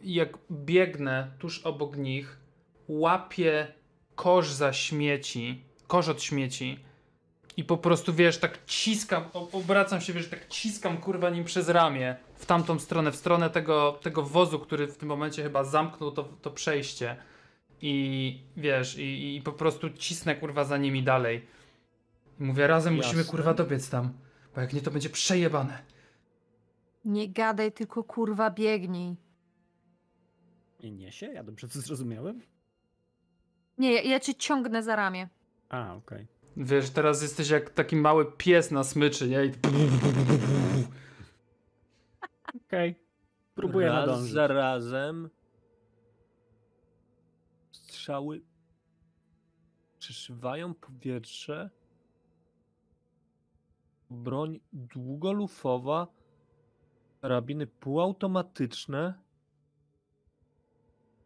[0.00, 2.38] jak biegnę tuż obok nich,
[2.88, 3.72] łapię
[4.14, 6.78] kosz za śmieci, kosz od śmieci
[7.56, 12.16] i po prostu, wiesz, tak ciskam, obracam się, wiesz, tak ciskam kurwa nim przez ramię
[12.34, 16.24] w tamtą stronę, w stronę tego, tego wozu, który w tym momencie chyba zamknął to,
[16.24, 17.16] to przejście
[17.80, 21.46] i wiesz, i, i po prostu cisnę kurwa za nimi dalej.
[22.40, 23.30] I mówię, razem musimy Jasne.
[23.30, 24.12] kurwa dobiec tam,
[24.54, 25.82] bo jak nie to będzie przejebane.
[27.04, 29.16] Nie gadaj, tylko kurwa biegnij.
[30.82, 31.26] Nie niesie?
[31.26, 32.40] Ja dobrze to zrozumiałem?
[33.78, 35.28] Nie, ja, ja cię ciągnę za ramię.
[35.68, 36.26] A, okej.
[36.56, 39.44] Wiesz, teraz jesteś jak taki mały pies na smyczy, nie?
[39.44, 39.52] I...
[42.66, 42.94] Okej.
[43.54, 44.32] Próbuję Raz nadążyć.
[44.32, 45.30] za razem
[47.70, 48.42] strzały
[49.98, 51.70] przeszywają powietrze.
[54.10, 56.06] Broń długolufowa,
[57.20, 59.14] karabiny półautomatyczne.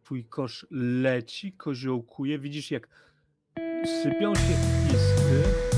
[0.09, 2.39] Twój kosz leci, koziołkuje.
[2.39, 2.87] Widzisz, jak
[4.03, 4.53] sypią się
[4.87, 5.68] iskry.